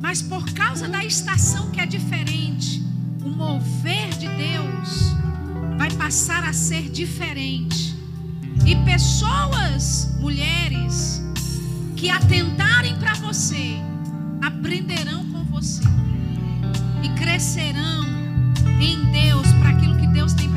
Mas 0.00 0.20
por 0.20 0.44
causa 0.50 0.88
da 0.88 1.04
estação 1.04 1.70
que 1.70 1.80
é 1.80 1.86
diferente, 1.86 2.82
o 3.24 3.28
mover 3.28 4.08
de 4.18 4.26
Deus 4.26 5.14
vai 5.78 5.88
passar 5.92 6.42
a 6.42 6.52
ser 6.52 6.90
diferente. 6.90 7.96
E 8.66 8.74
pessoas, 8.84 10.16
mulheres, 10.18 11.22
que 11.94 12.10
atentarem 12.10 12.96
para 12.96 13.14
você 13.14 13.76
aprenderão 14.42 15.24
com 15.26 15.44
você 15.44 15.84
e 17.04 17.08
crescerão 17.10 18.04
em 18.80 19.12
Deus 19.12 19.46
para 19.60 19.68
aquilo 19.70 19.96
que 19.96 20.08
Deus 20.08 20.34
tem 20.34 20.50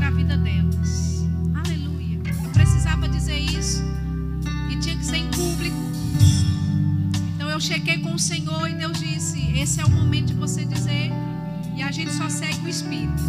e 4.70 4.76
tinha 4.78 4.98
que 4.98 5.06
ser 5.06 5.18
em 5.18 5.30
público. 5.30 5.78
Então 7.36 7.50
eu 7.50 7.60
chequei 7.60 8.00
com 8.00 8.14
o 8.14 8.20
Senhor 8.20 8.70
e 8.70 8.74
Deus 8.74 9.00
disse: 9.00 9.40
Esse 9.58 9.82
é 9.82 9.86
o 9.86 9.90
momento 9.90 10.28
de 10.28 10.34
você 10.34 10.66
dizer. 10.66 11.12
E 11.76 11.82
a 11.82 11.92
gente 11.92 12.12
só 12.12 12.30
segue 12.30 12.66
o 12.66 12.68
Espírito. 12.68 13.24